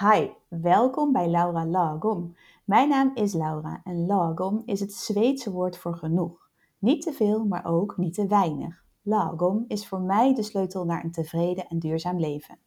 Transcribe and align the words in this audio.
Hi, 0.00 0.28
welkom 0.48 1.12
bij 1.12 1.28
Laura 1.28 1.66
Lagom. 1.66 2.36
Mijn 2.64 2.88
naam 2.88 3.10
is 3.14 3.32
Laura 3.32 3.80
en 3.84 4.06
lagom 4.06 4.62
is 4.64 4.80
het 4.80 4.92
Zweedse 4.92 5.50
woord 5.50 5.78
voor 5.78 5.96
genoeg. 5.96 6.48
Niet 6.78 7.02
te 7.02 7.12
veel, 7.12 7.44
maar 7.44 7.66
ook 7.66 7.96
niet 7.96 8.14
te 8.14 8.26
weinig. 8.26 8.84
Lagom 9.02 9.64
is 9.68 9.88
voor 9.88 10.00
mij 10.00 10.34
de 10.34 10.42
sleutel 10.42 10.84
naar 10.84 11.04
een 11.04 11.10
tevreden 11.10 11.66
en 11.66 11.78
duurzaam 11.78 12.20
leven. 12.20 12.58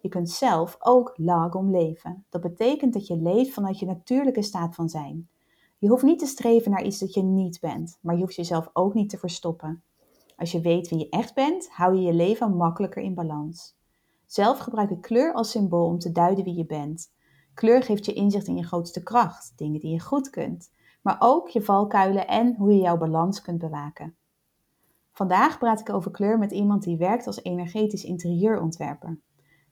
Je 0.00 0.08
kunt 0.08 0.30
zelf 0.30 0.76
ook 0.78 1.12
lagom 1.16 1.70
leven. 1.70 2.24
Dat 2.28 2.40
betekent 2.40 2.92
dat 2.92 3.06
je 3.06 3.16
leeft 3.16 3.52
vanuit 3.52 3.78
je 3.78 3.86
natuurlijke 3.86 4.42
staat 4.42 4.74
van 4.74 4.88
zijn. 4.88 5.28
Je 5.78 5.88
hoeft 5.88 6.02
niet 6.02 6.18
te 6.18 6.26
streven 6.26 6.70
naar 6.70 6.84
iets 6.84 6.98
dat 6.98 7.14
je 7.14 7.22
niet 7.22 7.60
bent, 7.60 7.98
maar 8.00 8.14
je 8.14 8.20
hoeft 8.20 8.34
jezelf 8.34 8.70
ook 8.72 8.94
niet 8.94 9.10
te 9.10 9.18
verstoppen. 9.18 9.82
Als 10.36 10.52
je 10.52 10.60
weet 10.60 10.88
wie 10.88 10.98
je 10.98 11.08
echt 11.08 11.34
bent, 11.34 11.68
hou 11.70 11.94
je 11.94 12.02
je 12.02 12.14
leven 12.14 12.56
makkelijker 12.56 13.02
in 13.02 13.14
balans. 13.14 13.80
Zelf 14.32 14.58
gebruik 14.58 14.90
ik 14.90 15.00
kleur 15.00 15.32
als 15.32 15.50
symbool 15.50 15.86
om 15.86 15.98
te 15.98 16.12
duiden 16.12 16.44
wie 16.44 16.56
je 16.56 16.66
bent. 16.66 17.12
Kleur 17.54 17.82
geeft 17.82 18.04
je 18.04 18.12
inzicht 18.12 18.46
in 18.46 18.56
je 18.56 18.66
grootste 18.66 19.02
kracht, 19.02 19.52
dingen 19.56 19.80
die 19.80 19.92
je 19.92 20.00
goed 20.00 20.30
kunt, 20.30 20.72
maar 21.02 21.16
ook 21.18 21.48
je 21.48 21.62
valkuilen 21.62 22.26
en 22.26 22.54
hoe 22.56 22.72
je 22.74 22.80
jouw 22.80 22.96
balans 22.96 23.42
kunt 23.42 23.58
bewaken. 23.58 24.16
Vandaag 25.12 25.58
praat 25.58 25.80
ik 25.80 25.92
over 25.92 26.10
kleur 26.10 26.38
met 26.38 26.50
iemand 26.50 26.82
die 26.82 26.96
werkt 26.96 27.26
als 27.26 27.42
energetisch 27.42 28.04
interieurontwerper. 28.04 29.20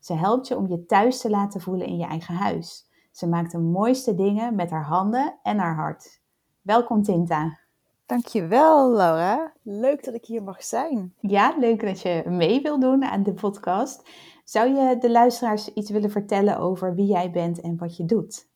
Ze 0.01 0.15
helpt 0.15 0.49
je 0.49 0.57
om 0.57 0.69
je 0.69 0.87
thuis 0.87 1.21
te 1.21 1.31
laten 1.31 1.61
voelen 1.61 1.87
in 1.87 1.97
je 1.97 2.07
eigen 2.07 2.35
huis. 2.35 2.89
Ze 3.13 3.29
maakt 3.29 3.53
de 3.53 3.59
mooiste 3.59 4.15
dingen 4.15 4.55
met 4.55 4.71
haar 4.71 4.87
handen 4.87 5.39
en 5.43 5.59
haar 5.59 5.75
hart. 5.75 6.21
Welkom 6.61 7.03
Tinta. 7.03 7.59
Dankjewel 8.07 8.93
Laura. 8.93 9.53
Leuk 9.63 10.05
dat 10.05 10.15
ik 10.15 10.25
hier 10.25 10.43
mag 10.43 10.65
zijn. 10.65 11.15
Ja, 11.21 11.55
leuk 11.59 11.81
dat 11.81 12.01
je 12.01 12.23
mee 12.27 12.63
wil 12.63 12.81
doen 12.81 13.05
aan 13.05 13.23
de 13.23 13.33
podcast. 13.33 14.09
Zou 14.51 14.75
je 14.75 14.99
de 14.99 15.11
luisteraars 15.11 15.73
iets 15.73 15.91
willen 15.91 16.11
vertellen 16.11 16.59
over 16.59 16.95
wie 16.95 17.07
jij 17.07 17.31
bent 17.31 17.61
en 17.61 17.77
wat 17.77 17.97
je 17.97 18.05
doet? 18.05 18.47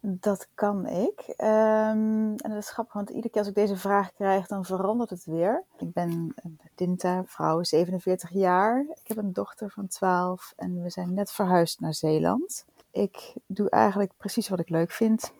Dat 0.00 0.48
kan 0.54 0.86
ik. 0.86 1.20
Ehm, 1.36 2.34
en 2.36 2.36
dat 2.36 2.56
is 2.56 2.70
grappig, 2.70 2.94
want 2.94 3.08
iedere 3.10 3.28
keer 3.28 3.38
als 3.38 3.48
ik 3.48 3.54
deze 3.54 3.76
vraag 3.76 4.12
krijg, 4.12 4.46
dan 4.46 4.64
verandert 4.64 5.10
het 5.10 5.24
weer. 5.24 5.64
Ik 5.78 5.92
ben 5.92 6.34
Dinta, 6.74 7.24
vrouw, 7.26 7.62
47 7.62 8.30
jaar. 8.30 8.80
Ik 8.80 9.08
heb 9.08 9.16
een 9.16 9.32
dochter 9.32 9.70
van 9.70 9.86
12 9.86 10.52
en 10.56 10.82
we 10.82 10.90
zijn 10.90 11.14
net 11.14 11.30
verhuisd 11.30 11.80
naar 11.80 11.94
Zeeland. 11.94 12.64
Ik 12.90 13.34
doe 13.46 13.70
eigenlijk 13.70 14.12
precies 14.16 14.48
wat 14.48 14.60
ik 14.60 14.68
leuk 14.68 14.90
vind 14.90 15.32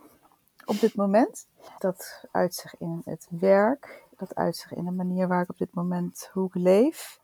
op 0.65 0.81
dit 0.81 0.95
moment. 0.95 1.47
Dat 1.79 2.25
uit 2.31 2.55
zich 2.55 2.75
in 2.79 3.03
het 3.05 3.27
werk, 3.31 4.03
dat 4.17 4.35
uit 4.35 4.57
zich 4.57 4.73
in 4.73 4.85
de 4.85 4.91
manier 4.91 5.29
waar 5.29 5.43
ik 5.43 5.51
op 5.51 5.59
dit 5.59 5.75
moment 5.75 6.31
hoe 6.33 6.51
leef. 6.53 7.21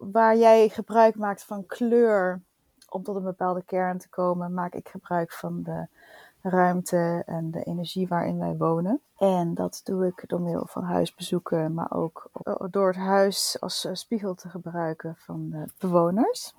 Waar 0.00 0.36
jij 0.36 0.68
gebruik 0.68 1.16
maakt 1.16 1.44
van 1.44 1.66
kleur 1.66 2.40
om 2.88 3.02
tot 3.02 3.16
een 3.16 3.22
bepaalde 3.22 3.62
kern 3.62 3.98
te 3.98 4.08
komen, 4.08 4.54
maak 4.54 4.74
ik 4.74 4.88
gebruik 4.88 5.32
van 5.32 5.62
de 5.62 5.86
ruimte 6.42 7.22
en 7.26 7.50
de 7.50 7.62
energie 7.62 8.08
waarin 8.08 8.38
wij 8.38 8.56
wonen. 8.56 9.00
En 9.16 9.54
dat 9.54 9.80
doe 9.84 10.06
ik 10.06 10.24
door 10.26 10.40
middel 10.40 10.66
van 10.66 10.82
huisbezoeken, 10.82 11.74
maar 11.74 11.92
ook 11.92 12.30
door 12.70 12.86
het 12.86 12.96
huis 12.96 13.56
als 13.60 13.88
spiegel 13.92 14.34
te 14.34 14.48
gebruiken 14.48 15.16
van 15.18 15.50
de 15.50 15.64
bewoners. 15.78 16.54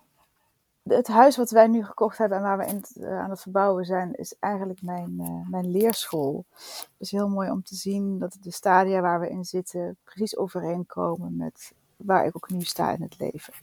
Het 0.84 1.08
huis 1.08 1.38
wat 1.38 1.50
wij 1.50 1.68
nu 1.68 1.84
gekocht 1.84 2.18
hebben 2.18 2.38
en 2.38 2.44
waar 2.44 2.58
we 2.58 2.64
eh, 2.64 3.20
aan 3.20 3.30
het 3.30 3.42
verbouwen 3.42 3.86
zijn, 3.86 4.14
is 4.14 4.36
eigenlijk 4.40 4.82
mijn, 4.82 5.16
uh, 5.20 5.50
mijn 5.50 5.72
leerschool. 5.72 6.46
Het 6.58 6.96
is 6.98 7.12
heel 7.12 7.30
mooi 7.30 7.52
om 7.52 7.64
te 7.64 7.76
zien 7.76 8.20
dat 8.20 8.38
de 8.42 8.52
stadia 8.52 9.02
waar 9.02 9.20
we 9.20 9.30
in 9.30 9.46
zitten 9.46 9.98
precies 10.04 10.38
overeenkomen 10.38 11.36
met 11.36 11.74
waar 12.06 12.26
ik 12.26 12.36
ook 12.36 12.50
nu 12.50 12.62
sta 12.62 12.92
in 12.92 13.02
het 13.02 13.20
leven. 13.20 13.54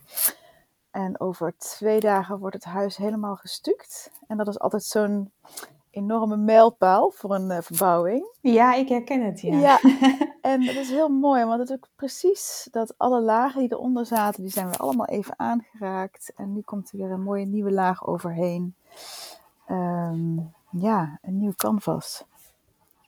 En 0.91 1.21
over 1.21 1.55
twee 1.57 2.01
dagen 2.01 2.39
wordt 2.39 2.55
het 2.55 2.65
huis 2.65 2.97
helemaal 2.97 3.37
gestuukt. 3.37 4.11
En 4.27 4.37
dat 4.37 4.49
is 4.49 4.59
altijd 4.59 4.85
zo'n 4.85 5.33
enorme 5.91 6.37
mijlpaal 6.37 7.11
voor 7.11 7.35
een 7.35 7.51
uh, 7.51 7.59
verbouwing. 7.61 8.37
Ja, 8.41 8.75
ik 8.75 8.89
herken 8.89 9.25
het, 9.25 9.41
ja. 9.41 9.59
ja. 9.59 9.81
En 10.41 10.65
dat 10.67 10.75
is 10.75 10.91
heel 10.91 11.09
mooi, 11.09 11.45
want 11.45 11.61
het 11.61 11.69
is 11.69 11.75
ook 11.75 11.89
precies 11.97 12.69
dat 12.71 12.95
alle 12.97 13.21
lagen 13.21 13.61
die 13.61 13.73
eronder 13.73 14.07
zaten, 14.07 14.43
die 14.43 14.53
zijn 14.53 14.71
we 14.71 14.77
allemaal 14.77 15.07
even 15.07 15.39
aangeraakt. 15.39 16.33
En 16.37 16.53
nu 16.53 16.61
komt 16.61 16.91
er 16.91 16.99
weer 16.99 17.11
een 17.11 17.23
mooie 17.23 17.47
nieuwe 17.47 17.73
laag 17.73 18.07
overheen. 18.07 18.75
Um, 19.71 20.53
ja, 20.71 21.19
een 21.23 21.39
nieuw 21.39 21.53
canvas. 21.57 22.25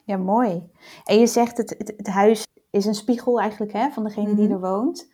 Ja, 0.04 0.16
mooi. 0.16 0.70
En 1.04 1.18
je 1.18 1.26
zegt 1.26 1.56
het, 1.56 1.70
het, 1.78 1.94
het 1.96 2.06
huis 2.06 2.46
is 2.70 2.84
een 2.84 2.94
spiegel 2.94 3.40
eigenlijk 3.40 3.72
hè, 3.72 3.90
van 3.90 4.04
degene 4.04 4.34
die 4.34 4.44
mhm. 4.44 4.52
er 4.52 4.60
woont. 4.60 5.10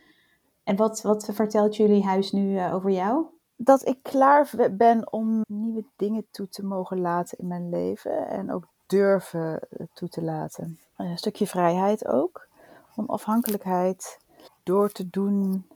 En 0.67 0.77
wat, 0.77 1.03
wat 1.03 1.29
vertelt 1.33 1.77
jullie 1.77 2.05
huis 2.05 2.33
nu 2.33 2.55
uh, 2.55 2.75
over 2.75 2.91
jou? 2.91 3.27
Dat 3.57 3.87
ik 3.87 3.99
klaar 4.03 4.51
ben 4.71 5.13
om 5.13 5.45
nieuwe 5.49 5.85
dingen 5.97 6.27
toe 6.31 6.49
te 6.49 6.65
mogen 6.65 7.01
laten 7.01 7.39
in 7.39 7.47
mijn 7.47 7.69
leven. 7.69 8.29
En 8.29 8.53
ook 8.53 8.69
durven 8.87 9.61
eh, 9.61 9.87
toe 9.93 10.09
te 10.09 10.23
laten. 10.23 10.79
Een 10.97 11.19
stukje 11.19 11.47
vrijheid 11.47 12.07
ook. 12.07 12.49
Onafhankelijkheid 12.97 14.19
door 14.63 14.93
te 14.93 15.11
doen, 15.11 15.67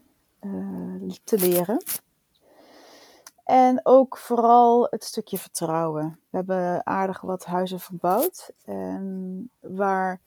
uh, 0.41 1.11
te 1.23 1.39
leren. 1.39 1.83
En 3.43 3.79
ook 3.83 4.17
vooral 4.17 4.87
het 4.89 5.03
stukje 5.03 5.37
vertrouwen. 5.37 6.19
We 6.29 6.37
hebben 6.37 6.85
aardig 6.85 7.21
wat 7.21 7.45
huizen 7.45 7.79
verbouwd. 7.79 8.51
En 8.65 9.49
waar 9.59 10.19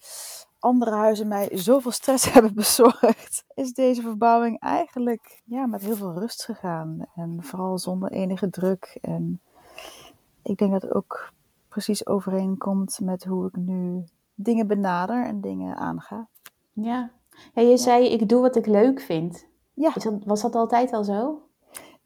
andere 0.65 0.91
huizen 0.91 1.29
mij 1.29 1.49
zoveel 1.53 1.91
stress 1.91 2.25
hebben 2.33 2.55
bezorgd, 2.55 3.45
is 3.55 3.73
deze 3.73 4.03
verbouwing 4.03 4.61
eigenlijk 4.61 5.43
ja, 5.45 5.67
met 5.67 5.81
heel 5.81 5.97
veel 5.97 6.13
rust 6.13 6.45
gegaan. 6.45 7.07
En 7.15 7.39
vooral 7.43 7.79
zonder 7.79 8.11
enige 8.11 8.51
druk. 8.51 8.99
En 9.01 9.41
ik 10.43 10.59
denk 10.59 10.73
dat 10.73 10.83
het 10.83 10.95
ook 10.95 11.33
precies 11.69 12.07
overeenkomt 12.07 13.01
met 13.03 13.25
hoe 13.25 13.47
ik 13.47 13.57
nu 13.57 14.05
dingen 14.35 14.67
benader 14.67 15.25
en 15.25 15.41
dingen 15.41 15.77
aanga. 15.77 16.29
Ja, 16.73 17.11
ja 17.55 17.63
je 17.63 17.77
zei 17.77 18.09
ik 18.09 18.29
doe 18.29 18.41
wat 18.41 18.57
ik 18.57 18.67
leuk 18.67 19.01
vind. 19.01 19.47
Ja. 19.75 19.93
Dat, 19.93 20.13
was 20.25 20.43
dat 20.43 20.55
altijd 20.55 20.93
al 20.93 21.05
zo? 21.05 21.43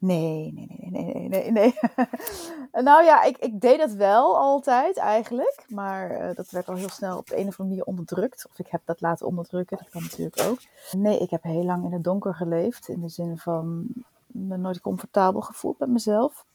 Nee, 0.01 0.53
nee, 0.53 0.89
nee, 0.89 1.03
nee, 1.03 1.29
nee, 1.29 1.51
nee, 1.51 1.73
nou 2.89 3.03
ja, 3.03 3.23
ik, 3.23 3.37
ik 3.37 3.61
deed 3.61 3.79
dat 3.79 3.91
wel 3.91 4.37
altijd 4.37 4.97
eigenlijk. 4.97 5.65
Maar 5.67 6.11
uh, 6.11 6.35
dat 6.35 6.49
werd 6.49 6.69
al 6.69 6.75
heel 6.75 6.89
snel 6.89 7.17
op 7.17 7.29
een 7.29 7.47
of 7.47 7.59
andere 7.59 7.63
manier 7.63 7.83
onderdrukt. 7.83 8.45
Of 8.49 8.59
ik 8.59 8.67
heb 8.67 8.81
dat 8.85 9.01
laten 9.01 9.27
onderdrukken, 9.27 9.77
dat 9.77 9.89
kan 9.89 10.01
natuurlijk 10.01 10.41
ook. 10.41 10.59
Nee, 10.91 11.19
ik 11.19 11.29
heb 11.29 11.43
heel 11.43 11.63
lang 11.63 11.85
in 11.85 11.93
het 11.93 12.03
donker 12.03 12.35
geleefd. 12.35 12.87
In 12.87 13.01
de 13.01 13.09
zin 13.09 13.37
van 13.37 13.87
me 14.27 14.57
nooit 14.57 14.81
comfortabel 14.81 15.41
gevoeld 15.41 15.79
met 15.79 15.89
mezelf. 15.89 16.45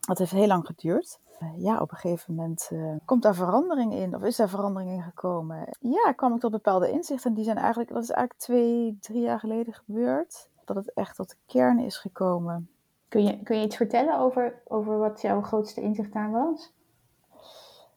Dat 0.00 0.18
heeft 0.18 0.30
heel 0.30 0.46
lang 0.46 0.66
geduurd. 0.66 1.18
Uh, 1.42 1.48
ja, 1.56 1.80
op 1.80 1.90
een 1.90 1.96
gegeven 1.96 2.34
moment 2.34 2.68
uh, 2.72 2.94
komt 3.04 3.22
daar 3.22 3.34
verandering 3.34 3.94
in. 3.94 4.14
Of 4.14 4.22
is 4.22 4.36
daar 4.36 4.48
verandering 4.48 4.90
in 4.92 5.02
gekomen? 5.02 5.76
Ja, 5.80 6.12
kwam 6.12 6.34
ik 6.34 6.40
tot 6.40 6.50
bepaalde 6.50 6.90
inzichten. 6.90 7.30
En 7.30 7.36
die 7.36 7.44
zijn 7.44 7.56
eigenlijk, 7.56 7.88
dat 7.88 8.02
is 8.02 8.10
eigenlijk 8.10 8.40
twee, 8.40 8.98
drie 9.00 9.20
jaar 9.20 9.40
geleden 9.40 9.74
gebeurd 9.74 10.48
dat 10.66 10.76
het 10.76 10.92
echt 10.92 11.16
tot 11.16 11.28
de 11.28 11.36
kern 11.46 11.78
is 11.78 11.96
gekomen. 11.96 12.70
Kun 13.08 13.24
je, 13.24 13.42
kun 13.42 13.58
je 13.58 13.64
iets 13.64 13.76
vertellen 13.76 14.18
over, 14.18 14.62
over 14.64 14.98
wat 14.98 15.20
jouw 15.20 15.42
grootste 15.42 15.80
inzicht 15.80 16.12
daar 16.12 16.30
was? 16.30 16.72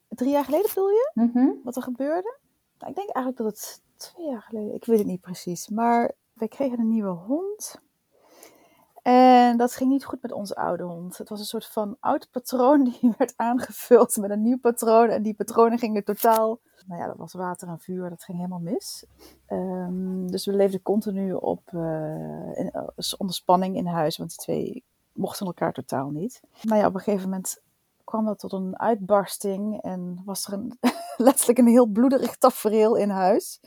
Drie 0.10 0.32
jaar 0.32 0.44
geleden 0.44 0.68
bedoel 0.68 0.90
je? 0.90 1.12
Mm 1.14 1.60
Wat 1.64 1.76
er 1.76 1.82
gebeurde? 1.82 2.38
Nou, 2.78 2.92
ik 2.92 2.98
denk 2.98 3.10
eigenlijk 3.10 3.38
dat 3.38 3.46
het 3.48 3.82
twee 3.96 4.26
jaar 4.26 4.42
geleden, 4.42 4.74
ik 4.74 4.86
weet 4.86 4.98
het 4.98 5.08
niet 5.08 5.22
precies. 5.22 5.70
Maar 5.70 6.12
wij 6.34 6.48
kregen 6.48 6.80
een 6.80 6.88
nieuwe 6.88 7.10
hond. 7.10 7.82
En 9.02 9.58
dat 9.58 9.76
ging 9.76 9.90
niet 9.90 10.06
goed 10.06 10.22
met 10.22 10.32
onze 10.32 10.56
oude 10.56 10.84
hond. 10.84 11.18
Het 11.18 11.30
was 11.30 11.40
een 11.40 11.46
soort 11.46 11.66
van 11.66 11.98
oud 12.00 12.28
patroon 12.32 12.84
die 13.02 13.14
werd 13.18 13.34
aangevuld 13.36 14.18
met 14.18 14.30
een 14.30 14.42
nieuw 14.42 14.60
patroon. 14.60 15.10
En 15.10 15.24
die 15.24 15.34
patronen 15.34 15.80
gingen 15.80 16.04
totaal 16.04 16.60
nou 16.90 17.02
ja, 17.02 17.08
dat 17.08 17.18
was 17.18 17.34
water 17.34 17.68
en 17.68 17.80
vuur, 17.80 18.10
dat 18.10 18.24
ging 18.24 18.38
helemaal 18.38 18.60
mis. 18.60 19.06
Um, 19.50 20.32
dus 20.32 20.46
we 20.46 20.54
leefden 20.54 20.82
continu 20.82 21.34
op, 21.34 21.72
uh, 21.72 22.58
in, 22.58 22.72
uh, 22.74 22.88
onder 23.18 23.36
spanning 23.36 23.76
in 23.76 23.86
huis, 23.86 24.18
want 24.18 24.30
die 24.30 24.40
twee 24.40 24.84
mochten 25.14 25.46
elkaar 25.46 25.74
totaal 25.74 26.10
niet. 26.10 26.42
Nou 26.62 26.80
ja, 26.80 26.88
op 26.88 26.94
een 26.94 27.00
gegeven 27.00 27.30
moment 27.30 27.62
kwam 28.04 28.26
dat 28.26 28.40
tot 28.40 28.52
een 28.52 28.80
uitbarsting 28.80 29.82
en 29.82 30.22
was 30.26 30.48
er 30.48 30.54
een, 30.54 30.78
letterlijk 31.28 31.60
een 31.60 31.68
heel 31.68 31.86
bloederig 31.86 32.38
tafereel 32.38 32.96
in 32.96 33.10
huis. 33.10 33.60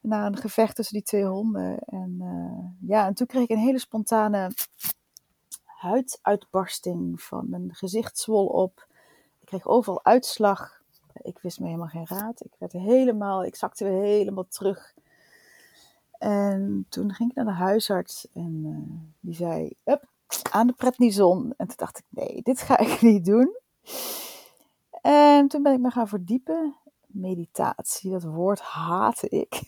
Na 0.00 0.26
een 0.26 0.36
gevecht 0.36 0.76
tussen 0.76 0.94
die 0.94 1.04
twee 1.04 1.24
honden. 1.24 1.78
En 1.78 2.16
uh, 2.20 2.88
ja, 2.90 3.06
en 3.06 3.14
toen 3.14 3.26
kreeg 3.26 3.42
ik 3.42 3.50
een 3.50 3.58
hele 3.58 3.78
spontane 3.78 4.50
huiduitbarsting 5.64 7.22
van 7.22 7.50
mijn 7.50 7.74
gezicht 7.74 8.18
zwol 8.18 8.46
op. 8.46 8.86
Ik 9.40 9.46
kreeg 9.46 9.66
overal 9.66 10.04
uitslag 10.04 10.75
ik 11.22 11.38
wist 11.38 11.60
me 11.60 11.66
helemaal 11.66 11.88
geen 11.88 12.06
raad. 12.06 12.44
Ik 12.44 12.54
werd 12.58 12.72
helemaal, 12.72 13.44
ik 13.44 13.56
zakte 13.56 13.84
weer 13.84 14.02
helemaal 14.02 14.48
terug. 14.48 14.94
En 16.18 16.86
toen 16.88 17.12
ging 17.12 17.30
ik 17.30 17.36
naar 17.36 17.44
de 17.44 17.50
huisarts 17.50 18.28
en 18.32 18.62
uh, 18.64 19.10
die 19.20 19.34
zei, 19.34 19.72
up, 19.84 20.04
aan 20.50 20.66
de 20.66 20.72
prednison. 20.72 21.54
En 21.56 21.66
toen 21.66 21.76
dacht 21.76 21.98
ik, 21.98 22.04
nee, 22.08 22.42
dit 22.42 22.60
ga 22.60 22.78
ik 22.78 23.00
niet 23.10 23.24
doen. 23.24 23.56
En 25.02 25.48
toen 25.48 25.62
ben 25.62 25.72
ik 25.72 25.80
me 25.80 25.90
gaan 25.90 26.08
verdiepen. 26.08 26.76
Meditatie, 27.06 28.10
dat 28.10 28.22
woord 28.22 28.60
haatte 28.60 29.28
ik. 29.28 29.62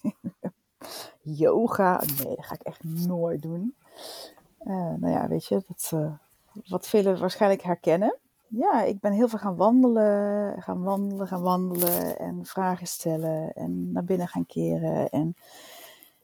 Yoga, 1.22 2.02
nee, 2.24 2.36
dat 2.36 2.46
ga 2.46 2.54
ik 2.54 2.62
echt 2.62 2.84
nooit 2.84 3.42
doen. 3.42 3.74
Uh, 4.64 4.74
nou 4.74 5.08
ja, 5.08 5.28
weet 5.28 5.46
je, 5.46 5.62
dat, 5.66 5.90
uh, 5.94 6.12
wat 6.68 6.88
velen 6.88 7.20
waarschijnlijk 7.20 7.62
herkennen. 7.62 8.18
Ja, 8.48 8.82
ik 8.82 9.00
ben 9.00 9.12
heel 9.12 9.28
veel 9.28 9.38
gaan 9.38 9.56
wandelen, 9.56 10.62
gaan 10.62 10.82
wandelen, 10.82 11.26
gaan 11.26 11.42
wandelen 11.42 12.18
en 12.18 12.44
vragen 12.44 12.86
stellen 12.86 13.52
en 13.52 13.92
naar 13.92 14.04
binnen 14.04 14.28
gaan 14.28 14.46
keren. 14.46 15.08
En 15.10 15.36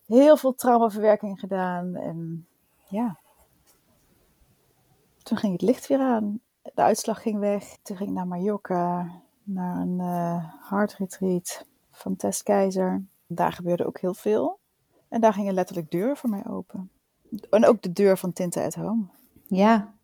heel 0.06 0.37
veel 0.37 0.55
traumaverwerking 0.55 1.41
gedaan. 1.41 1.94
En 1.94 2.47
ja, 2.88 3.19
toen 5.23 5.38
ging 5.38 5.53
het 5.53 5.62
licht 5.62 5.87
weer 5.87 6.00
aan. 6.00 6.41
De 6.62 6.82
uitslag 6.82 7.23
ging 7.23 7.38
weg. 7.38 7.76
Toen 7.82 7.97
ging 7.97 8.09
ik 8.09 8.15
naar 8.15 8.26
Mallorca, 8.26 9.11
naar 9.43 9.81
een 9.81 9.99
uh, 9.99 10.44
heart 10.71 10.94
retreat 10.94 11.67
van 11.91 12.17
Tess 12.17 12.43
Keizer. 12.43 13.05
Daar 13.26 13.53
gebeurde 13.53 13.87
ook 13.87 13.99
heel 13.99 14.15
veel. 14.15 14.59
En 15.09 15.21
daar 15.21 15.32
gingen 15.32 15.55
letterlijk 15.55 15.91
deuren 15.91 16.17
voor 16.17 16.31
mij 16.31 16.47
open. 16.47 16.91
En 17.50 17.67
ook 17.67 17.82
de 17.82 17.93
deur 17.93 18.17
van 18.17 18.32
Tinta 18.32 18.65
at 18.65 18.75
Home. 18.75 19.05
Ja, 19.47 19.94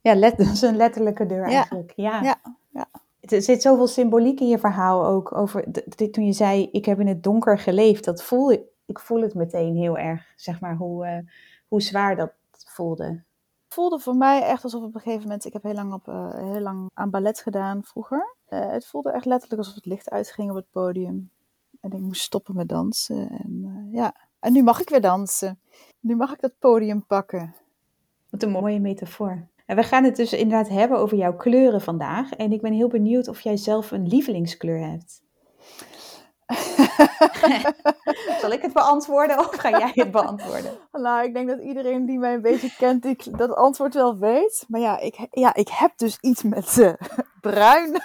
ja 0.00 0.14
let, 0.14 0.36
dat 0.38 0.46
is 0.46 0.62
een 0.62 0.76
letterlijke 0.76 1.26
deur 1.26 1.44
eigenlijk. 1.44 1.92
Ja. 1.96 2.22
ja. 2.22 2.40
ja. 2.70 2.88
Er 3.20 3.42
zit 3.42 3.62
zoveel 3.62 3.86
symboliek 3.86 4.40
in 4.40 4.48
je 4.48 4.58
verhaal 4.58 5.06
ook. 5.06 5.36
Over 5.36 5.64
dit, 5.96 6.12
toen 6.12 6.26
je 6.26 6.32
zei, 6.32 6.68
ik 6.70 6.84
heb 6.84 7.00
in 7.00 7.06
het 7.06 7.22
donker 7.22 7.58
geleefd. 7.58 8.04
Dat 8.04 8.22
voel 8.22 8.52
ik, 8.52 8.62
ik 8.86 8.98
voel 8.98 9.22
het 9.22 9.34
meteen 9.34 9.76
heel 9.76 9.98
erg, 9.98 10.32
zeg 10.36 10.60
maar, 10.60 10.76
hoe, 10.76 11.06
uh, 11.06 11.18
hoe 11.68 11.82
zwaar 11.82 12.16
dat 12.16 12.32
voelde. 12.50 13.04
Het 13.64 13.74
voelde 13.74 13.98
voor 13.98 14.16
mij 14.16 14.42
echt 14.42 14.64
alsof 14.64 14.82
op 14.82 14.94
een 14.94 15.00
gegeven 15.00 15.22
moment, 15.22 15.44
ik 15.44 15.52
heb 15.52 15.62
heel 15.62 15.74
lang, 15.74 15.92
op, 15.92 16.08
uh, 16.08 16.34
heel 16.34 16.60
lang 16.60 16.90
aan 16.94 17.10
ballet 17.10 17.40
gedaan 17.40 17.84
vroeger. 17.84 18.36
Uh, 18.48 18.70
het 18.70 18.86
voelde 18.86 19.12
echt 19.12 19.24
letterlijk 19.24 19.60
alsof 19.60 19.74
het 19.74 19.86
licht 19.86 20.10
uitging 20.10 20.50
op 20.50 20.56
het 20.56 20.70
podium. 20.70 21.30
En 21.80 21.90
ik 21.90 22.00
moest 22.00 22.22
stoppen 22.22 22.56
met 22.56 22.68
dansen. 22.68 23.30
En 23.30 23.88
ja, 23.92 24.14
en 24.40 24.52
nu 24.52 24.62
mag 24.62 24.80
ik 24.80 24.88
weer 24.88 25.00
dansen. 25.00 25.60
Nu 26.00 26.16
mag 26.16 26.32
ik 26.32 26.40
dat 26.40 26.58
podium 26.58 27.06
pakken. 27.06 27.54
Wat 28.30 28.42
een 28.42 28.50
mooie 28.50 28.80
metafoor. 28.80 29.48
En 29.68 29.76
we 29.76 29.82
gaan 29.82 30.04
het 30.04 30.16
dus 30.16 30.32
inderdaad 30.32 30.68
hebben 30.68 30.98
over 30.98 31.16
jouw 31.16 31.36
kleuren 31.36 31.80
vandaag. 31.80 32.32
En 32.32 32.52
ik 32.52 32.60
ben 32.60 32.72
heel 32.72 32.88
benieuwd 32.88 33.28
of 33.28 33.40
jij 33.40 33.56
zelf 33.56 33.90
een 33.90 34.06
lievelingskleur 34.06 34.80
hebt. 34.80 35.22
Zal 38.40 38.50
ik 38.52 38.62
het 38.62 38.72
beantwoorden 38.72 39.38
of 39.38 39.56
ga 39.56 39.70
jij 39.70 39.92
het 39.94 40.10
beantwoorden? 40.10 40.78
Nou, 40.92 41.24
ik 41.24 41.34
denk 41.34 41.48
dat 41.48 41.60
iedereen 41.60 42.06
die 42.06 42.18
mij 42.18 42.34
een 42.34 42.42
beetje 42.42 42.74
kent, 42.78 43.02
die 43.02 43.36
dat 43.36 43.54
antwoord 43.54 43.94
wel 43.94 44.18
weet. 44.18 44.64
Maar 44.68 44.80
ja, 44.80 44.98
ik, 44.98 45.26
ja, 45.30 45.54
ik 45.54 45.68
heb 45.68 45.92
dus 45.96 46.18
iets 46.20 46.42
met 46.42 46.76
uh, 46.76 46.92
bruin. 47.40 48.02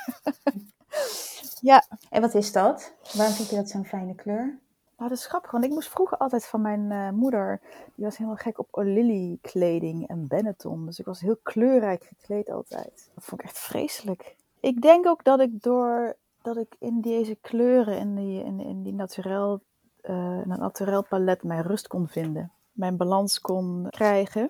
ja. 1.61 1.83
En 2.09 2.21
wat 2.21 2.33
is 2.33 2.51
dat? 2.51 2.93
Waarom 3.13 3.35
vind 3.35 3.49
je 3.49 3.55
dat 3.55 3.69
zo'n 3.69 3.85
fijne 3.85 4.15
kleur? 4.15 4.59
Nou, 5.03 5.15
dat 5.15 5.23
is 5.23 5.31
grappig, 5.31 5.51
want 5.51 5.63
ik 5.63 5.71
moest 5.71 5.89
vroeger 5.89 6.17
altijd 6.17 6.45
van 6.45 6.61
mijn 6.61 6.91
uh, 6.91 7.09
moeder, 7.09 7.59
die 7.95 8.05
was 8.05 8.17
helemaal 8.17 8.37
gek 8.37 8.59
op 8.59 8.67
O'Lilly 8.71 9.37
kleding 9.41 10.07
en 10.07 10.27
Benetton. 10.27 10.85
Dus 10.85 10.99
ik 10.99 11.05
was 11.05 11.19
heel 11.19 11.37
kleurrijk 11.43 12.03
gekleed 12.03 12.49
altijd. 12.49 13.11
Dat 13.15 13.23
vond 13.23 13.41
ik 13.41 13.47
echt 13.47 13.59
vreselijk. 13.59 14.35
Ik 14.59 14.81
denk 14.81 15.07
ook 15.07 15.23
dat 15.23 15.39
ik 15.39 15.61
door 15.61 16.15
dat 16.41 16.57
ik 16.57 16.75
in 16.79 17.01
deze 17.01 17.37
kleuren, 17.41 17.97
in 17.97 18.15
die, 18.15 18.43
in, 18.43 18.59
in 18.59 18.83
die 18.83 18.93
naturel, 18.93 19.61
uh, 20.03 20.45
naturel 20.45 21.03
palet, 21.03 21.43
mijn 21.43 21.63
rust 21.63 21.87
kon 21.87 22.07
vinden. 22.07 22.51
Mijn 22.71 22.97
balans 22.97 23.41
kon 23.41 23.87
krijgen. 23.89 24.49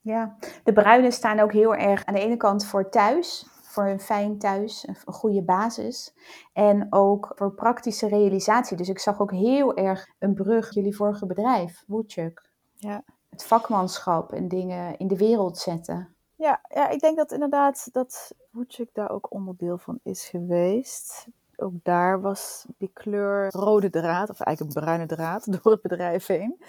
Ja, 0.00 0.36
de 0.64 0.72
bruinen 0.72 1.12
staan 1.12 1.40
ook 1.40 1.52
heel 1.52 1.74
erg 1.74 2.04
aan 2.04 2.14
de 2.14 2.20
ene 2.20 2.36
kant 2.36 2.66
voor 2.66 2.88
thuis 2.88 3.46
voor 3.74 3.86
een 3.86 4.00
fijn 4.00 4.38
thuis, 4.38 4.86
een 4.88 5.14
goede 5.14 5.42
basis. 5.42 6.14
En 6.52 6.86
ook 6.90 7.32
voor 7.34 7.54
praktische 7.54 8.08
realisatie. 8.08 8.76
Dus 8.76 8.88
ik 8.88 8.98
zag 8.98 9.20
ook 9.20 9.30
heel 9.30 9.76
erg 9.76 10.08
een 10.18 10.34
brug, 10.34 10.74
jullie 10.74 10.96
vorige 10.96 11.26
bedrijf, 11.26 11.84
Woodchuck. 11.86 12.48
Ja. 12.76 13.04
Het 13.28 13.44
vakmanschap 13.44 14.32
en 14.32 14.48
dingen 14.48 14.98
in 14.98 15.08
de 15.08 15.16
wereld 15.16 15.58
zetten. 15.58 16.14
Ja, 16.36 16.60
ja 16.68 16.88
ik 16.88 17.00
denk 17.00 17.16
dat 17.16 17.32
inderdaad 17.32 17.88
dat 17.92 18.32
Woodchuck 18.50 18.88
daar 18.92 19.10
ook 19.10 19.32
onderdeel 19.32 19.78
van 19.78 20.00
is 20.02 20.28
geweest. 20.28 21.26
Ook 21.56 21.74
daar 21.82 22.20
was 22.20 22.66
die 22.78 22.90
kleur 22.92 23.50
rode 23.50 23.90
draad, 23.90 24.30
of 24.30 24.40
eigenlijk 24.40 24.76
een 24.76 24.82
bruine 24.82 25.06
draad, 25.06 25.46
door 25.52 25.72
het 25.72 25.82
bedrijf 25.82 26.26
heen. 26.26 26.62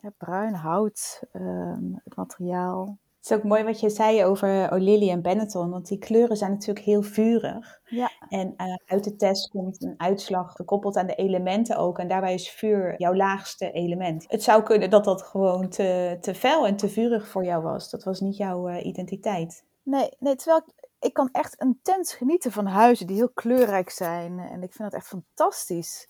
Ja, 0.00 0.12
bruin 0.18 0.54
hout, 0.54 1.22
ehm, 1.32 1.92
het 2.04 2.16
materiaal, 2.16 2.98
het 3.22 3.30
is 3.30 3.36
ook 3.36 3.44
mooi 3.44 3.64
wat 3.64 3.80
je 3.80 3.90
zei 3.90 4.24
over 4.24 4.72
O'Lilly 4.72 5.10
en 5.10 5.22
Benetton, 5.22 5.70
want 5.70 5.88
die 5.88 5.98
kleuren 5.98 6.36
zijn 6.36 6.50
natuurlijk 6.50 6.86
heel 6.86 7.02
vurig. 7.02 7.80
Ja. 7.84 8.10
En 8.28 8.54
uh, 8.56 8.74
uit 8.86 9.04
de 9.04 9.16
test 9.16 9.48
komt 9.48 9.82
een 9.82 9.94
uitslag 9.96 10.52
gekoppeld 10.52 10.96
aan 10.96 11.06
de 11.06 11.14
elementen 11.14 11.76
ook. 11.76 11.98
En 11.98 12.08
daarbij 12.08 12.34
is 12.34 12.50
vuur 12.50 12.94
jouw 12.96 13.14
laagste 13.14 13.70
element. 13.70 14.24
Het 14.28 14.42
zou 14.42 14.62
kunnen 14.62 14.90
dat 14.90 15.04
dat 15.04 15.22
gewoon 15.22 15.68
te, 15.68 16.18
te 16.20 16.34
fel 16.34 16.66
en 16.66 16.76
te 16.76 16.88
vurig 16.88 17.28
voor 17.28 17.44
jou 17.44 17.62
was. 17.62 17.90
Dat 17.90 18.04
was 18.04 18.20
niet 18.20 18.36
jouw 18.36 18.68
uh, 18.68 18.86
identiteit. 18.86 19.64
Nee, 19.82 20.08
nee, 20.18 20.36
terwijl 20.36 20.62
ik, 20.66 20.88
ik 21.00 21.12
kan 21.12 21.28
echt 21.32 21.54
intens 21.54 22.14
genieten 22.14 22.52
van 22.52 22.66
huizen 22.66 23.06
die 23.06 23.16
heel 23.16 23.32
kleurrijk 23.34 23.90
zijn. 23.90 24.38
En 24.38 24.62
ik 24.62 24.72
vind 24.72 24.90
dat 24.90 25.00
echt 25.00 25.08
fantastisch. 25.08 26.08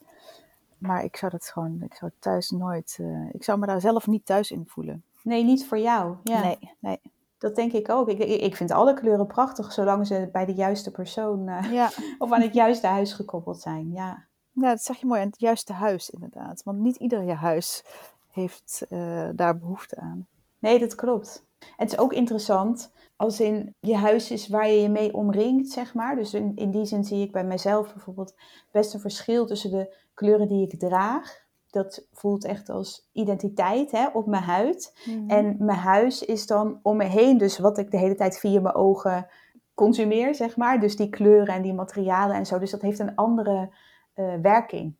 Maar 0.78 1.04
ik 1.04 1.16
zou 1.16 1.32
dat 1.32 1.44
gewoon, 1.44 1.82
ik 1.82 1.94
zou 1.94 2.10
thuis 2.18 2.50
nooit, 2.50 2.98
uh, 3.00 3.28
ik 3.32 3.44
zou 3.44 3.58
me 3.58 3.66
daar 3.66 3.80
zelf 3.80 4.06
niet 4.06 4.26
thuis 4.26 4.50
in 4.50 4.64
voelen. 4.66 5.04
Nee, 5.22 5.44
niet 5.44 5.66
voor 5.66 5.78
jou. 5.78 6.16
Ja. 6.22 6.42
Nee, 6.42 6.58
nee. 6.78 7.00
Dat 7.38 7.56
denk 7.56 7.72
ik 7.72 7.88
ook. 7.88 8.08
Ik, 8.08 8.18
ik 8.18 8.56
vind 8.56 8.70
alle 8.70 8.94
kleuren 8.94 9.26
prachtig, 9.26 9.72
zolang 9.72 10.06
ze 10.06 10.28
bij 10.32 10.44
de 10.44 10.54
juiste 10.54 10.90
persoon 10.90 11.48
uh, 11.48 11.72
ja. 11.72 11.90
of 12.18 12.32
aan 12.32 12.40
het 12.40 12.54
juiste 12.54 12.86
huis 12.86 13.12
gekoppeld 13.12 13.60
zijn. 13.60 13.90
Ja. 13.92 14.26
ja, 14.52 14.68
dat 14.70 14.82
zeg 14.82 14.96
je 14.96 15.06
mooi. 15.06 15.20
Aan 15.20 15.26
het 15.26 15.40
juiste 15.40 15.72
huis, 15.72 16.10
inderdaad. 16.10 16.62
Want 16.62 16.78
niet 16.78 16.96
ieder 16.96 17.22
je 17.22 17.34
huis 17.34 17.84
heeft 18.30 18.86
uh, 18.90 19.28
daar 19.34 19.58
behoefte 19.58 19.96
aan. 19.96 20.26
Nee, 20.58 20.78
dat 20.78 20.94
klopt. 20.94 21.44
Het 21.76 21.92
is 21.92 21.98
ook 21.98 22.12
interessant 22.12 22.92
als 23.16 23.40
in 23.40 23.74
je 23.80 23.96
huis 23.96 24.30
is 24.30 24.48
waar 24.48 24.68
je 24.68 24.80
je 24.80 24.88
mee 24.88 25.14
omringt, 25.14 25.70
zeg 25.70 25.94
maar. 25.94 26.16
Dus 26.16 26.34
in, 26.34 26.52
in 26.56 26.70
die 26.70 26.84
zin 26.84 27.04
zie 27.04 27.22
ik 27.22 27.32
bij 27.32 27.44
mezelf 27.44 27.92
bijvoorbeeld 27.92 28.34
best 28.70 28.94
een 28.94 29.00
verschil 29.00 29.46
tussen 29.46 29.70
de 29.70 29.96
kleuren 30.14 30.48
die 30.48 30.68
ik 30.68 30.78
draag 30.78 31.41
dat 31.72 32.06
voelt 32.12 32.44
echt 32.44 32.68
als 32.68 33.08
identiteit 33.12 33.90
hè, 33.90 34.06
op 34.06 34.26
mijn 34.26 34.42
huid. 34.42 34.94
Mhm. 35.06 35.30
En 35.30 35.56
mijn 35.58 35.78
huis 35.78 36.24
is 36.24 36.46
dan 36.46 36.78
om 36.82 36.96
me 36.96 37.04
heen, 37.04 37.38
dus 37.38 37.58
wat 37.58 37.78
ik 37.78 37.90
de 37.90 37.98
hele 37.98 38.14
tijd 38.14 38.38
via 38.38 38.60
mijn 38.60 38.74
ogen 38.74 39.26
consumeer, 39.74 40.34
zeg 40.34 40.56
maar. 40.56 40.80
Dus 40.80 40.96
die 40.96 41.08
kleuren 41.08 41.54
en 41.54 41.62
die 41.62 41.74
materialen 41.74 42.36
en 42.36 42.46
zo. 42.46 42.58
Dus 42.58 42.70
dat 42.70 42.82
heeft 42.82 42.98
een 42.98 43.14
andere 43.14 43.70
uh, 44.14 44.34
werking. 44.42 44.94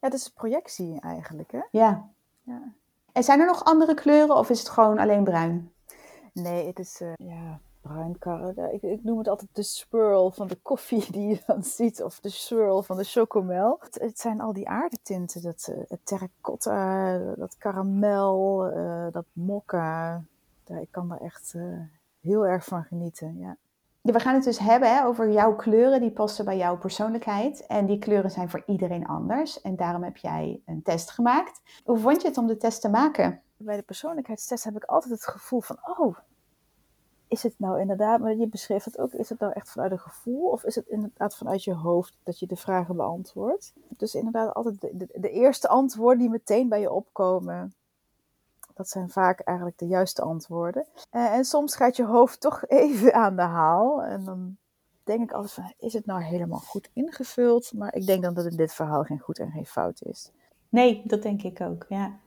Ja, 0.00 0.08
dat 0.08 0.14
is 0.14 0.28
projectie 0.28 1.00
eigenlijk, 1.00 1.52
hè? 1.52 1.60
Ja. 1.70 2.10
ja. 2.42 2.72
En 3.12 3.22
zijn 3.22 3.40
er 3.40 3.46
nog 3.46 3.64
andere 3.64 3.94
kleuren 3.94 4.36
of 4.36 4.50
is 4.50 4.58
het 4.58 4.68
gewoon 4.68 4.98
alleen 4.98 5.24
bruin? 5.24 5.72
Nee, 6.32 6.66
het 6.66 6.78
is, 6.78 7.00
uh, 7.00 7.12
ja, 7.16 7.60
bruinkarren. 7.82 8.74
Ik, 8.74 8.82
ik 8.82 9.04
noem 9.04 9.18
het 9.18 9.28
altijd 9.28 9.50
de 9.52 9.62
swirl 9.62 10.30
van 10.30 10.46
de 10.46 10.58
koffie 10.62 11.12
die 11.12 11.28
je 11.28 11.42
dan 11.46 11.62
ziet. 11.62 12.02
Of 12.02 12.20
de 12.20 12.28
swirl 12.28 12.82
van 12.82 12.96
de 12.96 13.04
chocomel. 13.04 13.78
Het, 13.80 13.98
het 14.00 14.18
zijn 14.18 14.40
al 14.40 14.52
die 14.52 14.68
aardetinten. 14.68 15.42
Dat 15.42 15.68
uh, 15.70 15.76
het 15.88 16.06
terracotta, 16.06 17.18
dat 17.18 17.56
karamel, 17.58 18.70
uh, 18.76 19.06
dat 19.12 19.26
mokka. 19.32 20.22
ik 20.66 20.88
kan 20.90 21.12
er 21.12 21.20
echt 21.20 21.52
uh, 21.56 21.80
heel 22.20 22.46
erg 22.46 22.64
van 22.64 22.84
genieten, 22.84 23.38
ja. 23.38 23.56
We 24.02 24.20
gaan 24.20 24.34
het 24.34 24.44
dus 24.44 24.58
hebben 24.58 24.96
hè, 24.96 25.04
over 25.04 25.30
jouw 25.30 25.56
kleuren 25.56 26.00
die 26.00 26.10
passen 26.10 26.44
bij 26.44 26.56
jouw 26.56 26.78
persoonlijkheid. 26.78 27.66
En 27.66 27.86
die 27.86 27.98
kleuren 27.98 28.30
zijn 28.30 28.50
voor 28.50 28.62
iedereen 28.66 29.06
anders. 29.06 29.60
En 29.60 29.76
daarom 29.76 30.02
heb 30.02 30.16
jij 30.16 30.62
een 30.66 30.82
test 30.82 31.10
gemaakt. 31.10 31.60
Hoe 31.84 31.98
vond 31.98 32.22
je 32.22 32.28
het 32.28 32.38
om 32.38 32.46
de 32.46 32.56
test 32.56 32.80
te 32.80 32.88
maken? 32.88 33.40
Bij 33.56 33.76
de 33.76 33.82
persoonlijkheidstest 33.82 34.64
heb 34.64 34.76
ik 34.76 34.84
altijd 34.84 35.12
het 35.12 35.26
gevoel 35.26 35.60
van... 35.60 35.78
oh, 35.98 36.16
is 37.32 37.42
het 37.42 37.54
nou 37.56 37.80
inderdaad, 37.80 38.20
maar 38.20 38.36
je 38.36 38.46
beschreef 38.46 38.84
het 38.84 38.98
ook, 38.98 39.12
is 39.12 39.28
het 39.28 39.38
nou 39.38 39.52
echt 39.52 39.70
vanuit 39.70 39.92
een 39.92 39.98
gevoel 39.98 40.50
of 40.50 40.64
is 40.64 40.74
het 40.74 40.86
inderdaad 40.86 41.36
vanuit 41.36 41.64
je 41.64 41.74
hoofd 41.74 42.16
dat 42.22 42.38
je 42.38 42.46
de 42.46 42.56
vragen 42.56 42.96
beantwoordt? 42.96 43.72
Dus 43.88 44.14
inderdaad 44.14 44.54
altijd 44.54 44.80
de, 45.14 45.30
eerste 45.30 45.68
antwoorden 45.68 46.18
die 46.18 46.30
meteen 46.30 46.68
bij 46.68 46.80
je 46.80 46.90
opkomen, 46.90 47.74
dat 48.74 48.88
zijn 48.88 49.10
vaak 49.10 49.40
eigenlijk 49.40 49.78
de 49.78 49.86
juiste 49.86 50.22
antwoorden. 50.22 50.86
En, 51.10 51.32
en 51.32 51.44
soms 51.44 51.76
gaat 51.76 51.96
je 51.96 52.04
hoofd 52.04 52.40
toch 52.40 52.66
even 52.66 53.14
aan 53.14 53.36
de 53.36 53.42
haal 53.42 54.02
en 54.02 54.24
dan 54.24 54.56
denk 55.04 55.22
ik 55.22 55.32
altijd 55.32 55.52
van, 55.52 55.72
is 55.78 55.92
het 55.92 56.06
nou 56.06 56.22
helemaal 56.22 56.58
goed 56.58 56.90
ingevuld? 56.92 57.72
Maar 57.72 57.94
ik 57.94 58.06
denk 58.06 58.22
dan 58.22 58.34
dat 58.34 58.44
in 58.44 58.56
dit 58.56 58.74
verhaal 58.74 59.04
geen 59.04 59.20
goed 59.20 59.38
en 59.38 59.50
geen 59.50 59.66
fout 59.66 60.02
is. 60.02 60.30
Nee, 60.68 61.02
dat 61.04 61.22
denk 61.22 61.42
ik 61.42 61.60
ook, 61.60 61.86
ja. 61.88 62.18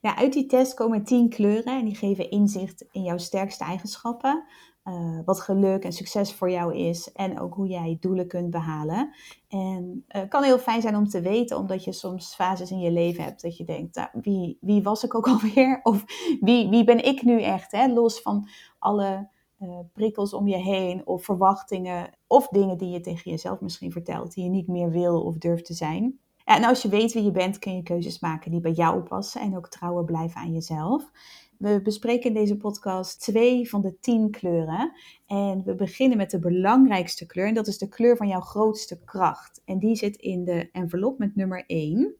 Ja, 0.00 0.16
uit 0.16 0.32
die 0.32 0.46
test 0.46 0.74
komen 0.74 1.04
tien 1.04 1.28
kleuren 1.28 1.78
en 1.78 1.84
die 1.84 1.94
geven 1.94 2.30
inzicht 2.30 2.84
in 2.90 3.02
jouw 3.02 3.18
sterkste 3.18 3.64
eigenschappen. 3.64 4.44
Uh, 4.84 5.18
wat 5.24 5.40
geluk 5.40 5.84
en 5.84 5.92
succes 5.92 6.32
voor 6.32 6.50
jou 6.50 6.74
is 6.74 7.12
en 7.12 7.40
ook 7.40 7.54
hoe 7.54 7.66
jij 7.66 7.96
doelen 8.00 8.26
kunt 8.26 8.50
behalen. 8.50 9.14
En 9.48 10.04
het 10.08 10.24
uh, 10.24 10.28
kan 10.28 10.42
heel 10.42 10.58
fijn 10.58 10.80
zijn 10.80 10.96
om 10.96 11.08
te 11.08 11.20
weten, 11.20 11.56
omdat 11.56 11.84
je 11.84 11.92
soms 11.92 12.34
fases 12.34 12.70
in 12.70 12.78
je 12.78 12.90
leven 12.90 13.24
hebt 13.24 13.42
dat 13.42 13.56
je 13.56 13.64
denkt, 13.64 13.96
nou, 13.96 14.08
wie, 14.12 14.58
wie 14.60 14.82
was 14.82 15.04
ik 15.04 15.14
ook 15.14 15.28
alweer? 15.34 15.80
Of 15.82 16.04
wie, 16.40 16.68
wie 16.68 16.84
ben 16.84 17.04
ik 17.04 17.22
nu 17.22 17.42
echt? 17.42 17.72
Hè? 17.72 17.86
Los 17.86 18.20
van 18.20 18.48
alle 18.78 19.28
uh, 19.60 19.78
prikkels 19.92 20.34
om 20.34 20.48
je 20.48 20.56
heen 20.56 21.06
of 21.06 21.24
verwachtingen 21.24 22.10
of 22.26 22.48
dingen 22.48 22.78
die 22.78 22.90
je 22.90 23.00
tegen 23.00 23.30
jezelf 23.30 23.60
misschien 23.60 23.92
vertelt, 23.92 24.34
die 24.34 24.44
je 24.44 24.50
niet 24.50 24.68
meer 24.68 24.90
wil 24.90 25.22
of 25.22 25.36
durft 25.36 25.64
te 25.64 25.74
zijn. 25.74 26.18
En 26.50 26.64
als 26.64 26.82
je 26.82 26.88
weet 26.88 27.12
wie 27.12 27.24
je 27.24 27.30
bent, 27.30 27.58
kun 27.58 27.76
je 27.76 27.82
keuzes 27.82 28.20
maken 28.20 28.50
die 28.50 28.60
bij 28.60 28.72
jou 28.72 29.00
passen 29.00 29.40
en 29.40 29.56
ook 29.56 29.68
trouwer 29.68 30.04
blijven 30.04 30.40
aan 30.40 30.52
jezelf. 30.52 31.10
We 31.58 31.80
bespreken 31.82 32.28
in 32.28 32.34
deze 32.34 32.56
podcast 32.56 33.20
twee 33.20 33.68
van 33.68 33.80
de 33.80 33.98
tien 34.00 34.30
kleuren. 34.30 34.92
En 35.26 35.62
we 35.64 35.74
beginnen 35.74 36.16
met 36.16 36.30
de 36.30 36.38
belangrijkste 36.38 37.26
kleur. 37.26 37.46
En 37.46 37.54
dat 37.54 37.66
is 37.66 37.78
de 37.78 37.88
kleur 37.88 38.16
van 38.16 38.28
jouw 38.28 38.40
grootste 38.40 39.00
kracht. 39.04 39.62
En 39.64 39.78
die 39.78 39.96
zit 39.96 40.16
in 40.16 40.44
de 40.44 40.70
envelop 40.72 41.18
met 41.18 41.36
nummer 41.36 41.64
1. 41.66 42.14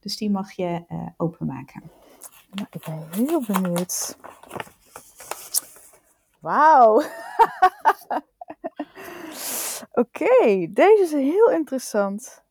Dus 0.00 0.16
die 0.16 0.30
mag 0.30 0.52
je 0.52 0.84
uh, 0.88 1.06
openmaken. 1.16 1.82
Nou, 2.50 2.66
ik 2.70 2.84
ben 2.84 3.26
heel 3.26 3.44
benieuwd. 3.46 4.18
Wauw. 6.40 7.02
Oké, 9.92 10.68
deze 10.70 11.02
is 11.02 11.12
heel 11.12 11.50
interessant. 11.50 12.48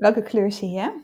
Welke 0.00 0.22
kleur 0.22 0.52
zie 0.52 0.70
je? 0.70 1.02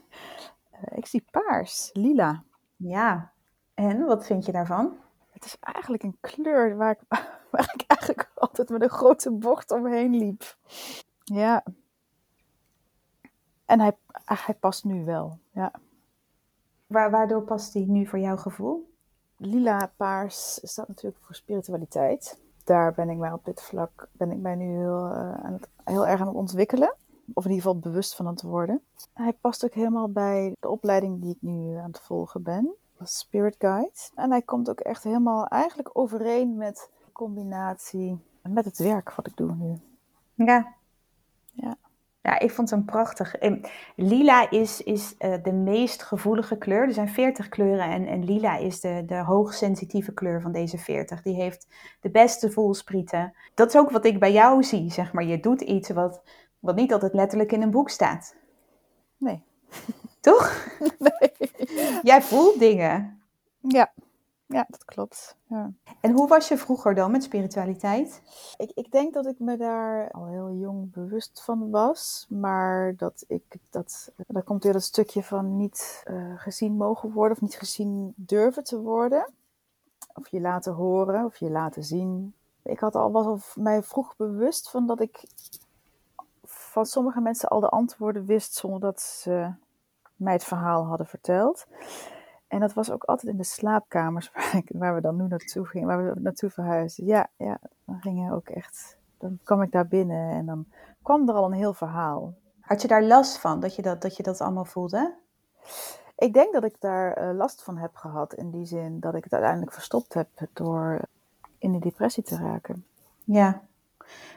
Uh, 0.72 0.98
ik 0.98 1.06
zie 1.06 1.24
paars, 1.30 1.90
lila. 1.92 2.42
Ja, 2.76 3.32
en 3.74 4.04
wat 4.04 4.26
vind 4.26 4.46
je 4.46 4.52
daarvan? 4.52 4.96
Het 5.30 5.44
is 5.44 5.56
eigenlijk 5.60 6.02
een 6.02 6.16
kleur 6.20 6.76
waar 6.76 6.90
ik, 6.90 7.00
waar 7.50 7.72
ik 7.74 7.84
eigenlijk 7.86 8.30
altijd 8.34 8.68
met 8.68 8.82
een 8.82 8.88
grote 8.88 9.30
bocht 9.30 9.70
omheen 9.70 10.16
liep. 10.16 10.56
Ja. 11.24 11.64
En 13.64 13.80
hij, 13.80 13.96
hij 14.24 14.54
past 14.54 14.84
nu 14.84 15.04
wel, 15.04 15.38
ja. 15.50 15.72
Waar, 16.86 17.10
waardoor 17.10 17.42
past 17.42 17.74
hij 17.74 17.84
nu 17.86 18.06
voor 18.06 18.18
jouw 18.18 18.36
gevoel? 18.36 18.94
Lila 19.36 19.92
paars 19.96 20.60
staat 20.62 20.88
natuurlijk 20.88 21.24
voor 21.24 21.34
spiritualiteit. 21.34 22.40
Daar 22.64 22.94
ben 22.94 23.10
ik 23.10 23.16
mij 23.16 23.32
op 23.32 23.44
dit 23.44 23.62
vlak 23.62 24.08
ben 24.12 24.30
ik 24.30 24.38
mij 24.38 24.54
nu 24.54 24.76
heel, 24.76 25.10
uh, 25.10 25.34
aan 25.34 25.52
het, 25.52 25.68
heel 25.84 26.06
erg 26.06 26.20
aan 26.20 26.26
het 26.26 26.36
ontwikkelen. 26.36 26.94
Of 27.32 27.44
in 27.44 27.50
ieder 27.50 27.64
geval 27.64 27.78
bewust 27.78 28.14
van 28.14 28.26
het 28.26 28.42
worden. 28.42 28.82
Hij 29.12 29.32
past 29.32 29.64
ook 29.64 29.74
helemaal 29.74 30.08
bij 30.08 30.56
de 30.60 30.68
opleiding 30.68 31.20
die 31.20 31.30
ik 31.30 31.40
nu 31.40 31.76
aan 31.76 31.90
het 31.90 32.00
volgen 32.00 32.42
ben. 32.42 32.74
Spirit 33.02 33.56
Guide. 33.58 33.90
En 34.14 34.30
hij 34.30 34.42
komt 34.42 34.70
ook 34.70 34.80
echt 34.80 35.02
helemaal 35.02 35.46
eigenlijk 35.46 35.90
overeen 35.92 36.56
met 36.56 36.90
de 37.04 37.12
combinatie 37.12 38.18
met 38.42 38.64
het 38.64 38.78
werk 38.78 39.12
wat 39.12 39.26
ik 39.26 39.36
doe 39.36 39.54
nu. 39.54 39.80
Ja. 40.34 40.74
Ja. 41.52 41.76
Ja, 42.26 42.38
ik 42.38 42.50
vond 42.50 42.70
hem 42.70 42.84
prachtig. 42.84 43.34
Lila 43.96 44.50
is, 44.50 44.82
is 44.82 45.14
uh, 45.18 45.34
de 45.42 45.52
meest 45.52 46.02
gevoelige 46.02 46.56
kleur. 46.56 46.82
Er 46.82 46.92
zijn 46.92 47.08
40 47.08 47.48
kleuren 47.48 47.90
en, 47.90 48.06
en 48.06 48.24
lila 48.24 48.56
is 48.56 48.80
de, 48.80 49.02
de 49.06 49.16
hoogsensitieve 49.16 50.12
kleur 50.12 50.40
van 50.40 50.52
deze 50.52 50.78
40. 50.78 51.22
Die 51.22 51.34
heeft 51.34 51.66
de 52.00 52.10
beste 52.10 52.50
voelsprieten. 52.50 53.34
Dat 53.54 53.68
is 53.68 53.76
ook 53.76 53.90
wat 53.90 54.04
ik 54.04 54.18
bij 54.18 54.32
jou 54.32 54.62
zie, 54.62 54.90
zeg 54.90 55.12
maar. 55.12 55.24
Je 55.24 55.40
doet 55.40 55.60
iets 55.60 55.90
wat, 55.90 56.22
wat 56.66 56.76
niet 56.76 56.92
altijd 56.92 57.14
letterlijk 57.14 57.52
in 57.52 57.62
een 57.62 57.70
boek 57.70 57.90
staat. 57.90 58.34
Nee. 59.16 59.42
Toch? 60.20 60.54
Nee. 60.98 61.32
Jij 62.02 62.22
voelt 62.22 62.58
dingen. 62.58 63.22
Ja, 63.60 63.92
ja 64.46 64.66
dat 64.68 64.84
klopt. 64.84 65.36
Ja. 65.46 65.72
En 66.00 66.12
hoe 66.12 66.28
was 66.28 66.48
je 66.48 66.58
vroeger 66.58 66.94
dan 66.94 67.10
met 67.10 67.22
spiritualiteit? 67.22 68.22
Ik, 68.56 68.70
ik 68.74 68.90
denk 68.90 69.14
dat 69.14 69.26
ik 69.26 69.38
me 69.38 69.56
daar 69.56 70.10
al 70.10 70.26
heel 70.26 70.52
jong 70.52 70.92
bewust 70.92 71.42
van 71.44 71.70
was. 71.70 72.26
Maar 72.28 72.96
dat 72.96 73.24
ik 73.28 73.42
dat. 73.70 74.12
Daar 74.26 74.42
komt 74.42 74.64
weer 74.64 74.72
dat 74.72 74.82
stukje 74.82 75.22
van 75.22 75.56
niet 75.56 76.04
uh, 76.10 76.32
gezien 76.36 76.72
mogen 76.72 77.12
worden 77.12 77.36
of 77.36 77.42
niet 77.42 77.56
gezien 77.56 78.12
durven 78.16 78.64
te 78.64 78.80
worden. 78.80 79.30
Of 80.14 80.28
je 80.28 80.40
laten 80.40 80.72
horen 80.72 81.24
of 81.24 81.36
je 81.36 81.50
laten 81.50 81.84
zien. 81.84 82.34
Ik 82.62 82.78
had 82.78 82.94
al, 82.94 83.10
was 83.10 83.26
al 83.26 83.40
mij 83.54 83.82
vroeg 83.82 84.16
bewust 84.16 84.70
van 84.70 84.86
dat 84.86 85.00
ik 85.00 85.24
van 86.76 86.86
sommige 86.86 87.20
mensen 87.20 87.48
al 87.48 87.60
de 87.60 87.68
antwoorden 87.68 88.26
wist 88.26 88.54
zonder 88.54 88.80
dat 88.80 89.00
ze 89.00 89.52
mij 90.16 90.32
het 90.32 90.44
verhaal 90.44 90.86
hadden 90.86 91.06
verteld. 91.06 91.66
En 92.48 92.60
dat 92.60 92.72
was 92.72 92.90
ook 92.90 93.04
altijd 93.04 93.32
in 93.32 93.38
de 93.38 93.44
slaapkamers 93.44 94.30
waar, 94.34 94.56
ik, 94.56 94.70
waar 94.74 94.94
we 94.94 95.00
dan 95.00 95.16
nu 95.16 95.26
naartoe 95.26 95.66
gingen, 95.66 95.86
waar 95.86 96.14
we 96.14 96.20
naartoe 96.20 96.50
verhuisden. 96.50 97.06
Ja, 97.06 97.28
ja, 97.36 97.58
dan 97.84 98.00
gingen 98.00 98.32
ook 98.32 98.48
echt, 98.48 98.98
dan 99.18 99.38
kwam 99.44 99.62
ik 99.62 99.72
daar 99.72 99.86
binnen 99.86 100.30
en 100.30 100.46
dan 100.46 100.66
kwam 101.02 101.28
er 101.28 101.34
al 101.34 101.44
een 101.44 101.52
heel 101.52 101.74
verhaal. 101.74 102.34
Had 102.60 102.82
je 102.82 102.88
daar 102.88 103.02
last 103.02 103.38
van, 103.38 103.60
dat 103.60 103.74
je 103.74 103.82
dat, 103.82 104.02
dat, 104.02 104.16
je 104.16 104.22
dat 104.22 104.40
allemaal 104.40 104.64
voelde? 104.64 105.14
Ik 106.16 106.32
denk 106.32 106.52
dat 106.52 106.64
ik 106.64 106.80
daar 106.80 107.22
uh, 107.22 107.36
last 107.36 107.62
van 107.62 107.76
heb 107.76 107.94
gehad, 107.94 108.34
in 108.34 108.50
die 108.50 108.66
zin 108.66 109.00
dat 109.00 109.14
ik 109.14 109.24
het 109.24 109.32
uiteindelijk 109.32 109.72
verstopt 109.72 110.14
heb 110.14 110.28
door 110.52 111.00
in 111.58 111.72
die 111.72 111.80
depressie 111.80 112.22
te 112.22 112.36
raken. 112.36 112.86
Ja, 113.24 113.62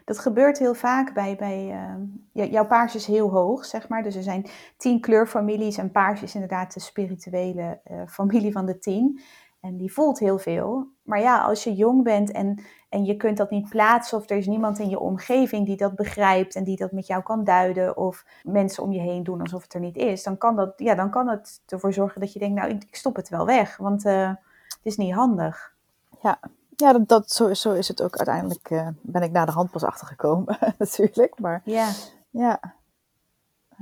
dat 0.06 0.20
gebeurt 0.20 0.60
heel 0.60 0.74
vaak 0.74 1.14
bij, 1.14 1.36
bij 1.36 1.88
uh, 2.34 2.52
jouw 2.52 2.66
paars 2.66 2.96
is 2.96 3.06
heel 3.06 3.30
hoog, 3.30 3.66
zeg 3.66 3.88
maar. 3.88 4.04
Dus 4.04 4.16
er 4.16 4.24
zijn 4.24 4.46
tien 4.78 5.02
kleurfamilies 5.02 5.78
en 5.78 5.92
paars 5.92 6.22
is 6.22 6.34
inderdaad 6.34 6.74
de 6.74 6.80
spirituele 6.80 7.80
uh, 7.92 8.02
familie 8.08 8.52
van 8.52 8.66
de 8.66 8.78
tien. 8.78 9.22
En 9.60 9.78
die 9.78 9.94
voelt 9.94 10.20
heel 10.20 10.38
veel. 10.38 10.88
Maar 11.04 11.20
ja, 11.20 11.42
als 11.42 11.64
je 11.64 11.76
jong 11.76 12.04
bent 12.04 12.32
en, 12.32 12.64
en 12.90 13.06
je 13.06 13.18
kunt 13.18 13.38
dat 13.38 13.50
niet 13.50 13.70
plaatsen 13.70 14.18
of 14.18 14.30
er 14.30 14.38
is 14.38 14.48
niemand 14.48 14.80
in 14.80 14.90
je 14.90 15.00
omgeving 15.00 15.66
die 15.66 15.78
dat 15.78 15.96
begrijpt 15.96 16.56
en 16.56 16.64
die 16.64 16.78
dat 16.78 16.92
met 16.92 17.08
jou 17.08 17.24
kan 17.24 17.44
duiden 17.44 17.98
of 17.98 18.26
mensen 18.44 18.84
om 18.84 18.92
je 18.92 19.00
heen 19.00 19.24
doen 19.24 19.42
alsof 19.42 19.64
het 19.64 19.74
er 19.74 19.80
niet 19.80 19.98
is, 19.98 20.24
dan 20.24 20.38
kan, 20.38 20.56
dat, 20.56 20.74
ja, 20.76 20.96
dan 20.96 21.10
kan 21.10 21.28
het 21.28 21.62
ervoor 21.66 21.94
zorgen 21.94 22.22
dat 22.22 22.34
je 22.34 22.40
denkt, 22.40 22.56
nou, 22.60 22.72
ik 22.72 22.96
stop 22.96 23.16
het 23.16 23.30
wel 23.30 23.46
weg, 23.46 23.78
want 23.78 24.06
uh, 24.06 24.28
het 24.68 24.80
is 24.84 24.98
niet 24.98 25.14
handig. 25.14 25.76
Ja, 26.22 26.40
ja, 26.80 26.94
dat, 26.94 27.08
dat, 27.08 27.32
zo, 27.32 27.54
zo 27.54 27.74
is 27.74 27.88
het 27.88 28.02
ook. 28.02 28.18
Uiteindelijk 28.18 28.70
uh, 28.70 28.88
ben 29.02 29.22
ik 29.22 29.32
naar 29.32 29.46
de 29.46 29.52
hand 29.52 29.72
pas 29.72 29.84
achtergekomen, 29.84 30.58
natuurlijk. 30.78 31.40
Maar 31.40 31.62
ja, 31.66 31.92
ja 32.30 32.78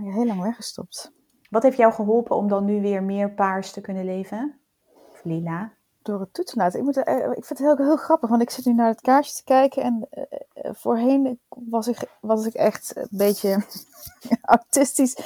heel 0.04 0.26
lang 0.26 0.42
weggestopt. 0.42 1.12
Wat 1.50 1.64
heeft 1.64 1.78
jou 1.78 1.94
geholpen 1.94 2.36
om 2.36 2.48
dan 2.48 2.66
nu 2.66 2.82
weer 2.82 3.04
meer 3.04 3.32
paars 3.32 3.72
te 3.72 3.82
kunnen 3.82 4.06
leven? 4.06 4.60
Of 5.12 5.24
lila? 5.24 5.72
Door 6.08 6.20
het 6.20 6.34
toetsen 6.34 6.58
laten. 6.58 6.80
Ik, 6.80 6.86
moet, 6.86 6.98
uh, 6.98 7.04
ik 7.16 7.46
vind 7.46 7.50
het 7.50 7.58
heel, 7.58 7.78
heel 7.78 7.98
grappig, 7.98 8.30
want 8.30 8.42
ik 8.42 8.50
zit 8.50 8.66
nu 8.66 8.74
naar 8.74 8.88
het 8.88 9.02
kaarsje 9.02 9.36
te 9.36 9.44
kijken. 9.44 9.84
En 9.84 10.08
uh, 10.12 10.72
voorheen 10.74 11.40
was 11.50 11.88
ik, 11.88 11.98
was 12.22 12.46
ik 12.46 12.54
echt 12.54 12.96
een 12.96 13.08
beetje 13.10 13.64
autistisch. 14.42 15.18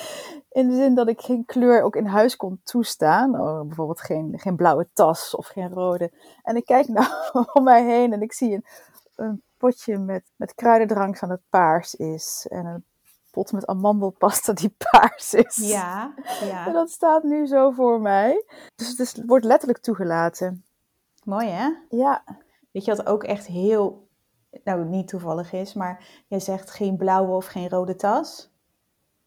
In 0.52 0.70
de 0.70 0.76
zin 0.76 0.96
dat 0.96 1.08
ik 1.08 1.22
geen 1.22 1.46
kleur 1.46 1.82
ook 1.82 1.96
in 1.96 2.06
huis 2.06 2.36
kon 2.36 2.62
toestaan. 2.64 3.40
Oh, 3.40 3.62
bijvoorbeeld 3.62 4.02
geen, 4.02 4.40
geen 4.40 4.56
blauwe 4.56 4.88
tas 4.94 5.36
of 5.36 5.48
geen 5.48 5.70
rode. 5.70 6.12
En 6.44 6.56
ik 6.56 6.66
kijk 6.66 6.88
nou 6.98 7.08
om 7.54 7.64
mij 7.64 7.84
heen 7.86 8.14
en 8.14 8.22
ik 8.22 8.34
zie 8.34 8.54
een, 8.54 8.66
een 9.16 9.44
potje 9.58 9.98
met, 9.98 10.24
met 10.36 10.56
kruidendrank 10.56 11.18
van 11.18 11.30
het 11.30 11.42
paars 11.50 11.96
is. 11.96 12.46
En 12.50 12.66
een 12.66 12.86
pot 13.32 13.52
met 13.52 13.66
amandelpasta 13.66 14.54
die 14.54 14.76
paars 14.92 15.34
is. 15.34 15.56
Ja, 15.56 16.14
ja. 16.42 16.68
En 16.68 16.74
dat 16.74 16.90
staat 16.90 17.24
nu 17.24 17.46
zo 17.46 17.72
voor 17.72 18.02
mij. 18.02 18.46
Dus 18.76 18.88
het, 18.88 19.00
is, 19.00 19.16
het 19.16 19.26
wordt 19.26 19.46
letterlijk 19.46 19.80
toegelaten. 19.80 20.66
Mooi 21.24 21.48
hè? 21.48 21.70
Ja. 21.90 22.24
Weet 22.72 22.86
je 22.86 22.96
wat 22.96 23.06
ook 23.06 23.24
echt 23.24 23.48
heel, 23.48 24.08
nou 24.64 24.86
niet 24.86 25.08
toevallig 25.08 25.54
is, 25.54 25.74
maar 25.74 26.24
jij 26.28 26.40
zegt 26.40 26.72
geen 26.72 26.98
blauwe 26.98 27.36
of 27.36 27.46
geen 27.46 27.70
rode 27.70 27.96
tas. 27.96 28.50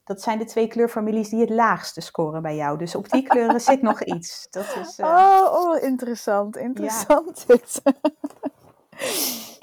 Dat 0.05 0.23
zijn 0.23 0.39
de 0.39 0.45
twee 0.45 0.67
kleurfamilies 0.67 1.29
die 1.29 1.41
het 1.41 1.51
laagste 1.51 2.01
scoren 2.01 2.43
bij 2.43 2.57
jou. 2.57 2.79
Dus 2.79 2.95
op 2.95 3.11
die 3.11 3.23
kleuren 3.23 3.61
zit 3.61 3.83
nog 3.83 4.03
iets. 4.15 4.47
Dat 4.51 4.77
is, 4.81 4.99
uh... 4.99 5.07
oh, 5.07 5.53
oh, 5.53 5.83
interessant. 5.83 6.57
Interessant. 6.57 7.45
Ja. 7.49 7.93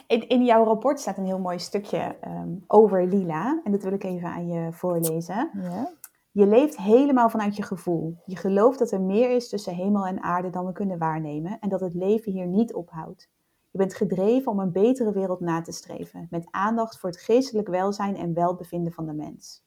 in, 0.07 0.27
in 0.27 0.45
jouw 0.45 0.63
rapport 0.63 0.99
staat 0.99 1.17
een 1.17 1.25
heel 1.25 1.39
mooi 1.39 1.59
stukje 1.59 2.15
um, 2.27 2.63
over 2.67 3.07
lila. 3.07 3.61
En 3.63 3.71
dat 3.71 3.83
wil 3.83 3.93
ik 3.93 4.03
even 4.03 4.27
aan 4.27 4.47
je 4.47 4.71
voorlezen. 4.73 5.49
Ja. 5.53 5.91
Je 6.31 6.47
leeft 6.47 6.77
helemaal 6.77 7.29
vanuit 7.29 7.55
je 7.55 7.63
gevoel. 7.63 8.17
Je 8.25 8.35
gelooft 8.35 8.79
dat 8.79 8.91
er 8.91 9.01
meer 9.01 9.31
is 9.31 9.49
tussen 9.49 9.75
hemel 9.75 10.05
en 10.05 10.23
aarde 10.23 10.49
dan 10.49 10.65
we 10.65 10.71
kunnen 10.71 10.97
waarnemen. 10.97 11.59
En 11.59 11.69
dat 11.69 11.79
het 11.79 11.93
leven 11.93 12.31
hier 12.31 12.47
niet 12.47 12.73
ophoudt. 12.73 13.29
Je 13.71 13.77
bent 13.77 13.95
gedreven 13.95 14.51
om 14.51 14.59
een 14.59 14.71
betere 14.71 15.11
wereld 15.11 15.39
na 15.39 15.61
te 15.61 15.71
streven. 15.71 16.27
Met 16.29 16.47
aandacht 16.51 16.99
voor 16.99 17.09
het 17.09 17.19
geestelijk 17.19 17.67
welzijn 17.67 18.15
en 18.15 18.33
welbevinden 18.33 18.93
van 18.93 19.05
de 19.05 19.13
mens. 19.13 19.63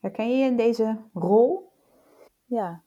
Herken 0.00 0.30
je 0.30 0.36
je 0.36 0.44
in 0.44 0.56
deze 0.56 1.00
rol? 1.12 1.72
Ja, 2.44 2.82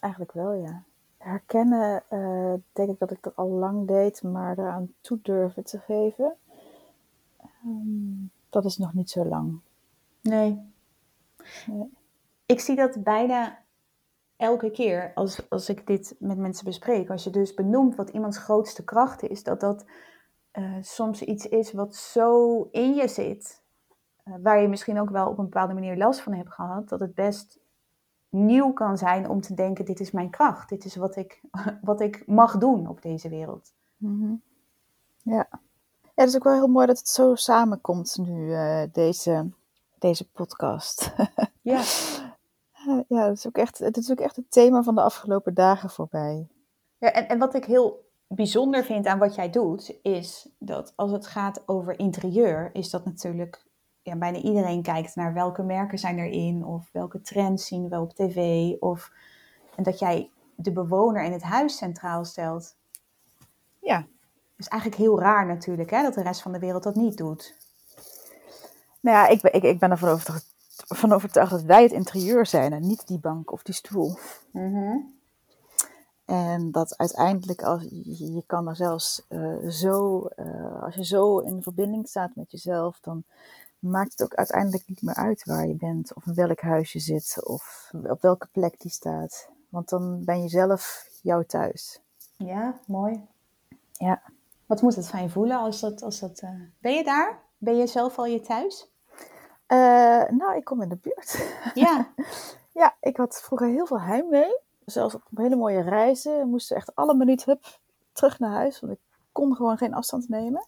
eigenlijk 0.00 0.32
wel 0.32 0.52
ja. 0.52 0.84
Herkennen 1.16 2.02
uh, 2.10 2.54
denk 2.72 2.90
ik 2.90 2.98
dat 2.98 3.10
ik 3.10 3.22
dat 3.22 3.36
al 3.36 3.48
lang 3.48 3.86
deed, 3.86 4.22
maar 4.22 4.58
eraan 4.58 4.92
toe 5.00 5.18
durven 5.22 5.64
te 5.64 5.78
geven, 5.78 6.36
um, 7.64 8.30
dat 8.50 8.64
is 8.64 8.78
nog 8.78 8.94
niet 8.94 9.10
zo 9.10 9.24
lang. 9.24 9.60
Nee. 10.20 10.69
Ik 12.46 12.60
zie 12.60 12.76
dat 12.76 13.02
bijna 13.02 13.58
elke 14.36 14.70
keer 14.70 15.12
als, 15.14 15.50
als 15.50 15.68
ik 15.68 15.86
dit 15.86 16.16
met 16.18 16.38
mensen 16.38 16.64
bespreek. 16.64 17.10
Als 17.10 17.24
je 17.24 17.30
dus 17.30 17.54
benoemt 17.54 17.96
wat 17.96 18.10
iemands 18.10 18.38
grootste 18.38 18.84
kracht 18.84 19.22
is, 19.22 19.42
dat 19.42 19.60
dat 19.60 19.84
uh, 20.52 20.76
soms 20.80 21.22
iets 21.22 21.46
is 21.46 21.72
wat 21.72 21.94
zo 21.94 22.62
in 22.70 22.94
je 22.94 23.08
zit 23.08 23.62
uh, 24.24 24.34
waar 24.42 24.62
je 24.62 24.68
misschien 24.68 25.00
ook 25.00 25.10
wel 25.10 25.28
op 25.28 25.38
een 25.38 25.44
bepaalde 25.44 25.74
manier 25.74 25.96
last 25.96 26.20
van 26.20 26.32
hebt 26.32 26.52
gehad, 26.52 26.88
dat 26.88 27.00
het 27.00 27.14
best 27.14 27.58
nieuw 28.28 28.72
kan 28.72 28.98
zijn 28.98 29.28
om 29.28 29.40
te 29.40 29.54
denken: 29.54 29.84
dit 29.84 30.00
is 30.00 30.10
mijn 30.10 30.30
kracht, 30.30 30.68
dit 30.68 30.84
is 30.84 30.96
wat 30.96 31.16
ik, 31.16 31.40
wat 31.82 32.00
ik 32.00 32.26
mag 32.26 32.58
doen 32.58 32.88
op 32.88 33.02
deze 33.02 33.28
wereld. 33.28 33.72
-hmm. 33.96 34.42
Ja. 35.22 35.48
ja, 36.02 36.14
het 36.14 36.28
is 36.28 36.36
ook 36.36 36.44
wel 36.44 36.54
heel 36.54 36.68
mooi 36.68 36.86
dat 36.86 36.98
het 36.98 37.08
zo 37.08 37.34
samenkomt 37.34 38.18
nu, 38.18 38.46
uh, 38.46 38.82
deze, 38.92 39.50
deze 40.00 40.30
podcast. 40.30 41.12
ja. 41.62 41.82
ja, 43.08 43.28
het 43.28 43.38
is, 43.38 43.46
ook 43.46 43.56
echt, 43.56 43.78
het 43.78 43.96
is 43.96 44.10
ook 44.10 44.20
echt 44.20 44.36
het 44.36 44.50
thema 44.50 44.82
van 44.82 44.94
de 44.94 45.02
afgelopen 45.02 45.54
dagen 45.54 45.90
voorbij. 45.90 46.48
Ja, 46.98 47.12
en, 47.12 47.28
en 47.28 47.38
wat 47.38 47.54
ik 47.54 47.64
heel 47.64 48.08
bijzonder 48.26 48.84
vind 48.84 49.06
aan 49.06 49.18
wat 49.18 49.34
jij 49.34 49.50
doet, 49.50 49.98
is 50.02 50.48
dat 50.58 50.92
als 50.96 51.10
het 51.10 51.26
gaat 51.26 51.62
over 51.68 51.98
interieur, 51.98 52.70
is 52.72 52.90
dat 52.90 53.04
natuurlijk, 53.04 53.66
ja, 54.02 54.16
bijna 54.16 54.38
iedereen 54.38 54.82
kijkt 54.82 55.16
naar 55.16 55.34
welke 55.34 55.62
merken 55.62 55.98
zijn 55.98 56.18
erin, 56.18 56.64
of 56.64 56.88
welke 56.92 57.20
trends 57.20 57.66
zien 57.66 57.88
we 57.88 58.00
op 58.00 58.12
tv, 58.12 58.70
of, 58.78 59.12
en 59.76 59.82
dat 59.82 59.98
jij 59.98 60.30
de 60.54 60.72
bewoner 60.72 61.24
in 61.24 61.32
het 61.32 61.42
huis 61.42 61.76
centraal 61.76 62.24
stelt. 62.24 62.76
Ja. 63.80 64.06
is 64.56 64.68
eigenlijk 64.68 65.00
heel 65.00 65.20
raar 65.20 65.46
natuurlijk, 65.46 65.90
hè, 65.90 66.02
dat 66.02 66.14
de 66.14 66.22
rest 66.22 66.42
van 66.42 66.52
de 66.52 66.58
wereld 66.58 66.82
dat 66.82 66.94
niet 66.94 67.16
doet. 67.16 67.56
Nou 69.00 69.16
ja, 69.16 69.26
ik 69.28 69.40
ben, 69.40 69.54
ik, 69.54 69.62
ik 69.62 69.78
ben 69.78 69.90
ervan 69.90 70.08
overtuigd, 70.08 70.54
van 70.86 71.12
overtuigd 71.12 71.50
dat 71.50 71.62
wij 71.62 71.82
het 71.82 71.92
interieur 71.92 72.46
zijn 72.46 72.72
en 72.72 72.86
niet 72.86 73.06
die 73.06 73.18
bank 73.18 73.52
of 73.52 73.62
die 73.62 73.74
stoel. 73.74 74.18
En 76.24 76.70
dat 76.70 76.96
uiteindelijk, 76.96 77.62
als, 77.62 77.82
je, 77.82 78.32
je 78.32 78.42
kan 78.46 78.68
er 78.68 78.76
zelfs 78.76 79.26
uh, 79.28 79.68
zo, 79.68 80.26
uh, 80.36 80.82
als 80.82 80.94
je 80.94 81.04
zo 81.04 81.38
in 81.38 81.62
verbinding 81.62 82.08
staat 82.08 82.34
met 82.34 82.50
jezelf, 82.50 83.00
dan 83.00 83.24
maakt 83.78 84.10
het 84.10 84.22
ook 84.22 84.34
uiteindelijk 84.34 84.88
niet 84.88 85.02
meer 85.02 85.14
uit 85.14 85.44
waar 85.44 85.66
je 85.66 85.74
bent, 85.74 86.14
of 86.14 86.26
in 86.26 86.34
welk 86.34 86.60
huis 86.60 86.92
je 86.92 86.98
zit, 86.98 87.44
of 87.44 87.90
op 88.02 88.22
welke 88.22 88.48
plek 88.52 88.80
die 88.80 88.90
staat. 88.90 89.48
Want 89.68 89.88
dan 89.88 90.24
ben 90.24 90.42
je 90.42 90.48
zelf 90.48 91.08
jouw 91.22 91.42
thuis. 91.42 92.00
Ja, 92.36 92.80
mooi. 92.86 93.26
Ja. 93.92 94.22
Wat 94.66 94.82
moet 94.82 94.96
het 94.96 95.08
fijn 95.08 95.30
voelen 95.30 95.58
als 95.58 95.80
dat. 95.80 96.02
Als 96.02 96.20
dat 96.20 96.42
uh... 96.42 96.50
Ben 96.78 96.92
je 96.94 97.04
daar? 97.04 97.38
Ben 97.60 97.76
je 97.76 97.86
zelf 97.86 98.18
al 98.18 98.26
je 98.26 98.40
thuis? 98.40 98.88
nou, 100.30 100.56
ik 100.56 100.64
kom 100.64 100.82
in 100.82 100.88
de 100.88 100.96
buurt. 100.96 101.54
Ja. 101.74 102.12
ja, 102.80 102.96
ik 103.00 103.16
had 103.16 103.40
vroeger 103.42 103.68
heel 103.68 103.86
veel 103.86 104.00
heimwee 104.00 104.68
zelfs 104.90 105.14
op 105.14 105.22
hele 105.34 105.56
mooie 105.56 105.82
reizen. 105.82 106.38
We 106.38 106.44
moesten 106.44 106.76
echt 106.76 106.94
alle 106.94 107.14
minuut 107.14 107.44
hup, 107.44 107.78
terug 108.12 108.38
naar 108.38 108.50
huis, 108.50 108.80
want 108.80 108.92
ik 108.92 108.98
kon 109.32 109.54
gewoon 109.54 109.76
geen 109.76 109.94
afstand 109.94 110.28
nemen. 110.28 110.66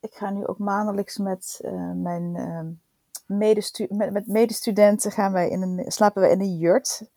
Ik 0.00 0.14
ga 0.14 0.30
nu 0.30 0.46
ook 0.46 0.58
maandelijks 0.58 1.18
met 1.18 1.60
uh, 1.64 1.92
mijn 1.94 2.34
uh, 2.36 3.36
medestu 3.38 3.86
met, 3.90 4.12
met 4.12 4.26
medestudenten 4.26 5.10
gaan 5.10 5.32
wij 5.32 5.48
in 5.48 5.62
een, 5.62 5.92
slapen 5.92 6.22
we 6.22 6.30
in 6.30 6.40
een 6.40 6.56
jurt. 6.56 7.10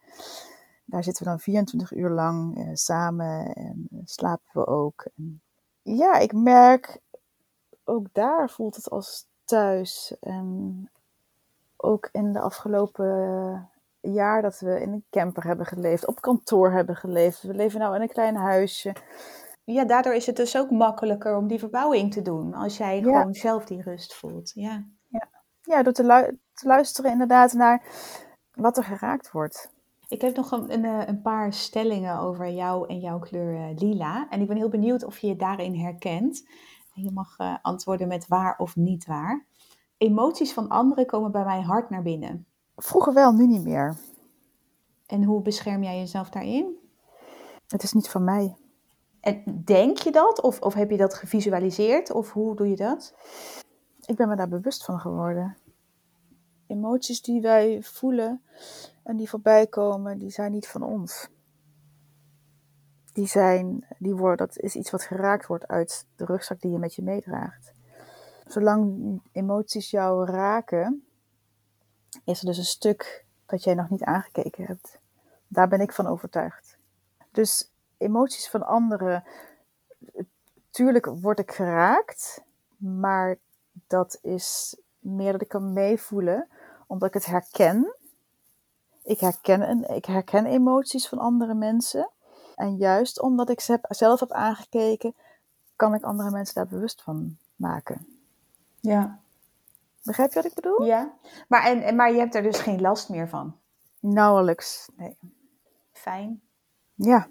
Daar 0.86 1.04
zitten 1.04 1.24
we 1.24 1.30
dan 1.30 1.40
24 1.40 1.92
uur 1.92 2.10
lang 2.10 2.58
uh, 2.58 2.70
samen 2.74 3.54
en 3.54 3.88
slapen 4.04 4.50
we 4.54 4.68
ook. 4.68 5.08
En 5.16 5.42
ja, 5.82 6.18
ik 6.18 6.34
merk 6.34 7.00
ook 7.84 8.08
daar 8.12 8.50
voelt 8.50 8.76
het 8.76 8.90
als 8.90 9.26
thuis. 9.46 10.16
En 10.20 10.90
ook 11.78 12.10
in 12.12 12.34
de 12.34 12.40
afgelopen 12.40 13.70
jaar 14.02 14.42
dat 14.42 14.60
we 14.60 14.82
in 14.82 14.92
een 14.92 15.06
camper 15.10 15.44
hebben 15.44 15.66
geleefd, 15.66 16.08
op 16.08 16.22
kantoor 16.22 16.72
hebben 16.72 16.96
geleefd. 16.96 17.42
We 17.42 17.54
leven 17.54 17.80
nou 17.80 17.96
in 17.96 18.02
een 18.02 18.08
klein 18.08 18.36
huisje. 18.36 18.96
Ja, 19.64 19.86
daardoor 19.86 20.14
is 20.14 20.26
het 20.26 20.36
dus 20.36 20.58
ook 20.58 20.70
makkelijker 20.72 21.38
om 21.38 21.48
die 21.48 21.60
verbouwing 21.60 22.14
te 22.14 22.22
doen. 22.22 22.54
Als 22.54 22.78
jij 22.78 23.02
gewoon 23.02 23.34
zelf 23.34 23.66
die 23.66 23.82
rust 23.82 24.14
voelt. 24.14 24.52
Ja, 24.56 24.84
ja. 25.08 25.28
ja 25.62 25.84
door 25.84 25.94
te, 25.94 26.38
te, 26.54 26.68
luisteren 26.68 27.12
inderdaad 27.12 27.54
naar 27.54 27.84
wat 28.54 28.78
er 28.78 28.84
geraakt 28.84 29.32
wordt. 29.32 29.72
Ik 30.08 30.22
heb 30.22 30.36
nog 30.36 30.52
een, 30.52 30.74
een, 30.74 30.86
eh, 30.86 31.08
een 31.08 31.22
paar 31.22 31.54
stellingen 31.54 32.20
over 32.20 32.50
jou 32.50 32.88
en 32.88 33.00
jouw 33.00 33.20
kleur 33.20 33.54
uh, 33.54 33.78
lila. 33.78 34.28
En 34.30 34.42
ik 34.42 34.48
ben 34.48 34.58
heel 34.58 34.70
benieuwd 34.70 35.04
of 35.04 35.18
je 35.18 35.28
je 35.28 35.36
daarin 35.36 35.76
herkent. 35.76 36.48
Je 36.94 37.12
mag 37.12 37.40
uh, 37.40 37.56
antwoorden 37.62 38.08
met 38.08 38.28
waar 38.28 38.58
of 38.58 38.76
niet 38.76 39.06
waar. 39.06 39.46
Emoties 39.98 40.54
van 40.54 40.70
anderen 40.70 41.06
komen 41.06 41.32
bij 41.32 41.44
mij 41.44 41.62
hard 41.62 41.90
naar 41.90 42.02
binnen. 42.02 42.46
Vroeger 42.76 43.14
wel, 43.14 43.32
nu 43.32 43.48
niet 43.48 43.64
meer. 43.64 43.98
En 45.06 45.24
hoe 45.24 45.42
bescherm 45.42 45.84
jij 45.84 45.98
jezelf 45.98 46.30
daarin? 46.30 46.78
Het 47.68 47.84
is 47.84 47.94
niet 47.94 48.10
van 48.10 48.24
mij. 48.24 48.56
En 49.20 49.62
denk 49.66 49.98
je 49.98 50.12
dat? 50.12 50.42
Of, 50.42 50.62
of 50.62 50.74
heb 50.74 50.90
je 50.90 50.98
dat 50.98 51.14
gevisualiseerd? 51.14 52.12
Of 52.12 52.32
hoe 52.32 52.56
doe 52.56 52.70
je 52.70 52.76
dat? 52.76 53.14
Ik 54.06 54.16
ben 54.16 54.28
me 54.28 54.36
daar 54.36 54.50
bewust 54.50 54.86
van 54.86 55.00
geworden. 55.00 55.58
Emoties 56.68 57.22
die 57.22 57.42
wij 57.42 57.82
voelen 57.82 58.42
en 59.04 59.18
die 59.18 59.30
voorbij 59.30 59.68
komen, 59.68 60.18
die 60.18 60.30
zijn 60.30 60.52
niet 60.52 60.68
van 60.68 60.84
ons. 60.84 61.30
Die 63.14 63.28
zijn, 63.28 63.88
die 63.98 64.16
worden, 64.16 64.48
dat 64.48 64.58
is 64.58 64.76
iets 64.76 64.92
wat 64.92 65.04
geraakt 65.04 65.48
wordt 65.48 65.68
uit 65.68 66.06
de 66.16 66.26
rugzak 66.26 66.62
die 66.62 66.72
je 66.72 66.78
met 66.78 66.96
je 66.96 67.02
meedraagt. 67.02 67.74
Zolang 68.46 69.22
emoties 69.32 69.90
jou 69.90 70.26
raken, 70.26 71.06
is 72.26 72.40
er 72.40 72.46
dus 72.46 72.58
een 72.58 72.64
stuk 72.64 73.26
dat 73.46 73.64
jij 73.64 73.74
nog 73.74 73.90
niet 73.90 74.04
aangekeken 74.04 74.66
hebt. 74.66 75.00
Daar 75.48 75.68
ben 75.68 75.82
ik 75.82 75.92
van 75.92 76.08
overtuigd. 76.08 76.78
Dus 77.32 77.72
emoties 77.98 78.50
van 78.50 78.66
anderen, 78.66 79.24
tuurlijk 80.70 81.06
word 81.06 81.40
ik 81.40 81.52
geraakt, 81.52 82.44
maar 82.78 83.38
dat 83.88 84.20
is 84.22 84.78
meer 85.00 85.32
dat 85.32 85.42
ik 85.42 85.48
kan 85.48 85.74
meevoelen, 85.74 86.48
omdat 86.88 87.08
ik 87.08 87.14
het 87.14 87.26
herken. 87.26 87.96
Ik 89.04 89.20
herken, 89.20 89.90
ik 89.96 90.06
herken 90.06 90.46
emoties 90.46 91.08
van 91.08 91.18
andere 91.18 91.54
mensen. 91.54 92.10
En 92.56 92.76
juist 92.76 93.22
omdat 93.22 93.50
ik 93.50 93.60
ze 93.60 93.80
zelf 93.82 94.20
heb 94.20 94.32
aangekeken, 94.32 95.16
kan 95.76 95.94
ik 95.94 96.04
andere 96.04 96.32
mensen 96.32 96.56
daar 96.56 96.68
bewust 96.68 97.02
van 97.02 97.38
maken. 97.56 98.08
Ja. 98.80 99.20
Begrijp 100.04 100.30
je 100.30 100.36
wat 100.42 100.46
ik 100.46 100.54
bedoel? 100.54 100.86
Ja, 100.86 101.14
maar, 101.48 101.64
en, 101.64 101.96
maar 101.96 102.12
je 102.12 102.20
hebt 102.20 102.36
er 102.36 102.42
dus 102.42 102.60
geen 102.60 102.82
last 102.82 103.10
meer 103.10 103.30
van? 103.30 103.58
Nauwelijks, 104.00 104.90
nee. 104.96 105.18
Fijn. 105.92 106.42
Ja, 106.94 107.28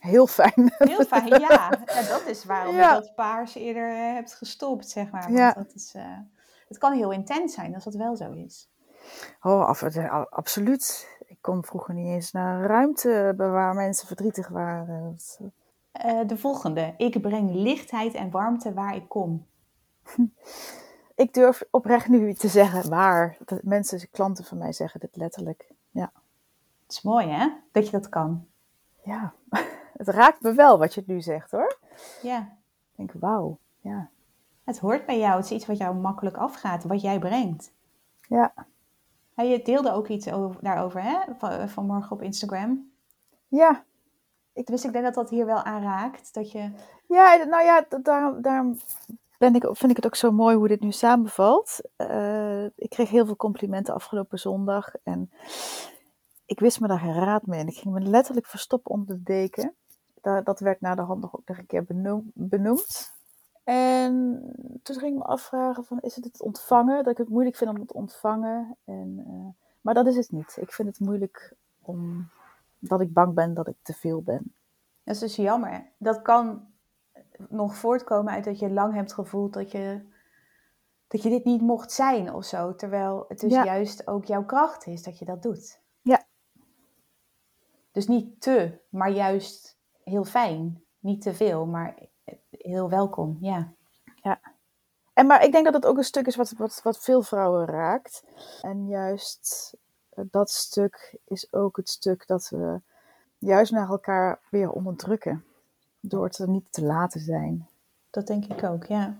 heel 0.00 0.26
fijn. 0.26 0.72
Heel 0.78 1.04
fijn, 1.04 1.28
ja. 1.28 1.78
ja 1.86 2.02
dat 2.08 2.26
is 2.26 2.44
waarom 2.44 2.74
je 2.74 2.82
dat 2.82 3.14
paars 3.14 3.54
eerder 3.54 3.90
uh, 3.90 4.12
hebt 4.14 4.34
gestopt, 4.34 4.88
zeg 4.88 5.10
maar. 5.10 5.22
Want 5.22 5.36
ja. 5.36 5.52
dat 5.52 5.74
is, 5.74 5.94
uh, 5.96 6.18
het 6.68 6.78
kan 6.78 6.92
heel 6.92 7.12
intens 7.12 7.54
zijn 7.54 7.74
als 7.74 7.84
dat 7.84 7.94
wel 7.94 8.16
zo 8.16 8.32
is. 8.32 8.70
Oh, 9.42 9.66
af, 9.66 9.82
absoluut. 10.30 11.08
Ik 11.40 11.46
kon 11.46 11.64
vroeger 11.64 11.94
niet 11.94 12.06
eens 12.06 12.32
naar 12.32 12.66
ruimte 12.66 13.34
waar 13.36 13.74
mensen 13.74 14.06
verdrietig 14.06 14.48
waren. 14.48 15.16
Uh, 16.06 16.20
de 16.26 16.36
volgende. 16.36 16.94
Ik 16.96 17.20
breng 17.20 17.50
lichtheid 17.54 18.14
en 18.14 18.30
warmte 18.30 18.74
waar 18.74 18.96
ik 18.96 19.08
kom. 19.08 19.46
ik 21.14 21.34
durf 21.34 21.62
oprecht 21.70 22.08
nu 22.08 22.34
te 22.34 22.48
zeggen 22.48 22.90
waar. 22.90 23.36
Dat 23.44 23.62
mensen, 23.62 24.10
klanten 24.10 24.44
van 24.44 24.58
mij 24.58 24.72
zeggen 24.72 25.00
dit 25.00 25.16
letterlijk. 25.16 25.72
Ja. 25.90 26.12
Het 26.82 26.92
is 26.92 27.02
mooi 27.02 27.26
hè, 27.26 27.48
dat 27.72 27.84
je 27.84 27.90
dat 27.90 28.08
kan. 28.08 28.46
Ja, 29.02 29.32
het 29.96 30.08
raakt 30.08 30.42
me 30.42 30.52
wel 30.52 30.78
wat 30.78 30.94
je 30.94 31.02
nu 31.06 31.20
zegt 31.20 31.50
hoor. 31.50 31.78
Ja. 32.22 32.38
Ik 32.38 32.96
denk, 32.96 33.12
wauw, 33.12 33.58
ja. 33.78 34.08
Het 34.64 34.78
hoort 34.78 35.06
bij 35.06 35.18
jou, 35.18 35.36
het 35.36 35.44
is 35.44 35.50
iets 35.50 35.66
wat 35.66 35.78
jou 35.78 35.96
makkelijk 35.96 36.36
afgaat, 36.36 36.84
wat 36.84 37.00
jij 37.00 37.18
brengt. 37.18 37.72
Ja. 38.28 38.52
Je 39.42 39.62
deelde 39.62 39.92
ook 39.92 40.08
iets 40.08 40.32
over, 40.32 40.62
daarover 40.62 41.02
hè, 41.02 41.18
van, 41.38 41.68
vanmorgen 41.68 42.12
op 42.12 42.22
Instagram. 42.22 42.90
Ja. 43.48 43.84
Ik, 44.52 44.66
dus 44.66 44.84
ik 44.84 44.92
denk 44.92 45.04
dat 45.04 45.14
dat 45.14 45.30
hier 45.30 45.46
wel 45.46 45.62
aanraakt, 45.62 46.34
dat 46.34 46.52
je... 46.52 46.70
Ja, 47.06 47.44
nou 47.44 47.64
ja, 47.64 47.86
daarom, 48.02 48.42
daarom 48.42 48.78
ben 49.38 49.54
ik, 49.54 49.62
vind 49.62 49.90
ik 49.90 49.96
het 49.96 50.06
ook 50.06 50.14
zo 50.14 50.32
mooi 50.32 50.56
hoe 50.56 50.68
dit 50.68 50.80
nu 50.80 50.92
samenvalt. 50.92 51.80
Uh, 51.96 52.64
ik 52.64 52.88
kreeg 52.88 53.10
heel 53.10 53.26
veel 53.26 53.36
complimenten 53.36 53.94
afgelopen 53.94 54.38
zondag. 54.38 54.94
En 55.02 55.30
ik 56.46 56.60
wist 56.60 56.80
me 56.80 56.88
daar 56.88 56.98
geen 56.98 57.14
raad 57.14 57.46
mee. 57.46 57.60
En 57.60 57.66
ik 57.66 57.76
ging 57.76 57.94
me 57.94 58.00
letterlijk 58.00 58.46
verstoppen 58.46 58.90
onder 58.90 59.06
de 59.16 59.22
deken. 59.22 59.74
Dat, 60.20 60.44
dat 60.44 60.60
werd 60.60 60.80
na 60.80 60.94
de 60.94 61.02
hand 61.02 61.20
nog 61.20 61.36
ook 61.36 61.42
nog 61.44 61.58
een 61.58 61.66
keer 61.66 61.84
benoemd. 62.34 63.12
En 63.70 64.40
toen 64.82 64.96
ging 64.96 65.12
ik 65.12 65.18
me 65.18 65.24
afvragen 65.24 65.84
van, 65.84 66.00
is 66.00 66.16
het 66.16 66.24
het 66.24 66.42
ontvangen? 66.42 67.04
Dat 67.04 67.12
ik 67.12 67.18
het 67.18 67.28
moeilijk 67.28 67.56
vind 67.56 67.70
om 67.70 67.80
het 67.80 67.92
ontvangen. 67.92 68.76
En, 68.84 69.24
uh, 69.28 69.64
maar 69.80 69.94
dat 69.94 70.06
is 70.06 70.16
het 70.16 70.32
niet. 70.32 70.56
Ik 70.60 70.72
vind 70.72 70.88
het 70.88 71.00
moeilijk 71.00 71.54
omdat 71.80 73.00
ik 73.00 73.12
bang 73.12 73.34
ben 73.34 73.54
dat 73.54 73.68
ik 73.68 73.76
te 73.82 73.92
veel 73.92 74.22
ben. 74.22 74.54
Dat 75.04 75.14
is 75.14 75.20
dus 75.20 75.36
jammer. 75.36 75.86
Dat 75.98 76.22
kan 76.22 76.68
nog 77.48 77.76
voortkomen 77.76 78.32
uit 78.32 78.44
dat 78.44 78.58
je 78.58 78.70
lang 78.70 78.94
hebt 78.94 79.12
gevoeld 79.12 79.52
dat 79.52 79.70
je, 79.70 80.00
dat 81.06 81.22
je 81.22 81.28
dit 81.28 81.44
niet 81.44 81.62
mocht 81.62 81.92
zijn 81.92 82.34
of 82.34 82.44
zo. 82.44 82.74
Terwijl 82.74 83.24
het 83.28 83.40
dus 83.40 83.52
juist 83.52 84.06
ook 84.06 84.24
jouw 84.24 84.44
kracht 84.44 84.86
is 84.86 85.02
dat 85.02 85.18
je 85.18 85.24
dat 85.24 85.42
doet. 85.42 85.80
Ja. 86.02 86.24
Dus 87.92 88.06
niet 88.06 88.40
te, 88.40 88.78
maar 88.88 89.10
juist 89.10 89.78
heel 90.04 90.24
fijn. 90.24 90.84
Niet 90.98 91.22
te 91.22 91.34
veel, 91.34 91.66
maar 91.66 92.09
heel 92.70 92.88
welkom. 92.88 93.36
Ja. 93.40 93.72
Ja. 94.22 94.40
En 95.12 95.26
maar 95.26 95.44
ik 95.44 95.52
denk 95.52 95.64
dat 95.64 95.74
het 95.74 95.86
ook 95.86 95.96
een 95.96 96.04
stuk 96.04 96.26
is 96.26 96.36
wat, 96.36 96.52
wat, 96.56 96.80
wat 96.82 96.98
veel 96.98 97.22
vrouwen 97.22 97.66
raakt. 97.66 98.24
En 98.60 98.86
juist 98.86 99.76
eh, 100.10 100.24
dat 100.30 100.50
stuk 100.50 101.18
is 101.24 101.52
ook 101.52 101.76
het 101.76 101.88
stuk 101.88 102.26
dat 102.26 102.48
we 102.48 102.80
juist 103.38 103.72
naar 103.72 103.88
elkaar 103.88 104.40
weer 104.50 104.70
onderdrukken. 104.70 105.44
Door 106.00 106.24
het 106.24 106.38
er 106.38 106.48
niet 106.48 106.72
te 106.72 106.84
laten 106.84 107.20
zijn. 107.20 107.68
Dat 108.10 108.26
denk 108.26 108.44
ik 108.44 108.62
ook, 108.64 108.84
ja. 108.84 109.18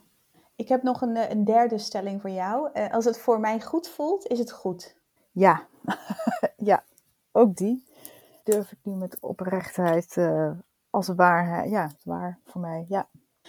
Ik 0.57 0.69
heb 0.69 0.83
nog 0.83 1.01
een, 1.01 1.17
eh, 1.17 1.31
een 1.31 1.45
derde 1.45 1.79
stelling 1.79 2.21
voor 2.21 2.31
jou. 2.31 2.71
Uh, 2.75 2.91
als 2.91 3.05
het 3.05 3.19
voor 3.19 3.41
mij 3.41 3.61
goed 3.61 3.89
voelt, 3.89 4.27
is 4.27 4.39
het 4.39 4.53
goed. 4.53 4.97
Ja, 5.33 5.67
ja, 6.71 6.85
ook 7.33 7.57
die 7.57 7.85
durf 8.45 8.73
ik 8.73 8.79
nu 8.83 8.95
met 8.95 9.21
oprechtheid 9.21 10.17
uh, 10.17 10.51
als 10.91 11.09
waar, 11.09 11.69
ja, 11.69 11.91
waar 12.05 12.39
voor 12.45 12.61
mij, 12.61 12.85
ja. 12.89 13.09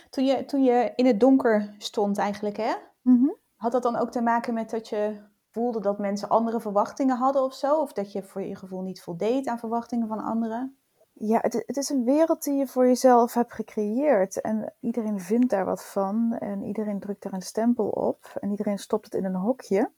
Toen 0.09 0.25
je, 0.25 0.45
toen 0.45 0.63
je 0.63 0.91
in 0.95 1.05
het 1.05 1.19
donker 1.19 1.75
stond 1.77 2.17
eigenlijk, 2.17 2.57
hè? 2.57 2.73
Mhm. 3.01 3.29
Had 3.55 3.71
dat 3.71 3.83
dan 3.83 3.95
ook 3.95 4.11
te 4.11 4.21
maken 4.21 4.53
met 4.53 4.69
dat 4.69 4.89
je 4.89 5.21
voelde 5.51 5.79
dat 5.79 5.99
mensen 5.99 6.29
andere 6.29 6.59
verwachtingen 6.59 7.17
hadden 7.17 7.43
of 7.43 7.53
zo? 7.53 7.75
Of 7.75 7.93
dat 7.93 8.11
je 8.11 8.23
voor 8.23 8.41
je 8.41 8.55
gevoel 8.55 8.81
niet 8.81 9.01
voldeed 9.01 9.47
aan 9.47 9.59
verwachtingen 9.59 10.07
van 10.07 10.19
anderen? 10.19 10.75
Ja, 11.13 11.39
het, 11.41 11.63
het 11.65 11.77
is 11.77 11.89
een 11.89 12.03
wereld 12.03 12.43
die 12.43 12.53
je 12.53 12.67
voor 12.67 12.85
jezelf 12.85 13.33
hebt 13.33 13.53
gecreëerd. 13.53 14.41
En 14.41 14.73
iedereen 14.79 15.19
vindt 15.19 15.49
daar 15.49 15.65
wat 15.65 15.85
van. 15.85 16.37
En 16.39 16.63
iedereen 16.63 16.99
drukt 16.99 17.23
daar 17.23 17.33
een 17.33 17.41
stempel 17.41 17.87
op. 17.89 18.33
En 18.39 18.49
iedereen 18.49 18.79
stopt 18.79 19.05
het 19.05 19.13
in 19.13 19.25
een 19.25 19.35
hokje. 19.35 19.91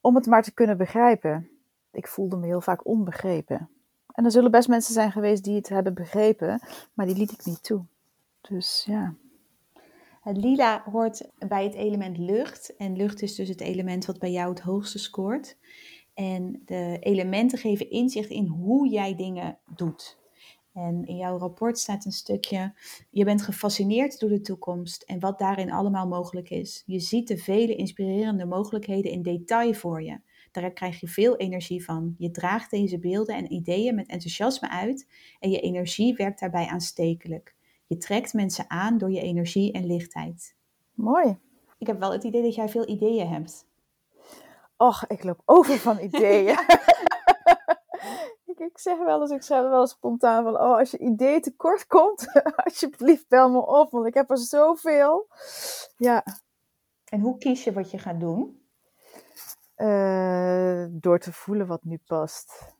Om 0.00 0.14
het 0.14 0.26
maar 0.26 0.42
te 0.42 0.54
kunnen 0.54 0.76
begrijpen. 0.76 1.50
Ik 1.90 2.08
voelde 2.08 2.36
me 2.36 2.46
heel 2.46 2.60
vaak 2.60 2.86
onbegrepen. 2.86 3.70
En 4.12 4.24
er 4.24 4.30
zullen 4.30 4.50
best 4.50 4.68
mensen 4.68 4.94
zijn 4.94 5.12
geweest 5.12 5.44
die 5.44 5.56
het 5.56 5.68
hebben 5.68 5.94
begrepen. 5.94 6.60
Maar 6.94 7.06
die 7.06 7.16
liet 7.16 7.32
ik 7.32 7.44
niet 7.44 7.62
toe. 7.62 7.84
Dus 8.40 8.84
ja. 8.86 9.16
Het 10.20 10.36
lila 10.36 10.82
hoort 10.90 11.30
bij 11.48 11.64
het 11.64 11.74
element 11.74 12.18
lucht. 12.18 12.76
En 12.76 12.96
lucht 12.96 13.22
is 13.22 13.34
dus 13.34 13.48
het 13.48 13.60
element 13.60 14.04
wat 14.04 14.18
bij 14.18 14.30
jou 14.30 14.50
het 14.50 14.60
hoogste 14.60 14.98
scoort. 14.98 15.56
En 16.14 16.62
de 16.64 16.96
elementen 17.00 17.58
geven 17.58 17.90
inzicht 17.90 18.30
in 18.30 18.46
hoe 18.46 18.88
jij 18.88 19.14
dingen 19.14 19.58
doet. 19.74 20.18
En 20.72 21.04
in 21.04 21.16
jouw 21.16 21.38
rapport 21.38 21.78
staat 21.78 22.04
een 22.04 22.12
stukje, 22.12 22.74
je 23.10 23.24
bent 23.24 23.42
gefascineerd 23.42 24.20
door 24.20 24.28
de 24.28 24.40
toekomst 24.40 25.02
en 25.02 25.20
wat 25.20 25.38
daarin 25.38 25.72
allemaal 25.72 26.06
mogelijk 26.06 26.50
is. 26.50 26.82
Je 26.86 27.00
ziet 27.00 27.28
de 27.28 27.38
vele 27.38 27.76
inspirerende 27.76 28.46
mogelijkheden 28.46 29.10
in 29.10 29.22
detail 29.22 29.74
voor 29.74 30.02
je. 30.02 30.20
Daar 30.50 30.72
krijg 30.72 31.00
je 31.00 31.08
veel 31.08 31.36
energie 31.36 31.84
van. 31.84 32.14
Je 32.18 32.30
draagt 32.30 32.70
deze 32.70 32.98
beelden 32.98 33.36
en 33.36 33.52
ideeën 33.52 33.94
met 33.94 34.08
enthousiasme 34.08 34.70
uit 34.70 35.08
en 35.38 35.50
je 35.50 35.60
energie 35.60 36.14
werkt 36.14 36.40
daarbij 36.40 36.66
aanstekelijk. 36.66 37.54
Je 37.90 37.96
trekt 37.96 38.32
mensen 38.32 38.70
aan 38.70 38.98
door 38.98 39.10
je 39.10 39.20
energie 39.20 39.72
en 39.72 39.86
lichtheid. 39.86 40.56
Mooi. 40.94 41.38
Ik 41.78 41.86
heb 41.86 41.98
wel 41.98 42.12
het 42.12 42.24
idee 42.24 42.42
dat 42.42 42.54
jij 42.54 42.68
veel 42.68 42.88
ideeën 42.88 43.28
hebt. 43.28 43.66
Och, 44.76 45.06
ik 45.06 45.24
loop 45.24 45.42
over 45.44 45.78
van 45.78 45.98
ideeën. 46.08 46.58
ik, 48.56 48.78
zeg 48.78 48.98
wel 48.98 49.20
eens, 49.20 49.30
ik 49.30 49.42
zeg 49.42 49.60
wel 49.60 49.80
eens 49.80 49.90
spontaan 49.90 50.44
van, 50.44 50.54
oh, 50.54 50.78
als 50.78 50.90
je 50.90 50.98
idee 50.98 51.40
tekort 51.40 51.86
komt, 51.86 52.42
alsjeblieft 52.64 53.28
bel 53.28 53.50
me 53.50 53.66
op, 53.66 53.90
want 53.90 54.06
ik 54.06 54.14
heb 54.14 54.30
er 54.30 54.38
zoveel. 54.38 55.28
Ja. 55.96 56.24
En 57.04 57.20
hoe 57.20 57.38
kies 57.38 57.64
je 57.64 57.72
wat 57.72 57.90
je 57.90 57.98
gaat 57.98 58.20
doen? 58.20 58.62
Uh, 59.76 60.86
door 60.90 61.18
te 61.18 61.32
voelen 61.32 61.66
wat 61.66 61.84
nu 61.84 61.98
past. 62.06 62.74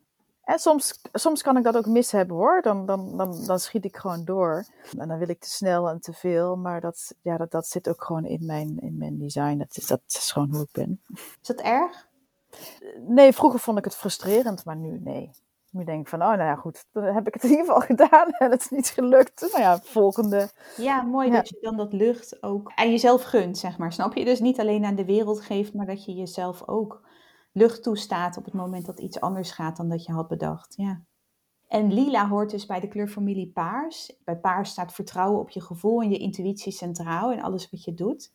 En 0.51 0.59
soms, 0.59 1.01
soms 1.13 1.43
kan 1.43 1.57
ik 1.57 1.63
dat 1.63 1.77
ook 1.77 1.87
mis 1.87 2.13
hebben 2.13 2.37
hoor. 2.37 2.63
Dan, 2.63 2.87
dan, 2.87 3.17
dan, 3.17 3.45
dan 3.47 3.59
schiet 3.59 3.85
ik 3.85 3.97
gewoon 3.97 4.25
door. 4.25 4.65
En 4.99 5.09
dan 5.09 5.19
wil 5.19 5.29
ik 5.29 5.41
te 5.41 5.51
snel 5.51 5.89
en 5.89 6.01
te 6.01 6.13
veel. 6.13 6.57
Maar 6.57 6.81
dat, 6.81 7.15
ja, 7.23 7.37
dat, 7.37 7.51
dat 7.51 7.67
zit 7.67 7.89
ook 7.89 8.05
gewoon 8.05 8.25
in 8.25 8.47
mijn, 8.47 8.79
in 8.81 8.97
mijn 8.99 9.19
design. 9.19 9.59
Dat 9.59 9.77
is, 9.77 9.87
dat 9.87 10.01
is 10.07 10.33
gewoon 10.33 10.51
hoe 10.51 10.63
ik 10.63 10.69
ben. 10.73 11.01
Is 11.15 11.47
dat 11.47 11.61
erg? 11.61 12.09
Nee, 13.07 13.33
vroeger 13.33 13.61
vond 13.61 13.79
ik 13.79 13.85
het 13.85 13.97
frustrerend, 13.97 14.65
maar 14.65 14.77
nu 14.77 14.99
nee. 14.99 15.31
Nu 15.71 15.85
denk 15.85 16.01
ik 16.01 16.09
van, 16.09 16.23
oh 16.23 16.29
nou 16.29 16.43
ja, 16.43 16.55
goed, 16.55 16.85
dan 16.93 17.05
heb 17.05 17.27
ik 17.27 17.35
het 17.35 17.45
in 17.45 17.51
ieder 17.51 17.65
geval 17.65 17.81
gedaan 17.97 18.31
en 18.31 18.51
het 18.51 18.61
is 18.61 18.71
niet 18.71 18.89
gelukt. 18.89 19.41
Nou 19.41 19.63
ja, 19.63 19.81
volgende. 19.83 20.51
Ja, 20.77 21.03
mooi 21.03 21.31
dat 21.31 21.49
je 21.49 21.59
dan 21.61 21.77
dat 21.77 21.93
lucht 21.93 22.43
ook 22.43 22.73
aan 22.75 22.91
jezelf 22.91 23.23
gunt, 23.23 23.59
zeg 23.59 23.79
maar. 23.79 23.93
Snap 23.93 24.15
je? 24.15 24.25
Dus 24.25 24.41
niet 24.41 24.61
alleen 24.61 24.85
aan 24.85 24.95
de 24.95 25.05
wereld 25.05 25.41
geeft, 25.41 25.75
maar 25.75 25.87
dat 25.87 26.05
je 26.05 26.15
jezelf 26.15 26.69
ook 26.69 27.09
lucht 27.53 27.83
toestaat 27.83 28.37
op 28.37 28.45
het 28.45 28.55
moment 28.55 28.87
dat 28.87 29.01
iets 29.01 29.21
anders 29.21 29.51
gaat 29.51 29.77
dan 29.77 29.89
dat 29.89 30.05
je 30.05 30.13
had 30.13 30.29
bedacht. 30.29 30.75
Ja. 30.77 31.03
En 31.69 31.93
lila 31.93 32.29
hoort 32.29 32.51
dus 32.51 32.67
bij 32.67 32.81
de 32.81 32.89
kleurfamilie 32.89 33.51
paars. 33.51 34.17
Bij 34.25 34.37
paars 34.39 34.71
staat 34.71 34.93
vertrouwen 34.93 35.41
op 35.41 35.51
je 35.51 35.61
gevoel 35.61 36.03
en 36.03 36.11
je 36.11 36.19
intuïtie 36.19 36.73
centraal 36.73 37.33
in 37.33 37.43
alles 37.43 37.71
wat 37.71 37.85
je 37.85 37.95
doet. 37.95 38.33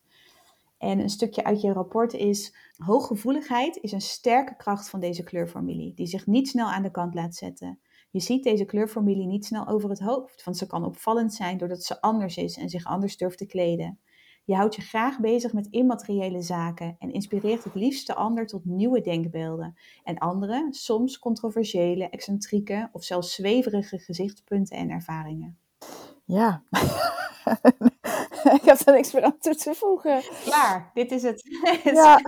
En 0.78 0.98
een 0.98 1.10
stukje 1.10 1.44
uit 1.44 1.60
je 1.60 1.72
rapport 1.72 2.12
is: 2.12 2.56
hooggevoeligheid 2.76 3.76
is 3.76 3.92
een 3.92 4.00
sterke 4.00 4.56
kracht 4.56 4.88
van 4.90 5.00
deze 5.00 5.22
kleurfamilie, 5.22 5.94
die 5.94 6.06
zich 6.06 6.26
niet 6.26 6.48
snel 6.48 6.66
aan 6.66 6.82
de 6.82 6.90
kant 6.90 7.14
laat 7.14 7.34
zetten. 7.34 7.78
Je 8.10 8.20
ziet 8.20 8.44
deze 8.44 8.64
kleurfamilie 8.64 9.26
niet 9.26 9.44
snel 9.44 9.68
over 9.68 9.90
het 9.90 10.00
hoofd, 10.00 10.44
want 10.44 10.56
ze 10.56 10.66
kan 10.66 10.84
opvallend 10.84 11.34
zijn 11.34 11.58
doordat 11.58 11.82
ze 11.82 12.00
anders 12.00 12.36
is 12.36 12.56
en 12.56 12.68
zich 12.68 12.84
anders 12.84 13.16
durft 13.16 13.38
te 13.38 13.46
kleden. 13.46 14.00
Je 14.46 14.54
houdt 14.54 14.74
je 14.74 14.82
graag 14.82 15.18
bezig 15.20 15.52
met 15.52 15.68
immateriële 15.70 16.42
zaken 16.42 16.96
en 16.98 17.12
inspireert 17.12 17.64
het 17.64 17.74
liefst 17.74 18.06
de 18.06 18.14
ander 18.14 18.46
tot 18.46 18.64
nieuwe 18.64 19.00
denkbeelden 19.00 19.76
en 20.04 20.18
andere, 20.18 20.66
soms 20.70 21.18
controversiële, 21.18 22.08
excentrieke 22.08 22.88
of 22.92 23.04
zelfs 23.04 23.34
zweverige 23.34 23.98
gezichtspunten 23.98 24.76
en 24.76 24.90
ervaringen. 24.90 25.58
Ja, 26.24 26.62
ik 28.58 28.62
heb 28.62 28.80
er 28.86 28.92
niks 28.92 29.12
meer 29.12 29.22
aan 29.22 29.38
toe 29.38 29.54
te 29.54 29.74
voegen. 29.74 30.22
Klaar, 30.44 30.90
dit 30.94 31.10
is 31.10 31.22
het. 31.22 31.42
ja, 31.84 32.20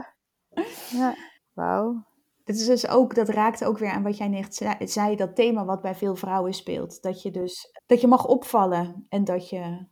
ja. 1.00 1.14
wauw. 1.52 2.04
Dit 2.44 2.56
is 2.56 2.66
dus 2.66 2.88
ook, 2.88 3.14
dat 3.14 3.28
raakt 3.28 3.64
ook 3.64 3.78
weer 3.78 3.90
aan 3.90 4.02
wat 4.02 4.16
jij 4.16 4.28
net 4.28 4.64
zei, 4.80 5.16
dat 5.16 5.36
thema 5.36 5.64
wat 5.64 5.82
bij 5.82 5.94
veel 5.94 6.16
vrouwen 6.16 6.54
speelt. 6.54 7.02
Dat 7.02 7.22
je 7.22 7.30
dus, 7.30 7.72
dat 7.86 8.00
je 8.00 8.06
mag 8.06 8.26
opvallen 8.26 9.06
en 9.08 9.24
dat 9.24 9.48
je 9.48 9.86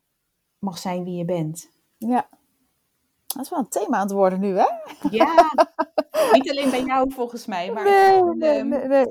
mag 0.58 0.78
zijn 0.78 1.04
wie 1.04 1.16
je 1.16 1.24
bent. 1.24 1.74
Ja. 1.98 2.28
Dat 3.26 3.44
is 3.44 3.50
wel 3.50 3.58
een 3.58 3.68
thema 3.68 3.96
aan 3.96 4.06
het 4.06 4.12
worden 4.12 4.40
nu, 4.40 4.56
hè? 4.56 4.66
Ja, 5.10 5.52
niet 6.32 6.50
alleen 6.50 6.70
bij 6.70 6.82
jou 6.82 7.12
volgens 7.12 7.46
mij, 7.46 7.72
maar... 7.72 7.84
Nee, 7.84 8.22
nee, 8.22 8.64
nee. 8.64 8.86
nee. 8.86 9.06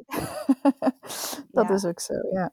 dat 1.51 1.69
is 1.69 1.85
ook 1.85 1.99
zo, 1.99 2.13
ja. 2.31 2.51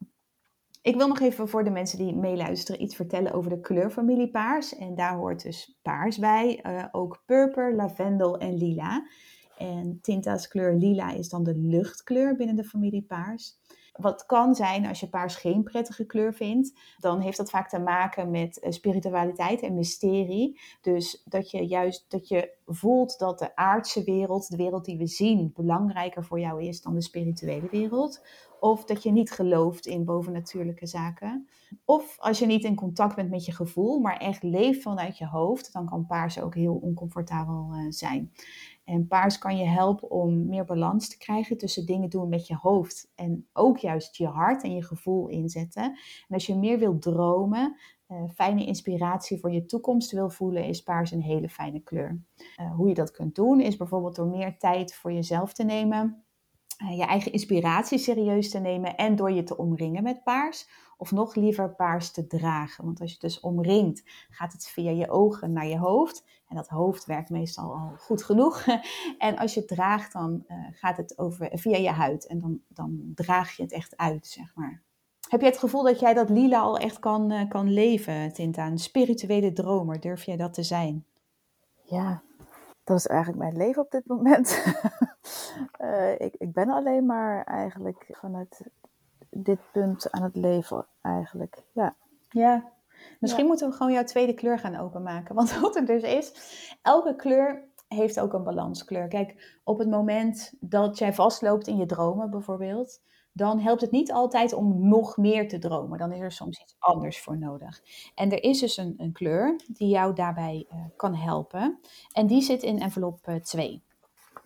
Ik 0.83 0.97
wil 0.97 1.09
nog 1.09 1.21
even 1.21 1.49
voor 1.49 1.65
de 1.65 1.71
mensen 1.71 1.99
die 1.99 2.17
meeluisteren 2.17 2.83
iets 2.83 2.97
vertellen 2.97 3.33
over 3.33 3.51
de 3.51 3.61
kleurfamilie 3.61 4.31
paars. 4.31 4.77
En 4.77 4.95
daar 4.95 5.15
hoort 5.15 5.43
dus 5.43 5.79
paars 5.83 6.19
bij, 6.19 6.65
uh, 6.67 6.85
ook 6.93 7.23
purper, 7.27 7.75
lavendel 7.75 8.39
en 8.39 8.55
lila. 8.55 9.07
En 9.59 9.99
Tinta's 10.01 10.49
kleur 10.49 10.75
lila 10.75 11.13
is 11.13 11.29
dan 11.29 11.45
de 11.45 11.55
luchtkleur 11.57 12.37
binnen 12.37 12.57
de 12.57 12.65
familie 12.65 13.03
paars. 13.03 13.59
Wat 13.93 14.27
kan 14.27 14.55
zijn 14.55 14.87
als 14.87 15.01
je 15.01 15.09
paars 15.09 15.35
geen 15.35 15.63
prettige 15.63 16.05
kleur 16.05 16.35
vindt, 16.35 16.73
dan 16.99 17.21
heeft 17.21 17.37
dat 17.37 17.51
vaak 17.51 17.69
te 17.69 17.79
maken 17.79 18.31
met 18.31 18.59
eh, 18.59 18.71
spiritualiteit 18.71 19.63
en 19.63 19.75
mysterie. 19.75 20.61
Dus 20.81 21.23
dat 21.25 21.51
je 21.51 21.67
juist 21.67 22.05
dat 22.09 22.29
je 22.29 22.51
voelt 22.67 23.19
dat 23.19 23.39
de 23.39 23.57
aardse 23.57 24.05
wereld, 24.05 24.51
de 24.51 24.57
wereld 24.57 24.85
die 24.85 24.99
we 24.99 25.07
zien, 25.07 25.53
belangrijker 25.55 26.25
voor 26.25 26.41
jou 26.41 26.63
is 26.63 26.83
dan 26.83 26.95
de 26.95 27.03
spirituele 27.03 27.69
wereld. 27.71 28.23
Of 28.61 28.85
dat 28.85 29.03
je 29.03 29.11
niet 29.11 29.31
gelooft 29.31 29.87
in 29.87 30.05
bovennatuurlijke 30.05 30.87
zaken. 30.87 31.49
Of 31.85 32.17
als 32.19 32.39
je 32.39 32.47
niet 32.47 32.65
in 32.65 32.75
contact 32.75 33.15
bent 33.15 33.31
met 33.31 33.45
je 33.45 33.53
gevoel, 33.53 33.99
maar 33.99 34.17
echt 34.17 34.43
leeft 34.43 34.83
vanuit 34.83 35.19
je 35.19 35.27
hoofd, 35.27 35.73
dan 35.73 35.87
kan 35.87 36.07
paars 36.07 36.41
ook 36.41 36.55
heel 36.55 36.75
oncomfortabel 36.75 37.69
uh, 37.73 37.87
zijn. 37.89 38.33
En 38.93 39.07
paars 39.07 39.39
kan 39.39 39.57
je 39.57 39.65
helpen 39.65 40.11
om 40.11 40.47
meer 40.47 40.65
balans 40.65 41.09
te 41.09 41.19
krijgen 41.19 41.59
tussen 41.59 41.87
dingen 41.87 42.11
doen 42.11 42.29
met 42.29 42.47
je 42.47 42.57
hoofd 42.57 43.13
en 43.15 43.49
ook 43.53 43.79
juist 43.79 44.17
je 44.17 44.27
hart 44.27 44.63
en 44.63 44.75
je 44.75 44.83
gevoel 44.83 45.29
inzetten. 45.29 45.83
En 45.83 46.35
als 46.35 46.47
je 46.47 46.57
meer 46.57 46.79
wilt 46.79 47.03
dromen, 47.03 47.77
uh, 48.09 48.23
fijne 48.35 48.67
inspiratie 48.67 49.39
voor 49.39 49.53
je 49.53 49.67
toekomst 49.67 50.11
wil 50.11 50.31
voelen, 50.31 50.65
is 50.65 50.83
paars 50.83 51.11
een 51.11 51.23
hele 51.23 51.49
fijne 51.49 51.81
kleur. 51.81 52.23
Uh, 52.61 52.75
hoe 52.75 52.89
je 52.89 52.95
dat 52.95 53.11
kunt 53.11 53.35
doen 53.35 53.61
is 53.61 53.77
bijvoorbeeld 53.77 54.17
door 54.17 54.27
meer 54.27 54.59
tijd 54.59 54.95
voor 54.95 55.13
jezelf 55.13 55.53
te 55.53 55.65
nemen. 55.65 56.25
Uh, 56.83 56.97
je 56.97 57.05
eigen 57.05 57.33
inspiratie 57.33 57.99
serieus 57.99 58.51
te 58.51 58.59
nemen 58.59 58.97
en 58.97 59.17
door 59.17 59.31
je 59.31 59.43
te 59.43 59.57
omringen 59.57 60.03
met 60.03 60.23
paars. 60.23 60.69
Of 61.03 61.13
nog 61.13 61.35
liever 61.35 61.75
paars 61.75 62.11
te 62.11 62.27
dragen. 62.27 62.85
Want 62.85 63.01
als 63.01 63.13
je 63.13 63.19
dus 63.19 63.41
omringt, 63.41 64.03
gaat 64.31 64.53
het 64.53 64.67
via 64.67 64.91
je 64.91 65.11
ogen 65.11 65.53
naar 65.53 65.67
je 65.67 65.79
hoofd. 65.79 66.25
En 66.49 66.57
dat 66.57 66.69
hoofd 66.69 67.05
werkt 67.05 67.31
meestal 67.31 67.73
al 67.73 67.93
goed 67.99 68.23
genoeg. 68.23 68.65
En 69.19 69.37
als 69.37 69.55
je 69.55 69.61
het 69.61 69.69
draagt, 69.69 70.13
dan 70.13 70.45
uh, 70.49 70.57
gaat 70.73 70.97
het 70.97 71.19
over, 71.19 71.51
via 71.53 71.77
je 71.77 71.91
huid. 71.91 72.27
En 72.27 72.39
dan, 72.39 72.61
dan 72.69 73.13
draag 73.15 73.57
je 73.57 73.63
het 73.63 73.73
echt 73.73 73.97
uit, 73.97 74.27
zeg 74.27 74.53
maar. 74.55 74.83
Heb 75.29 75.41
jij 75.41 75.49
het 75.49 75.59
gevoel 75.59 75.83
dat 75.83 76.01
jij 76.01 76.15
dat 76.15 76.31
lila 76.31 76.61
al 76.61 76.79
echt 76.79 76.99
kan, 76.99 77.33
uh, 77.33 77.49
kan 77.49 77.73
leven, 77.73 78.33
Tinta? 78.33 78.67
Een 78.67 78.79
spirituele 78.79 79.53
dromer, 79.53 80.01
durf 80.01 80.23
jij 80.23 80.37
dat 80.37 80.55
te 80.55 80.63
zijn? 80.63 81.05
Ja, 81.83 82.23
dat 82.85 82.97
is 82.97 83.07
eigenlijk 83.07 83.43
mijn 83.43 83.57
leven 83.57 83.83
op 83.83 83.91
dit 83.91 84.07
moment. 84.07 84.65
uh, 85.81 86.13
ik, 86.27 86.35
ik 86.39 86.53
ben 86.53 86.71
alleen 86.71 87.07
maar 87.07 87.45
eigenlijk 87.45 88.07
vanuit 88.11 88.63
dit 89.37 89.59
punt 89.73 90.11
aan 90.11 90.23
het 90.23 90.37
leven, 90.37 90.87
eigenlijk. 91.03 91.63
Ja. 91.73 91.95
Ja, 92.29 92.73
Misschien 93.19 93.43
ja. 93.43 93.49
moeten 93.49 93.69
we 93.69 93.77
gewoon 93.77 93.93
jouw 93.93 94.05
tweede 94.05 94.35
kleur 94.35 94.59
gaan 94.59 94.77
openmaken. 94.77 95.35
Want 95.39 95.61
wat 95.61 95.77
er 95.77 95.87
dus 95.87 96.03
is, 96.03 96.33
elke 96.83 97.17
kleur 97.17 97.71
heeft 97.89 98.21
ook 98.21 98.33
een 98.33 98.45
balanskleur. 98.45 99.09
Kijk, 99.09 99.59
op 99.65 99.79
het 99.79 99.91
moment 99.91 100.53
dat 100.61 100.99
jij 100.99 101.15
vastloopt 101.15 101.67
in 101.67 101.77
je 101.77 101.87
dromen 101.87 102.31
bijvoorbeeld, 102.31 103.01
dan 103.33 103.61
helpt 103.61 103.81
het 103.81 103.91
niet 103.91 104.13
altijd 104.13 104.53
om 104.53 104.89
nog 104.89 105.17
meer 105.17 105.49
te 105.49 105.59
dromen. 105.59 105.99
Dan 105.99 106.13
is 106.13 106.21
er 106.21 106.33
soms 106.33 106.61
iets 106.61 106.77
anders 106.79 107.21
voor 107.21 107.39
nodig. 107.39 107.83
En 108.15 108.31
er 108.31 108.43
is 108.43 108.61
dus 108.61 108.77
een, 108.77 108.95
een 108.97 109.13
kleur 109.13 109.61
die 109.67 109.89
jou 109.89 110.15
daarbij 110.15 110.67
uh, 110.73 110.79
kan 110.97 111.15
helpen. 111.15 111.81
En 112.13 112.27
die 112.27 112.43
zit 112.43 112.63
in 112.63 112.81
envelop 112.81 113.29
uh, 113.29 113.37
2. 113.37 113.83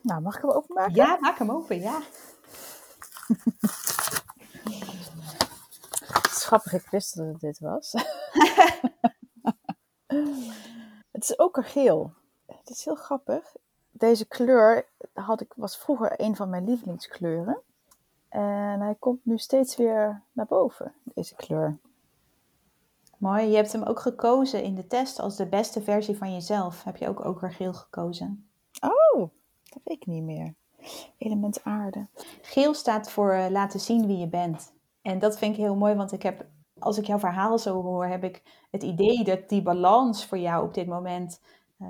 Nou, 0.02 0.22
mag 0.22 0.36
ik 0.36 0.42
hem 0.42 0.50
openmaken? 0.50 0.94
Ja, 0.94 1.18
maak 1.20 1.38
hem 1.38 1.50
open, 1.50 1.80
ja. 1.80 2.00
grappig, 6.46 6.72
ik 6.72 6.90
wist 6.90 7.16
dat 7.16 7.26
het 7.26 7.40
dit 7.40 7.58
was. 7.58 7.92
het 11.12 11.22
is 11.22 11.38
okergeel. 11.38 12.12
Het 12.46 12.70
is 12.70 12.84
heel 12.84 12.94
grappig. 12.94 13.56
Deze 13.90 14.26
kleur 14.26 14.88
had 15.12 15.40
ik, 15.40 15.52
was 15.56 15.78
vroeger 15.78 16.20
een 16.20 16.36
van 16.36 16.50
mijn 16.50 16.64
lievelingskleuren. 16.64 17.60
En 18.28 18.80
hij 18.80 18.94
komt 18.98 19.24
nu 19.24 19.38
steeds 19.38 19.76
weer 19.76 20.22
naar 20.32 20.46
boven, 20.46 20.94
deze 21.02 21.34
kleur. 21.34 21.78
Mooi. 23.18 23.46
Je 23.46 23.56
hebt 23.56 23.72
hem 23.72 23.82
ook 23.82 24.00
gekozen 24.00 24.62
in 24.62 24.74
de 24.74 24.86
test 24.86 25.18
als 25.18 25.36
de 25.36 25.46
beste 25.46 25.82
versie 25.82 26.16
van 26.16 26.32
jezelf. 26.32 26.84
Heb 26.84 26.96
je 26.96 27.08
ook 27.08 27.24
okergeel 27.24 27.74
gekozen? 27.74 28.48
Oh, 28.80 29.30
dat 29.62 29.80
weet 29.84 29.96
ik 29.96 30.06
niet 30.06 30.22
meer. 30.22 30.54
Element 31.18 31.64
aarde. 31.64 32.06
Geel 32.42 32.74
staat 32.74 33.10
voor 33.10 33.34
uh, 33.34 33.46
laten 33.48 33.80
zien 33.80 34.06
wie 34.06 34.18
je 34.18 34.28
bent. 34.28 34.74
En 35.06 35.18
dat 35.18 35.38
vind 35.38 35.52
ik 35.56 35.62
heel 35.62 35.76
mooi, 35.76 35.94
want 35.94 36.12
ik 36.12 36.22
heb, 36.22 36.46
als 36.78 36.98
ik 36.98 37.04
jouw 37.04 37.18
verhaal 37.18 37.58
zo 37.58 37.82
hoor, 37.82 38.06
heb 38.06 38.24
ik 38.24 38.66
het 38.70 38.82
idee 38.82 39.24
dat 39.24 39.48
die 39.48 39.62
balans 39.62 40.26
voor 40.26 40.38
jou 40.38 40.66
op 40.66 40.74
dit 40.74 40.86
moment 40.86 41.40
uh, 41.78 41.88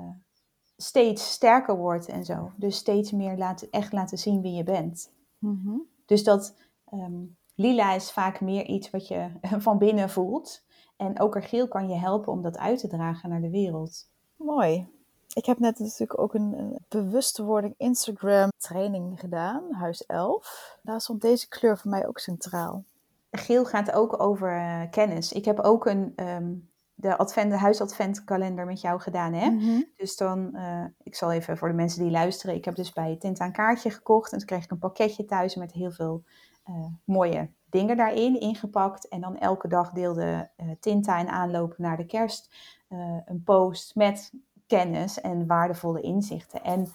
steeds 0.75 1.31
sterker 1.31 1.77
wordt 1.77 2.07
en 2.07 2.25
zo. 2.25 2.51
Dus 2.55 2.75
steeds 2.75 3.11
meer 3.11 3.37
laten, 3.37 3.67
echt 3.71 3.91
laten 3.91 4.17
zien 4.17 4.41
wie 4.41 4.53
je 4.53 4.63
bent. 4.63 5.11
Mm 5.37 5.61
-hmm. 5.63 5.81
Dus 6.05 6.23
dat 6.23 6.55
um, 6.93 7.37
lila 7.55 7.93
is 7.93 8.11
vaak 8.11 8.41
meer 8.41 8.65
iets 8.65 8.89
wat 8.89 9.07
je 9.07 9.29
van 9.67 9.77
binnen 9.77 10.09
voelt. 10.09 10.63
En 10.97 11.21
okergeel 11.21 11.67
kan 11.67 11.89
je 11.89 11.95
helpen 11.95 12.31
om 12.31 12.41
dat 12.41 12.57
uit 12.57 12.79
te 12.79 12.87
dragen 12.87 13.29
naar 13.29 13.41
de 13.41 13.49
wereld. 13.49 14.09
Mooi. 14.35 14.87
Ik 15.33 15.45
heb 15.45 15.59
net 15.59 15.79
natuurlijk 15.79 16.19
ook 16.19 16.33
een, 16.33 16.59
een 16.59 16.85
bewustwording 16.87 17.73
Instagram 17.77 18.49
training 18.57 19.19
gedaan, 19.19 19.73
huis 19.73 20.05
11. 20.05 20.77
Daar 20.81 21.01
stond 21.01 21.21
deze 21.21 21.47
kleur 21.47 21.77
voor 21.77 21.91
mij 21.91 22.07
ook 22.07 22.19
centraal. 22.19 22.83
Geel 23.31 23.65
gaat 23.65 23.91
ook 23.91 24.21
over 24.21 24.55
uh, 24.55 24.81
kennis. 24.89 25.31
Ik 25.31 25.45
heb 25.45 25.59
ook 25.59 25.85
een, 25.85 26.13
um, 26.15 26.69
de, 26.93 27.17
advent, 27.17 27.51
de 27.51 27.57
huisadventkalender 27.57 28.65
met 28.65 28.81
jou 28.81 28.99
gedaan. 28.99 29.33
Hè? 29.33 29.49
Mm 29.49 29.59
-hmm. 29.59 29.85
Dus 29.95 30.15
dan, 30.15 30.49
uh, 30.53 30.85
ik 31.03 31.15
zal 31.15 31.31
even 31.31 31.57
voor 31.57 31.67
de 31.67 31.73
mensen 31.73 32.03
die 32.03 32.11
luisteren. 32.11 32.55
Ik 32.55 32.65
heb 32.65 32.75
dus 32.75 32.93
bij 32.93 33.15
Tinta 33.19 33.45
een 33.45 33.51
kaartje 33.51 33.91
gekocht. 33.91 34.31
En 34.31 34.37
toen 34.37 34.47
kreeg 34.47 34.63
ik 34.63 34.71
een 34.71 34.79
pakketje 34.79 35.25
thuis 35.25 35.55
met 35.55 35.71
heel 35.71 35.91
veel 35.91 36.23
uh, 36.69 36.85
mooie 37.03 37.49
dingen 37.69 37.97
daarin 37.97 38.39
ingepakt. 38.39 39.07
En 39.07 39.21
dan 39.21 39.37
elke 39.37 39.67
dag 39.67 39.91
deelde 39.91 40.49
uh, 40.57 40.71
Tinta 40.79 41.17
in 41.19 41.29
aanloop 41.29 41.77
naar 41.77 41.97
de 41.97 42.05
kerst 42.05 42.55
een 43.25 43.43
post 43.43 43.95
met 43.95 44.31
kennis 44.67 45.21
en 45.21 45.47
waardevolle 45.47 46.01
inzichten. 46.01 46.63
En 46.63 46.91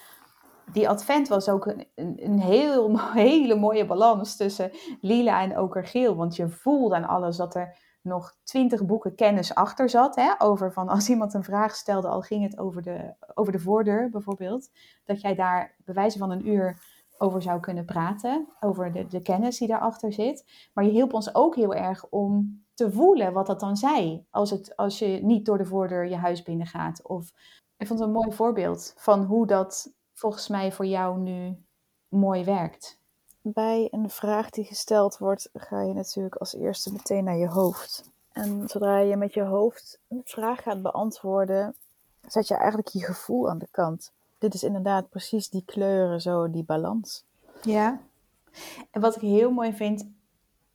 die 0.73 0.89
advent 0.89 1.29
was 1.29 1.49
ook 1.49 1.67
een, 1.67 1.87
een, 2.17 2.41
heel, 2.41 3.01
hele 3.13 3.55
mooie 3.55 3.87
balans 3.87 4.37
tussen 4.37 4.71
lila 5.01 5.43
en 5.43 5.59
okergeel. 5.59 6.17
Want 6.17 6.37
je 6.37 6.49
voelde 6.49 6.95
aan 6.95 7.09
alles 7.09 7.37
dat 7.37 7.55
er 7.55 7.77
nog 8.03 8.37
twintig 8.45 8.87
boeken 8.87 9.15
kennis 9.15 9.55
achter 9.55 9.91
zat. 9.91 10.17
Hè, 10.17 10.33
over 10.39 10.73
van 10.73 10.89
als 10.89 11.09
iemand 11.09 11.35
een 11.35 11.45
vraag 11.45 11.75
stelde, 11.75 12.09
al 12.09 12.21
ging 12.21 12.43
het 12.43 12.59
over 12.59 12.83
de, 12.83 13.15
over 13.35 13.53
de 13.53 13.59
voordeur 13.59 14.11
bijvoorbeeld. 14.11 14.71
Dat 15.05 15.21
jij 15.21 15.35
daar 15.35 15.75
bij 15.85 15.95
wijze 15.95 16.19
van 16.19 16.31
een 16.31 16.49
uur 16.49 16.81
over 17.19 17.43
zou 17.43 17.61
kunnen 17.61 17.85
praten. 17.85 18.49
Over 18.61 18.93
de, 18.93 19.07
de 19.07 19.23
kennis 19.23 19.59
die 19.59 19.69
daarachter 19.69 20.13
zit. 20.13 20.45
Maar 20.75 20.85
je 20.85 20.91
hielp 20.91 21.13
ons 21.13 21.35
ook 21.35 21.57
heel 21.57 21.75
erg 21.75 22.07
om 22.09 22.65
te 22.75 22.93
voelen 22.93 23.33
wat 23.33 23.47
dat 23.47 23.61
dan 23.61 23.77
zei. 23.77 24.27
Als, 24.31 24.51
het, 24.51 24.77
als 24.77 24.99
je 24.99 25.07
niet 25.23 25.47
door 25.47 25.59
de 25.59 25.65
voordeur 25.65 26.09
je 26.09 26.17
huis 26.17 26.43
binnengaat. 26.43 27.07
Of 27.07 27.33
ik 27.77 27.87
vond 27.87 27.99
het 27.99 28.09
een 28.09 28.15
mooi 28.15 28.33
voorbeeld 28.33 28.95
van 28.97 29.25
hoe 29.25 29.47
dat 29.47 29.93
volgens 30.23 30.49
mij 30.49 30.73
voor 30.73 30.87
jou 30.87 31.19
nu 31.19 31.57
mooi 32.09 32.45
werkt. 32.45 32.99
Bij 33.41 33.89
een 33.91 34.11
vraag 34.11 34.51
die 34.51 34.65
gesteld 34.65 35.19
wordt, 35.19 35.49
ga 35.55 35.83
je 35.83 35.95
natuurlijk 35.95 36.35
als 36.35 36.55
eerste 36.55 36.93
meteen 36.93 37.25
naar 37.25 37.37
je 37.37 37.49
hoofd. 37.49 38.11
En 38.33 38.69
zodra 38.69 38.99
je 38.99 39.17
met 39.17 39.35
je 39.35 39.43
hoofd 39.43 39.99
een 40.09 40.23
vraag 40.25 40.63
gaat 40.63 40.83
beantwoorden, 40.83 41.75
zet 42.29 42.49
je 42.49 42.55
eigenlijk 42.55 42.89
je 42.89 43.05
gevoel 43.05 43.51
aan 43.51 43.59
de 43.59 43.69
kant. 43.71 44.13
Dit 44.39 44.55
is 44.55 44.63
inderdaad 44.63 45.09
precies 45.09 45.49
die 45.49 45.63
kleuren, 45.65 46.21
zo 46.21 46.51
die 46.51 46.65
balans. 46.65 47.25
Ja. 47.63 48.01
En 48.91 49.01
wat 49.01 49.17
ik 49.17 49.23
heel 49.23 49.51
mooi 49.51 49.73
vind, 49.73 50.09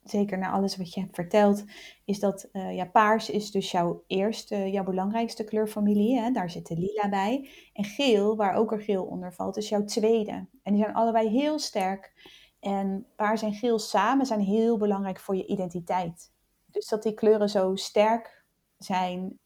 zeker 0.10 0.38
na 0.38 0.52
alles 0.52 0.78
wat 0.78 0.93
je 0.93 1.00
hebt 1.00 1.15
verteld, 1.15 1.63
is 2.06 2.20
dat 2.20 2.50
uh, 2.54 2.76
ja, 2.76 2.86
paars 2.86 3.30
is 3.30 3.52
dus 3.52 3.72
jouw 3.72 4.04
eerste, 4.08 4.72
jouw 4.72 4.84
belangrijkste 4.84 5.43
kleurfamilie. 5.43 6.20
Hè? 6.20 6.32
Daar 6.32 6.50
zit 6.50 6.67
de 6.67 6.78
lila 6.78 7.10
bij. 7.10 7.50
En 7.74 7.84
geel, 7.84 8.36
waar 8.36 8.56
ook 8.56 8.72
er 8.72 8.82
geel 8.82 9.04
onder 9.04 9.34
valt, 9.34 9.58
is 9.58 9.70
jouw 9.70 9.84
tweede. 9.84 10.48
En 10.63 10.74
die 10.74 10.84
zijn 10.84 10.96
allebei 10.96 11.30
heel 11.30 11.60
sterk. 11.60 12.13
En 12.60 13.06
paars 13.15 13.41
en 13.41 13.54
geel 13.54 13.80
samen 13.80 14.26
zijn 14.26 14.39
heel 14.39 14.78
belangrijk 14.78 15.20
voor 15.20 15.36
je 15.36 15.46
identiteit. 15.46 16.32
Dus 16.65 16.88
dat 16.88 17.04
die 17.04 17.13
kleuren 17.13 17.50
zo 17.50 17.76
sterk 17.76 18.46
zijn, 18.78 19.39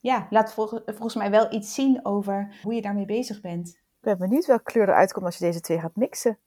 ja, 0.00 0.26
laat 0.30 0.52
vol 0.52 0.66
volgens 0.84 1.14
mij 1.14 1.30
wel 1.30 1.52
iets 1.52 1.74
zien 1.74 2.04
over 2.04 2.58
hoe 2.62 2.74
je 2.74 2.82
daarmee 2.82 3.04
bezig 3.04 3.40
bent. 3.40 3.84
Ik 4.06 4.18
ben 4.18 4.28
benieuwd 4.28 4.46
welke 4.46 4.62
kleur 4.62 4.88
eruit 4.88 5.12
komt 5.12 5.24
als 5.24 5.38
je 5.38 5.44
deze 5.44 5.60
twee 5.60 5.80
gaat 5.80 5.96
mixen. 5.96 6.38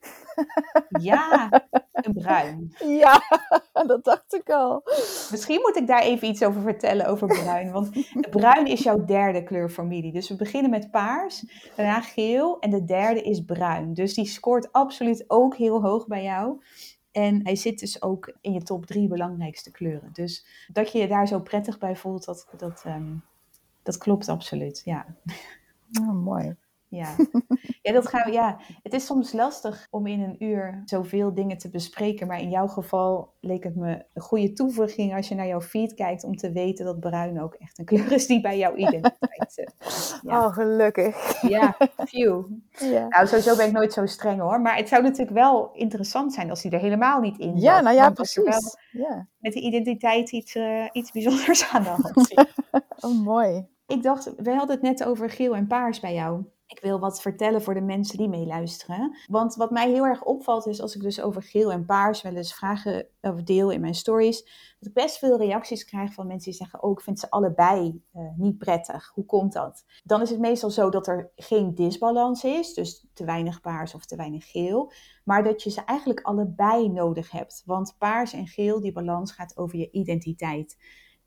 Ja, 1.00 1.50
een 1.92 2.14
bruin. 2.14 2.76
Ja, 2.86 3.22
dat 3.88 4.04
dacht 4.04 4.34
ik 4.34 4.50
al. 4.50 4.84
Misschien 5.32 5.60
moet 5.62 5.76
ik 5.76 5.88
daar 5.88 6.02
even 6.02 6.28
iets 6.28 6.44
over 6.44 6.62
vertellen, 6.62 7.06
over 7.06 7.28
bruin. 7.28 7.72
Want 7.72 7.90
bruin 8.30 8.66
is 8.66 8.84
jouw 8.84 9.06
derde 9.06 9.44
kleurfamilie. 9.44 10.12
Dus 10.12 10.30
we 10.30 10.36
beginnen 10.36 10.72
met 10.72 10.92
paars, 10.92 11.46
daarna 11.76 12.02
geel 12.02 12.60
en 12.60 12.70
de 12.70 12.86
derde 12.86 13.22
is 13.22 13.46
bruin. 13.46 13.94
Dus 13.94 14.14
die 14.14 14.26
scoort 14.26 14.72
absoluut 14.72 15.24
ook 15.28 15.56
heel 15.56 15.82
hoog 15.82 16.08
bij 16.08 16.24
jou. 16.24 16.64
En 17.12 17.40
hij 17.44 17.56
zit 17.56 17.80
dus 17.80 18.02
ook 18.02 18.38
in 18.42 18.54
je 18.54 18.62
top 18.62 18.86
drie 18.86 19.08
belangrijkste 19.08 19.72
kleuren. 19.72 20.10
Dus 20.14 20.46
dat 20.74 20.92
je 20.92 21.00
je 21.00 21.08
daar 21.08 21.28
zo 21.28 21.40
prettig 21.40 21.78
bij 21.78 21.96
voelt, 21.96 22.26
dat, 22.26 22.48
dat, 22.58 22.84
um, 22.88 23.24
dat 23.84 23.98
klopt 23.98 24.30
absoluut. 24.30 24.82
Ja. 24.86 25.06
Oh, 26.02 26.24
mooi. 26.24 26.56
Ja. 26.90 27.16
Ja, 27.82 27.94
dat 27.94 28.08
gaan 28.08 28.26
we, 28.26 28.32
ja, 28.32 28.60
het 28.84 28.94
is 28.94 29.06
soms 29.06 29.34
lastig 29.34 29.88
om 29.90 30.08
in 30.08 30.22
een 30.22 30.44
uur 30.44 30.82
zoveel 30.86 31.34
dingen 31.34 31.58
te 31.58 31.70
bespreken. 31.70 32.28
Maar 32.28 32.42
in 32.42 32.50
jouw 32.50 32.68
geval 32.68 33.34
leek 33.40 33.64
het 33.64 33.76
me 33.76 34.06
een 34.14 34.22
goede 34.22 34.54
toevoeging 34.54 35.16
als 35.16 35.28
je 35.28 35.36
naar 35.36 35.48
jouw 35.48 35.62
feed 35.62 35.94
kijkt. 35.94 36.24
Om 36.24 36.36
te 36.36 36.52
weten 36.52 36.86
dat 36.86 37.00
bruin 37.00 37.42
ook 37.42 37.54
echt 37.54 37.80
een 37.80 37.86
kleur 37.86 38.12
is 38.12 38.28
die 38.28 38.42
bij 38.42 38.58
jouw 38.58 38.76
identiteit 38.86 39.54
zit. 39.54 39.74
Ja. 40.22 40.46
Oh, 40.46 40.54
gelukkig. 40.54 41.42
Ja, 41.42 41.76
phew. 42.06 42.46
Ja. 42.92 43.08
Nou, 43.08 43.28
sowieso 43.28 43.56
ben 43.56 43.68
ik 43.68 43.72
nooit 43.72 43.94
zo 43.94 44.06
streng 44.06 44.40
hoor. 44.40 44.62
Maar 44.62 44.76
het 44.76 44.88
zou 44.88 45.04
natuurlijk 45.04 45.38
wel 45.38 45.72
interessant 45.74 46.34
zijn 46.34 46.50
als 46.50 46.62
die 46.62 46.72
er 46.72 46.80
helemaal 46.80 47.20
niet 47.20 47.38
in 47.38 47.52
zat. 47.52 47.62
Ja, 47.62 47.82
nou 47.82 47.96
ja, 47.96 48.10
precies. 48.10 48.44
Wel 48.44 49.06
ja. 49.08 49.28
Met 49.38 49.54
die 49.54 49.64
identiteit 49.64 50.32
iets, 50.32 50.56
uh, 50.56 50.86
iets 50.92 51.12
bijzonders 51.12 51.70
aan 51.72 51.84
de 51.84 51.90
hand. 51.90 52.34
oh, 53.00 53.24
mooi. 53.24 53.68
Ik 53.88 54.04
dacht, 54.04 54.34
we 54.38 54.54
hadden 54.54 54.76
het 54.76 54.82
net 54.82 55.04
over 55.04 55.30
geel 55.30 55.56
en 55.56 55.68
paars 55.68 56.00
bij 56.00 56.14
jou. 56.14 56.44
Ik 56.70 56.80
wil 56.82 57.00
wat 57.00 57.22
vertellen 57.22 57.62
voor 57.62 57.74
de 57.74 57.82
mensen 57.82 58.18
die 58.18 58.30
meeluisteren. 58.30 59.18
Want 59.28 59.56
wat 59.56 59.72
mij 59.72 59.92
heel 59.92 60.06
erg 60.06 60.24
opvalt 60.24 60.68
is 60.68 60.82
als 60.82 60.96
ik 60.96 61.02
dus 61.02 61.22
over 61.22 61.44
geel 61.44 61.72
en 61.72 61.86
paars 61.86 62.22
wel 62.22 62.36
eens 62.36 62.54
vragen 62.54 63.08
over 63.22 63.46
deel 63.46 63.70
in 63.70 63.82
mijn 63.82 63.96
stories. 63.96 64.44
Dat 64.80 64.90
ik 64.90 64.94
best 64.94 65.18
veel 65.18 65.38
reacties 65.38 65.86
krijg 65.86 66.14
van 66.14 66.28
mensen 66.28 66.52
die 66.52 66.60
zeggen, 66.60 66.84
oh 66.84 66.92
ik 66.92 67.02
vind 67.02 67.20
ze 67.20 67.30
allebei 67.30 68.04
uh, 68.14 68.22
niet 68.38 68.58
prettig. 68.58 69.12
Hoe 69.14 69.26
komt 69.26 69.54
dat? 69.54 69.86
Dan 70.04 70.22
is 70.22 70.30
het 70.30 70.40
meestal 70.40 70.70
zo 70.70 70.90
dat 70.90 71.08
er 71.08 71.32
geen 71.36 71.76
disbalans 71.76 72.44
is. 72.44 72.74
Dus 72.74 73.08
te 73.14 73.26
weinig 73.26 73.62
paars 73.62 73.94
of 73.94 74.06
te 74.06 74.16
weinig 74.16 74.52
geel. 74.52 74.92
Maar 75.24 75.44
dat 75.44 75.64
je 75.64 75.70
ze 75.70 75.82
eigenlijk 75.82 76.22
allebei 76.22 76.90
nodig 76.90 77.32
hebt. 77.32 77.64
Want 77.66 77.96
paars 77.98 78.34
en 78.34 78.48
geel, 78.48 78.80
die 78.80 78.92
balans 78.92 79.32
gaat 79.32 79.58
over 79.58 79.78
je 79.78 79.92
identiteit. 79.92 80.78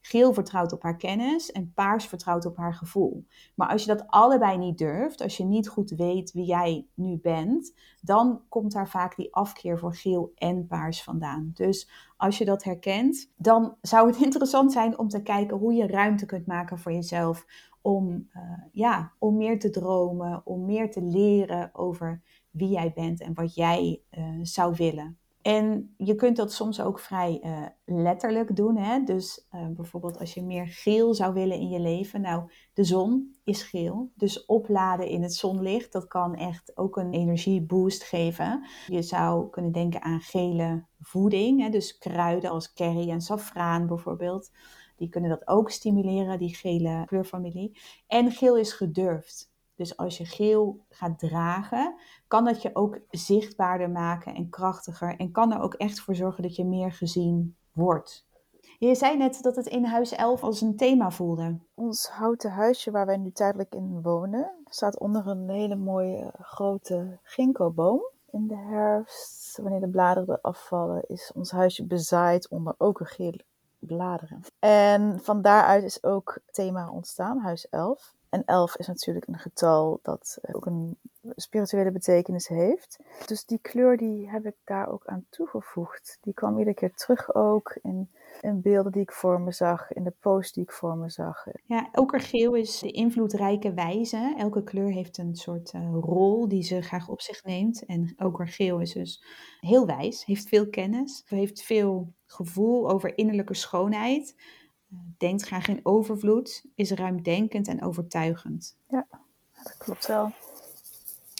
Geel 0.04 0.32
vertrouwt 0.32 0.72
op 0.72 0.82
haar 0.82 0.96
kennis 0.96 1.52
en 1.52 1.72
paars 1.74 2.06
vertrouwt 2.06 2.46
op 2.46 2.56
haar 2.56 2.74
gevoel. 2.74 3.26
Maar 3.54 3.68
als 3.68 3.84
je 3.84 3.94
dat 3.94 4.06
allebei 4.06 4.58
niet 4.58 4.78
durft, 4.78 5.20
als 5.20 5.36
je 5.36 5.44
niet 5.44 5.68
goed 5.68 5.90
weet 5.90 6.32
wie 6.32 6.44
jij 6.44 6.86
nu 6.94 7.18
bent, 7.18 7.74
dan 8.00 8.42
komt 8.48 8.72
daar 8.72 8.88
vaak 8.88 9.16
die 9.16 9.34
afkeer 9.34 9.78
voor 9.78 9.94
geel 9.94 10.32
en 10.34 10.66
paars 10.66 11.02
vandaan. 11.02 11.50
Dus 11.54 11.90
als 12.16 12.38
je 12.38 12.44
dat 12.44 12.64
herkent, 12.64 13.32
dan 13.36 13.76
zou 13.80 14.06
het 14.06 14.22
interessant 14.26 14.72
zijn 14.72 14.98
om 14.98 15.08
te 15.08 15.22
kijken 15.22 15.56
hoe 15.56 15.72
je 15.72 15.86
ruimte 15.86 16.26
kunt 16.26 16.46
maken 16.46 16.78
voor 16.78 16.92
jezelf. 16.92 17.46
Om, 17.80 18.28
uh, 18.36 18.42
ja, 18.72 19.12
om 19.18 19.36
meer 19.36 19.58
te 19.58 19.70
dromen, 19.70 20.42
om 20.44 20.64
meer 20.64 20.90
te 20.90 21.02
leren 21.02 21.70
over 21.72 22.22
wie 22.50 22.68
jij 22.68 22.92
bent 22.94 23.20
en 23.20 23.34
wat 23.34 23.54
jij 23.54 24.02
uh, 24.10 24.24
zou 24.42 24.74
willen. 24.76 25.18
En 25.42 25.94
je 25.96 26.14
kunt 26.14 26.37
dat 26.37 26.52
soms 26.52 26.81
ook 26.81 26.98
vrij 26.98 27.40
uh, 27.44 27.66
letterlijk 27.85 28.57
doen. 28.57 28.76
Hè? 28.76 29.02
Dus 29.02 29.46
uh, 29.55 29.66
bijvoorbeeld 29.68 30.18
als 30.18 30.35
je 30.35 30.42
meer 30.42 30.66
geel 30.66 31.14
zou 31.14 31.35
willen 31.35 31.59
in 31.59 31.68
je 31.68 31.81
leven. 31.81 32.20
Nou, 32.20 32.52
de 32.72 32.85
zon 32.85 33.37
is 33.44 33.62
geel. 33.62 34.11
Dus 34.14 34.44
opladen 34.46 35.09
in 35.09 35.22
het 35.22 35.35
zonlicht, 35.35 35.92
dat 35.92 36.07
kan 36.07 36.35
echt 36.35 36.76
ook 36.76 36.96
een 36.96 37.12
energieboost 37.12 38.02
geven. 38.02 38.66
Je 38.87 39.02
zou 39.02 39.50
kunnen 39.50 39.72
denken 39.72 40.02
aan 40.02 40.20
gele 40.20 40.85
voeding. 41.00 41.61
Hè? 41.61 41.68
Dus 41.68 41.98
kruiden 41.98 42.50
als 42.50 42.72
curry 42.72 43.11
en 43.11 43.20
safraan 43.20 43.87
bijvoorbeeld. 43.87 44.50
Die 44.96 45.09
kunnen 45.09 45.31
dat 45.31 45.48
ook 45.48 45.70
stimuleren, 45.70 46.38
die 46.38 46.55
gele 46.55 47.02
kleurfamilie. 47.07 47.78
En 48.07 48.31
geel 48.31 48.57
is 48.57 48.72
gedurfd. 48.72 49.51
Dus 49.82 49.96
als 49.96 50.18
je 50.18 50.24
geel 50.24 50.84
gaat 50.88 51.18
dragen, 51.18 51.94
kan 52.28 52.44
dat 52.44 52.62
je 52.62 52.70
ook 52.72 52.98
zichtbaarder 53.10 53.90
maken 53.90 54.34
en 54.34 54.48
krachtiger. 54.48 55.16
En 55.16 55.30
kan 55.30 55.52
er 55.52 55.60
ook 55.60 55.74
echt 55.74 56.00
voor 56.00 56.14
zorgen 56.14 56.42
dat 56.42 56.56
je 56.56 56.64
meer 56.64 56.92
gezien 56.92 57.56
wordt. 57.72 58.26
Je 58.78 58.94
zei 58.94 59.16
net 59.16 59.42
dat 59.42 59.56
het 59.56 59.66
in 59.66 59.84
huis 59.84 60.12
11 60.12 60.42
als 60.42 60.60
een 60.60 60.76
thema 60.76 61.10
voelde. 61.10 61.58
Ons 61.74 62.08
houten 62.08 62.50
huisje 62.50 62.90
waar 62.90 63.06
wij 63.06 63.16
nu 63.16 63.32
tijdelijk 63.32 63.74
in 63.74 64.02
wonen, 64.02 64.50
staat 64.64 64.98
onder 64.98 65.26
een 65.26 65.48
hele 65.48 65.76
mooie 65.76 66.32
grote 66.40 67.18
ginkgoboom. 67.22 68.00
In 68.30 68.46
de 68.46 68.56
herfst, 68.56 69.58
wanneer 69.62 69.80
de 69.80 69.88
bladeren 69.88 70.40
afvallen, 70.40 71.04
is 71.06 71.32
ons 71.34 71.50
huisje 71.50 71.86
bezaaid 71.86 72.48
onder 72.48 72.74
okergele 72.78 73.44
bladeren. 73.78 74.40
En 74.58 75.20
van 75.22 75.42
daaruit 75.42 75.84
is 75.84 76.04
ook 76.04 76.38
thema 76.50 76.90
ontstaan, 76.90 77.38
huis 77.38 77.68
11. 77.68 78.14
En 78.32 78.44
11 78.44 78.76
is 78.76 78.86
natuurlijk 78.86 79.26
een 79.26 79.38
getal 79.38 80.00
dat 80.02 80.38
ook 80.52 80.66
een 80.66 80.98
spirituele 81.36 81.90
betekenis 81.90 82.48
heeft. 82.48 82.98
Dus 83.26 83.44
die 83.44 83.58
kleur 83.58 83.96
die 83.96 84.30
heb 84.30 84.46
ik 84.46 84.54
daar 84.64 84.88
ook 84.88 85.06
aan 85.06 85.26
toegevoegd. 85.30 86.18
Die 86.20 86.34
kwam 86.34 86.58
iedere 86.58 86.76
keer 86.76 86.94
terug 86.94 87.34
ook 87.34 87.78
in, 87.82 88.10
in 88.40 88.60
beelden 88.60 88.92
die 88.92 89.02
ik 89.02 89.12
voor 89.12 89.40
me 89.40 89.52
zag, 89.52 89.92
in 89.92 90.04
de 90.04 90.14
post 90.20 90.54
die 90.54 90.62
ik 90.62 90.72
voor 90.72 90.96
me 90.96 91.10
zag. 91.10 91.46
Ja, 91.64 91.88
okergeel 91.92 92.54
is 92.54 92.78
de 92.78 92.90
invloedrijke 92.90 93.74
wijze. 93.74 94.34
Elke 94.38 94.62
kleur 94.62 94.90
heeft 94.90 95.18
een 95.18 95.36
soort 95.36 95.72
uh, 95.72 95.98
rol 96.00 96.48
die 96.48 96.62
ze 96.62 96.82
graag 96.82 97.08
op 97.08 97.20
zich 97.20 97.44
neemt. 97.44 97.84
En 97.84 98.14
okergeel 98.16 98.80
is 98.80 98.92
dus 98.92 99.24
heel 99.60 99.86
wijs, 99.86 100.24
heeft 100.24 100.48
veel 100.48 100.68
kennis, 100.68 101.22
heeft 101.26 101.62
veel 101.62 102.12
gevoel 102.26 102.90
over 102.90 103.18
innerlijke 103.18 103.54
schoonheid 103.54 104.34
denkt 105.18 105.42
graag 105.42 105.68
in 105.68 105.81
overvloed, 105.83 106.64
is 106.74 106.90
ruimdenkend 106.90 107.68
en 107.68 107.83
overtuigend. 107.83 108.76
Ja, 108.88 109.07
dat 109.62 109.76
klopt 109.76 110.07
wel. 110.07 110.33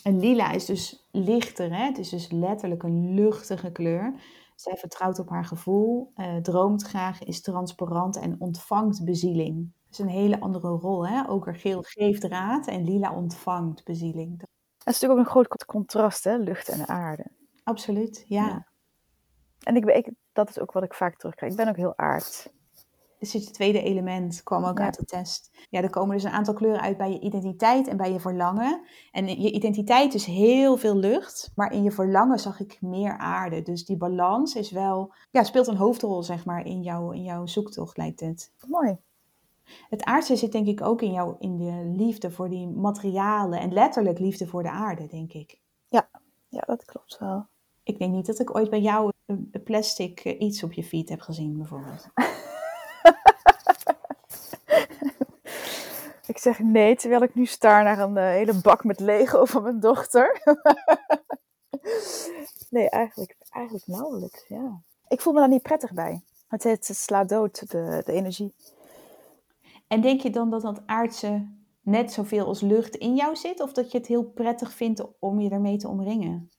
En 0.03 0.21
lila 0.21 0.53
is 0.53 0.65
dus 0.65 1.09
lichter, 1.11 1.77
hè? 1.77 1.85
het 1.85 1.99
is 1.99 2.09
dus 2.09 2.31
letterlijk 2.31 2.83
een 2.83 3.15
luchtige 3.15 3.73
kleur. 3.73 4.15
Zij 4.57 4.77
vertrouwt 4.77 5.19
op 5.19 5.29
haar 5.29 5.45
gevoel, 5.45 6.12
uh, 6.17 6.37
droomt 6.37 6.83
graag, 6.83 7.23
is 7.23 7.41
transparant 7.41 8.17
en 8.17 8.37
ontvangt 8.38 9.05
bezieling. 9.05 9.73
Dat 9.85 9.93
is 9.93 9.99
een 9.99 10.09
hele 10.09 10.41
andere 10.41 10.69
rol. 10.69 11.07
Hè? 11.07 11.31
Okergeel 11.31 11.83
geeft 11.83 12.25
raad 12.25 12.67
en 12.67 12.85
lila 12.85 13.15
ontvangt 13.15 13.85
bezieling. 13.85 14.38
Dat 14.38 14.49
is 14.95 15.01
natuurlijk 15.01 15.12
ook 15.12 15.27
een 15.27 15.31
groot 15.31 15.65
contrast, 15.65 16.25
hè? 16.25 16.37
lucht 16.37 16.69
en 16.69 16.88
aarde. 16.88 17.27
Absoluut, 17.65 18.25
ja. 18.27 18.47
ja. 18.47 18.67
En 19.62 19.77
ik, 19.77 19.85
ik, 19.85 20.11
dat 20.33 20.49
is 20.49 20.59
ook 20.59 20.73
wat 20.73 20.83
ik 20.83 20.95
vaak 20.95 21.17
terugkrijg. 21.17 21.53
Ik 21.53 21.59
ben 21.59 21.69
ook 21.69 21.77
heel 21.77 21.99
aard. 21.99 22.53
Dus 23.23 23.33
het 23.33 23.53
tweede 23.53 23.83
element 23.83 24.43
kwam 24.43 24.65
ook 24.65 24.81
uit 24.81 24.99
de 24.99 25.05
test. 25.05 25.51
Ja, 25.71 25.83
er 25.83 25.91
komen 25.91 26.15
dus 26.15 26.25
een 26.25 26.31
aantal 26.31 26.55
kleuren 26.55 26.81
uit 26.81 26.97
bij 26.97 27.11
je 27.11 27.21
identiteit 27.21 27.89
en 27.89 27.97
bij 27.97 28.13
je 28.13 28.21
verlangen. 28.21 28.83
En 29.11 29.27
je 29.27 29.53
identiteit 29.53 30.15
is 30.15 30.25
heel 30.25 30.77
veel 30.77 30.97
lucht, 30.97 31.53
maar 31.55 31.73
in 31.73 31.83
je 31.83 31.91
verlangen 31.91 32.39
zag 32.39 32.61
ik 32.61 32.79
meer 32.81 33.19
aarde. 33.19 33.63
Dus 33.63 33.85
die 33.85 33.97
balans 33.97 34.55
is 34.55 34.71
wel, 34.71 35.13
ja, 35.31 35.43
speelt 35.43 35.67
een 35.67 35.77
hoofdrol, 35.77 36.23
zeg 36.23 36.45
maar, 36.45 36.67
in, 36.67 36.83
jou, 36.83 37.15
in 37.15 37.23
jouw 37.23 37.47
zoektocht, 37.47 37.97
lijkt 37.97 38.21
het. 38.21 38.53
Mooi. 38.67 38.97
Het 39.89 40.05
aardse 40.05 40.37
zit 40.37 40.53
denk 40.53 40.67
ik 40.67 40.83
ook 40.83 41.03
in 41.03 41.13
jou, 41.13 41.37
in 41.39 41.57
de 41.57 41.93
liefde 41.97 42.31
voor 42.31 42.49
die 42.49 42.69
materialen 42.69 43.61
en 43.61 43.73
letterlijk 43.73 44.19
liefde 44.19 44.47
voor 44.47 44.63
de 44.63 44.71
aarde, 44.71 45.07
denk 45.07 45.33
ik. 45.33 45.61
Ja, 45.89 46.09
ja 46.49 46.61
dat 46.61 46.85
klopt 46.85 47.19
wel. 47.19 47.47
Ik 47.83 47.99
denk 47.99 48.13
niet 48.13 48.27
dat 48.27 48.39
ik 48.39 48.57
ooit 48.57 48.71
bij 48.71 48.81
jou 48.81 49.13
een 49.27 49.51
plastic 49.65 50.21
eh, 50.21 50.41
iets 50.41 50.63
op 50.63 50.73
je 50.73 50.85
feet 50.85 51.09
heb 51.09 51.21
gezien, 51.21 51.57
bijvoorbeeld. 51.57 52.09
Ik 56.27 56.38
zeg 56.38 56.59
nee, 56.59 56.97
terwijl 56.97 57.23
ik 57.23 57.35
nu 57.35 57.47
staar 57.47 57.85
naar 57.85 57.99
een 57.99 58.17
uh, 58.17 58.23
hele 58.23 58.61
bak 58.61 58.85
met 58.85 59.01
Lego 59.01 59.45
van 59.45 59.62
mijn 59.62 59.81
dochter. 59.81 60.41
nee, 62.71 62.91
eigenlijk, 62.91 63.37
eigenlijk 63.51 63.87
nauwelijks, 63.87 64.45
ja. 64.49 64.81
Ik 65.09 65.21
voel 65.21 65.33
me 65.33 65.38
daar 65.38 65.49
niet 65.49 65.62
prettig 65.62 65.93
bij. 65.93 66.23
Het, 66.49 66.62
het 66.62 66.85
slaat 66.85 67.29
dood, 67.29 67.71
de, 67.71 68.03
de 68.05 68.12
energie. 68.12 68.55
En 69.88 70.01
denk 70.01 70.21
je 70.21 70.31
dan 70.31 70.51
dat 70.51 70.62
dat 70.62 70.83
aardse 70.87 71.47
net 71.81 72.12
zoveel 72.12 72.47
als 72.47 72.61
lucht 72.61 72.97
in 72.97 73.15
jou 73.15 73.37
zit? 73.37 73.61
Of 73.61 73.73
dat 73.73 73.93
je 73.93 73.99
het 73.99 74.07
heel 74.07 74.25
prettig 74.25 74.73
vindt 74.73 75.03
om 75.19 75.41
je 75.41 75.51
ermee 75.51 75.77
te 75.77 75.88
omringen? 75.88 76.51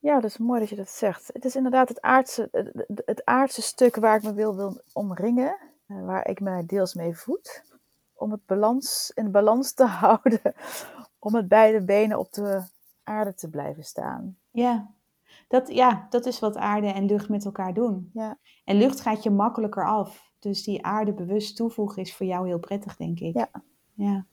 Ja, 0.00 0.14
dat 0.14 0.30
is 0.30 0.38
mooi 0.38 0.60
dat 0.60 0.68
je 0.68 0.76
dat 0.76 0.88
zegt. 0.88 1.30
Het 1.32 1.44
is 1.44 1.56
inderdaad 1.56 1.88
het 1.88 2.00
aardse, 2.00 2.48
het, 2.50 3.02
het 3.04 3.24
aardse 3.24 3.62
stuk 3.62 3.96
waar 3.96 4.16
ik 4.16 4.22
me 4.22 4.34
wil, 4.34 4.56
wil 4.56 4.80
omringen. 4.92 5.69
Eh, 5.90 6.04
waar 6.04 6.28
ik 6.28 6.40
mij 6.40 6.66
deels 6.66 6.94
mee 6.94 7.16
voed 7.16 7.64
om 8.12 8.30
het 8.30 8.46
balans, 8.46 9.12
in 9.14 9.30
balans 9.30 9.72
te 9.72 9.84
houden. 10.04 10.40
Om 11.18 11.32
met 11.32 11.48
beide 11.48 11.84
benen 11.84 12.18
op 12.18 12.32
de 12.32 12.62
aarde 13.02 13.34
te 13.34 13.50
blijven 13.50 13.84
staan. 13.84 14.38
Ja, 14.50 14.94
dat, 15.48 15.68
ja, 15.68 16.06
dat 16.10 16.26
is 16.26 16.38
wat 16.38 16.56
aarde 16.56 16.86
en 16.86 17.06
lucht 17.06 17.28
met 17.28 17.44
elkaar 17.44 17.74
doen. 17.74 18.10
Ja. 18.12 18.38
En 18.64 18.76
lucht 18.76 19.00
gaat 19.00 19.22
je 19.22 19.30
makkelijker 19.30 19.86
af. 19.86 20.32
Dus 20.38 20.62
die 20.62 20.84
aarde 20.84 21.12
bewust 21.12 21.56
toevoegen 21.56 22.02
is 22.02 22.14
voor 22.16 22.26
jou 22.26 22.46
heel 22.46 22.58
prettig, 22.58 22.96
denk 22.96 23.20
ik. 23.20 23.34
Ja. 23.34 23.50
Ja, 23.94 24.26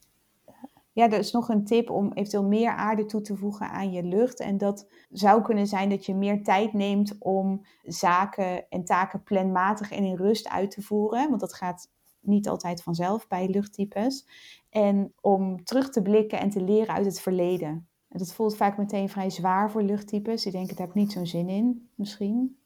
ja 0.98 1.12
er 1.12 1.20
is 1.20 1.32
nog 1.32 1.50
een 1.50 1.66
tip 1.66 1.90
om 1.90 2.12
eventueel 2.14 2.44
meer 2.44 2.70
aarde 2.70 3.06
toe 3.06 3.22
te 3.22 3.36
voegen 3.36 3.70
aan 3.70 3.92
je 3.92 4.04
lucht. 4.04 4.40
En 4.40 4.58
dat 4.58 4.88
zou 5.10 5.42
kunnen 5.42 5.68
zijn 5.68 5.90
dat 5.90 6.06
je 6.06 6.16
meer 6.16 6.44
tijd 6.44 6.74
neemt 6.74 7.16
om 7.20 7.66
zaken 7.84 8.70
en 8.70 8.84
taken 8.84 9.24
planmatig 9.24 9.92
en 9.92 10.04
in 10.04 10.16
rust 10.16 10.50
uit 10.50 10.72
te 10.72 10.82
voeren. 10.82 11.30
Want 11.30 11.42
dat 11.42 11.54
gaat 11.54 11.90
niet 12.20 12.48
altijd 12.48 12.84
vanzelf 12.84 13.28
bij 13.28 13.48
luchttypes. 13.50 14.28
En 14.70 15.14
om 15.22 15.64
terug 15.64 15.90
te 15.90 16.02
blikken 16.02 16.40
en 16.40 16.50
te 16.50 16.62
leren 16.62 16.96
uit 16.96 17.06
het 17.06 17.22
verleden. 17.22 17.88
En 18.10 18.18
dat 18.18 18.34
voelt 18.34 18.58
vaak 18.58 18.78
meteen 18.78 19.10
vrij 19.10 19.30
zwaar 19.30 19.72
voor 19.72 19.82
luchttypes. 19.82 20.44
Die 20.44 20.52
denken, 20.52 20.76
daar 20.76 20.86
heb 20.86 20.96
niet 20.96 21.12
zo'n 21.12 21.28
zin 21.28 21.50
in, 21.50 21.90
misschien. 21.96 22.58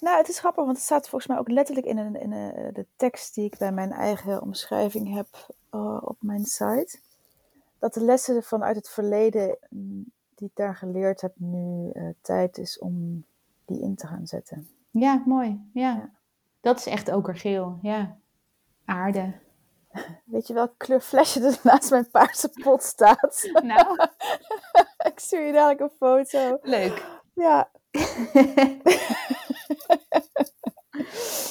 Nou, 0.00 0.16
het 0.16 0.28
is 0.28 0.38
grappig, 0.38 0.64
want 0.64 0.76
het 0.76 0.86
staat 0.86 1.08
volgens 1.08 1.30
mij 1.30 1.38
ook 1.38 1.48
letterlijk 1.48 1.86
in, 1.86 1.98
een, 1.98 2.20
in 2.20 2.32
een, 2.32 2.72
de 2.72 2.86
tekst 2.96 3.34
die 3.34 3.44
ik 3.44 3.58
bij 3.58 3.72
mijn 3.72 3.92
eigen 3.92 4.42
omschrijving 4.42 5.14
heb 5.14 5.56
uh, 5.74 5.98
op 6.04 6.16
mijn 6.20 6.44
site. 6.44 7.06
Dat 7.78 7.94
de 7.94 8.04
lessen 8.04 8.42
vanuit 8.42 8.76
het 8.76 8.88
verleden 8.88 9.58
mm, 9.70 10.04
die 10.34 10.48
ik 10.48 10.56
daar 10.56 10.76
geleerd 10.76 11.20
heb, 11.20 11.32
nu 11.36 11.90
uh, 11.92 12.08
tijd 12.20 12.58
is 12.58 12.78
om 12.78 13.24
die 13.64 13.80
in 13.80 13.94
te 13.94 14.06
gaan 14.06 14.26
zetten. 14.26 14.68
Ja, 14.90 15.22
mooi. 15.26 15.70
Ja. 15.72 15.94
ja. 15.94 16.10
Dat 16.60 16.78
is 16.78 16.86
echt 16.86 17.10
okergeel, 17.10 17.78
ja 17.82 18.18
aarde. 18.88 19.32
Weet 20.24 20.46
je 20.46 20.54
welke 20.54 20.74
kleur 20.76 21.00
flesje 21.00 21.46
er 21.46 21.58
naast 21.62 21.90
mijn 21.90 22.10
paarse 22.10 22.50
pot 22.62 22.82
staat? 22.82 23.50
Nou. 23.62 23.96
ik 25.10 25.18
stuur 25.18 25.46
je 25.46 25.52
dadelijk 25.52 25.80
een 25.80 25.96
foto. 25.98 26.58
Leuk. 26.62 27.20
Ja. 27.34 27.70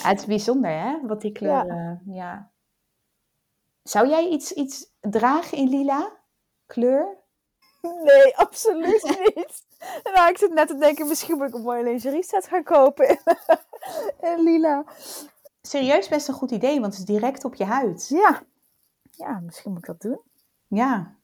het 0.02 0.20
is 0.20 0.26
bijzonder, 0.26 0.72
hè? 0.72 1.08
Wat 1.08 1.22
die 1.22 1.32
kleuren... 1.32 2.02
Ja. 2.06 2.14
ja. 2.14 2.52
Zou 3.84 4.08
jij 4.08 4.28
iets, 4.28 4.52
iets 4.52 4.92
dragen 5.00 5.58
in 5.58 5.70
lila 5.70 6.17
kleur? 6.68 7.18
Nee, 7.82 8.38
absoluut 8.46 9.04
niet. 9.04 9.66
nou, 10.14 10.30
ik 10.30 10.38
zit 10.38 10.54
net 10.54 10.68
te 10.68 10.78
denken, 10.78 11.08
misschien 11.08 11.38
moet 11.38 11.48
ik 11.48 11.54
een 11.54 11.62
mooie 11.62 11.84
lingerie 11.84 12.24
set 12.24 12.48
gaan 12.48 12.64
kopen 12.64 13.10
in, 13.10 13.20
in 14.22 14.44
lila 14.44 14.86
serieus 15.68 16.08
best 16.08 16.28
een 16.28 16.34
goed 16.34 16.52
idee, 16.52 16.80
want 16.80 16.98
het 16.98 17.10
is 17.10 17.16
direct 17.16 17.46
op 17.46 17.56
je 17.56 17.66
huid. 17.66 18.08
Ja. 18.10 18.42
Ja, 19.12 19.40
misschien 19.40 19.72
moet 19.72 19.80
ik 19.80 19.86
dat 19.86 20.02
doen. 20.02 20.22
Ja. 20.68 21.16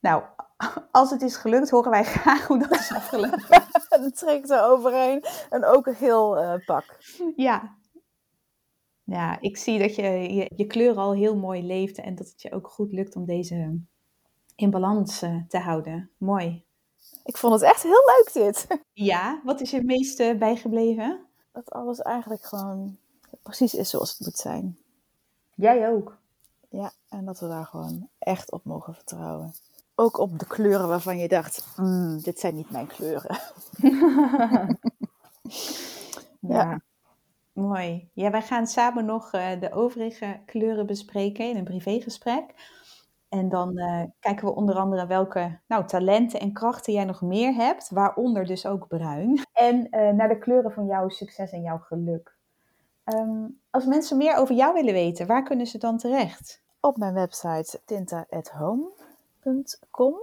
Nou, 0.00 0.22
als 0.90 1.10
het 1.10 1.22
is 1.22 1.36
gelukt, 1.36 1.70
horen 1.70 1.90
wij 1.90 2.04
graag 2.04 2.46
hoe 2.46 2.58
dat 2.58 2.70
is 2.70 2.92
afgelopen. 2.92 3.42
dan 3.88 4.12
trek 4.12 4.44
ik 4.44 4.50
er 4.50 4.64
overheen 4.64 5.24
en 5.50 5.64
ook 5.64 5.86
een 5.86 5.94
geel 5.94 6.42
uh, 6.42 6.64
pak. 6.64 6.98
Ja. 7.36 7.76
Ja, 9.04 9.40
ik 9.40 9.56
zie 9.56 9.78
dat 9.78 9.94
je, 9.94 10.34
je, 10.34 10.50
je 10.56 10.66
kleur 10.66 10.96
al 10.96 11.14
heel 11.14 11.36
mooi 11.36 11.66
leeft 11.66 11.98
en 11.98 12.14
dat 12.14 12.26
het 12.28 12.42
je 12.42 12.52
ook 12.52 12.68
goed 12.68 12.92
lukt 12.92 13.16
om 13.16 13.24
deze 13.24 13.80
in 14.56 14.70
balans 14.70 15.22
uh, 15.22 15.40
te 15.48 15.58
houden. 15.58 16.10
Mooi. 16.18 16.64
Ik 17.24 17.36
vond 17.36 17.52
het 17.52 17.62
echt 17.62 17.82
heel 17.82 17.90
leuk 18.16 18.30
dit. 18.32 18.66
Ja, 18.92 19.40
wat 19.44 19.60
is 19.60 19.70
je 19.70 19.76
het 19.76 19.86
meeste 19.86 20.36
bijgebleven? 20.38 21.26
Dat 21.52 21.70
alles 21.70 22.00
eigenlijk 22.00 22.44
gewoon 22.44 22.96
precies 23.42 23.74
is 23.74 23.90
zoals 23.90 24.10
het 24.10 24.20
moet 24.20 24.36
zijn. 24.36 24.78
Jij 25.54 25.88
ook. 25.88 26.18
Ja, 26.68 26.92
en 27.08 27.24
dat 27.24 27.40
we 27.40 27.48
daar 27.48 27.66
gewoon 27.66 28.08
echt 28.18 28.52
op 28.52 28.64
mogen 28.64 28.94
vertrouwen. 28.94 29.54
Ook 29.94 30.18
op 30.18 30.38
de 30.38 30.46
kleuren 30.46 30.88
waarvan 30.88 31.18
je 31.18 31.28
dacht, 31.28 31.66
mm, 31.76 32.20
dit 32.20 32.40
zijn 32.40 32.54
niet 32.54 32.70
mijn 32.70 32.86
kleuren. 32.86 33.38
ja. 36.40 36.80
Mooi. 37.56 38.08
Ja, 38.12 38.30
wij 38.30 38.42
gaan 38.42 38.66
samen 38.66 39.04
nog 39.04 39.32
uh, 39.34 39.60
de 39.60 39.72
overige 39.72 40.40
kleuren 40.46 40.86
bespreken 40.86 41.50
in 41.50 41.56
een 41.56 41.64
privégesprek. 41.64 42.54
En 43.28 43.48
dan 43.48 43.78
uh, 43.78 44.02
kijken 44.20 44.46
we 44.46 44.54
onder 44.54 44.76
andere 44.76 45.06
welke 45.06 45.58
nou, 45.66 45.86
talenten 45.86 46.40
en 46.40 46.52
krachten 46.52 46.92
jij 46.92 47.04
nog 47.04 47.22
meer 47.22 47.54
hebt, 47.54 47.90
waaronder 47.90 48.44
dus 48.44 48.66
ook 48.66 48.88
bruin. 48.88 49.40
En 49.52 49.88
uh, 49.90 50.10
naar 50.10 50.28
de 50.28 50.38
kleuren 50.38 50.72
van 50.72 50.86
jouw 50.86 51.08
succes 51.08 51.50
en 51.50 51.62
jouw 51.62 51.78
geluk. 51.78 52.34
Um, 53.14 53.60
als 53.70 53.84
mensen 53.84 54.16
meer 54.16 54.36
over 54.36 54.54
jou 54.54 54.74
willen 54.74 54.92
weten, 54.92 55.26
waar 55.26 55.42
kunnen 55.42 55.66
ze 55.66 55.78
dan 55.78 55.98
terecht? 55.98 56.62
Op 56.80 56.96
mijn 56.96 57.14
website 57.14 57.80
tinta.home.com 57.84 60.14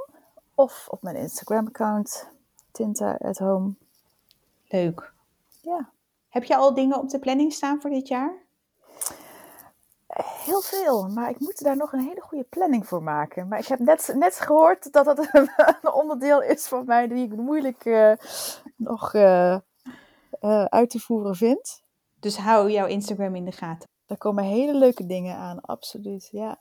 of 0.55 0.87
op 0.89 1.01
mijn 1.01 1.15
Instagram-account 1.15 2.29
tinta@home. 2.71 3.73
Leuk. 4.67 5.13
Ja. 5.61 5.89
Heb 6.29 6.43
je 6.43 6.55
al 6.55 6.73
dingen 6.73 6.99
op 6.99 7.09
de 7.09 7.19
planning 7.19 7.53
staan 7.53 7.81
voor 7.81 7.89
dit 7.89 8.07
jaar? 8.07 8.42
Heel 10.15 10.61
veel, 10.61 11.07
maar 11.07 11.29
ik 11.29 11.39
moet 11.39 11.63
daar 11.63 11.77
nog 11.77 11.93
een 11.93 12.07
hele 12.07 12.21
goede 12.21 12.43
planning 12.43 12.87
voor 12.87 13.03
maken. 13.03 13.47
Maar 13.47 13.59
ik 13.59 13.65
heb 13.65 13.79
net, 13.79 14.13
net 14.15 14.39
gehoord 14.39 14.91
dat 14.91 15.05
dat 15.05 15.19
een 15.81 15.93
onderdeel 15.93 16.41
is 16.41 16.67
van 16.67 16.85
mij 16.85 17.07
die 17.07 17.25
ik 17.25 17.35
moeilijk 17.35 17.85
uh, 17.85 18.13
nog 18.75 19.13
uh, 19.13 19.57
uh, 20.41 20.65
uit 20.65 20.89
te 20.89 20.99
voeren 20.99 21.35
vind. 21.35 21.81
Dus 22.19 22.37
hou 22.37 22.71
jouw 22.71 22.87
Instagram 22.87 23.35
in 23.35 23.45
de 23.45 23.51
gaten. 23.51 23.89
Daar 24.05 24.17
komen 24.17 24.43
hele 24.43 24.73
leuke 24.73 25.05
dingen 25.05 25.35
aan, 25.35 25.61
absoluut, 25.61 26.29
ja. 26.31 26.57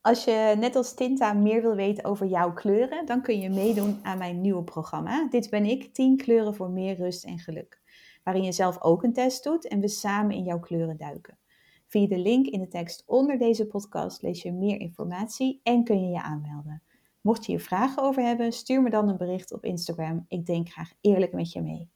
Als 0.00 0.24
je 0.24 0.54
net 0.58 0.76
als 0.76 0.94
Tinta 0.94 1.32
meer 1.32 1.62
wil 1.62 1.74
weten 1.74 2.04
over 2.04 2.26
jouw 2.26 2.52
kleuren, 2.52 3.06
dan 3.06 3.22
kun 3.22 3.40
je 3.40 3.50
meedoen 3.50 4.00
aan 4.02 4.18
mijn 4.18 4.40
nieuwe 4.40 4.62
programma. 4.62 5.28
Dit 5.28 5.50
ben 5.50 5.64
ik, 5.64 5.94
10 5.94 6.16
kleuren 6.16 6.54
voor 6.54 6.70
meer 6.70 6.96
rust 6.96 7.24
en 7.24 7.38
geluk. 7.38 7.80
Waarin 8.24 8.42
je 8.42 8.52
zelf 8.52 8.82
ook 8.82 9.02
een 9.02 9.12
test 9.12 9.44
doet 9.44 9.68
en 9.68 9.80
we 9.80 9.88
samen 9.88 10.36
in 10.36 10.44
jouw 10.44 10.60
kleuren 10.60 10.96
duiken. 10.96 11.38
Via 11.86 12.06
de 12.06 12.18
link 12.18 12.46
in 12.46 12.60
de 12.60 12.68
tekst 12.68 13.02
onder 13.06 13.38
deze 13.38 13.66
podcast 13.66 14.22
lees 14.22 14.42
je 14.42 14.52
meer 14.52 14.80
informatie 14.80 15.60
en 15.62 15.84
kun 15.84 16.02
je 16.02 16.10
je 16.10 16.22
aanmelden. 16.22 16.82
Mocht 17.20 17.46
je 17.46 17.52
hier 17.52 17.60
vragen 17.60 18.02
over 18.02 18.22
hebben, 18.22 18.52
stuur 18.52 18.82
me 18.82 18.90
dan 18.90 19.08
een 19.08 19.16
bericht 19.16 19.52
op 19.52 19.64
Instagram. 19.64 20.24
Ik 20.28 20.46
denk 20.46 20.68
graag 20.68 20.92
eerlijk 21.00 21.32
met 21.32 21.52
je 21.52 21.62
mee. 21.62 21.90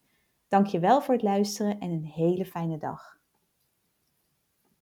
Dank 0.49 0.67
je 0.67 0.79
wel 0.79 1.03
voor 1.03 1.15
het 1.15 1.23
luisteren 1.23 1.79
en 1.81 1.91
een 1.91 2.05
hele 2.05 2.47
fijne 2.47 2.79
dag. 2.79 3.20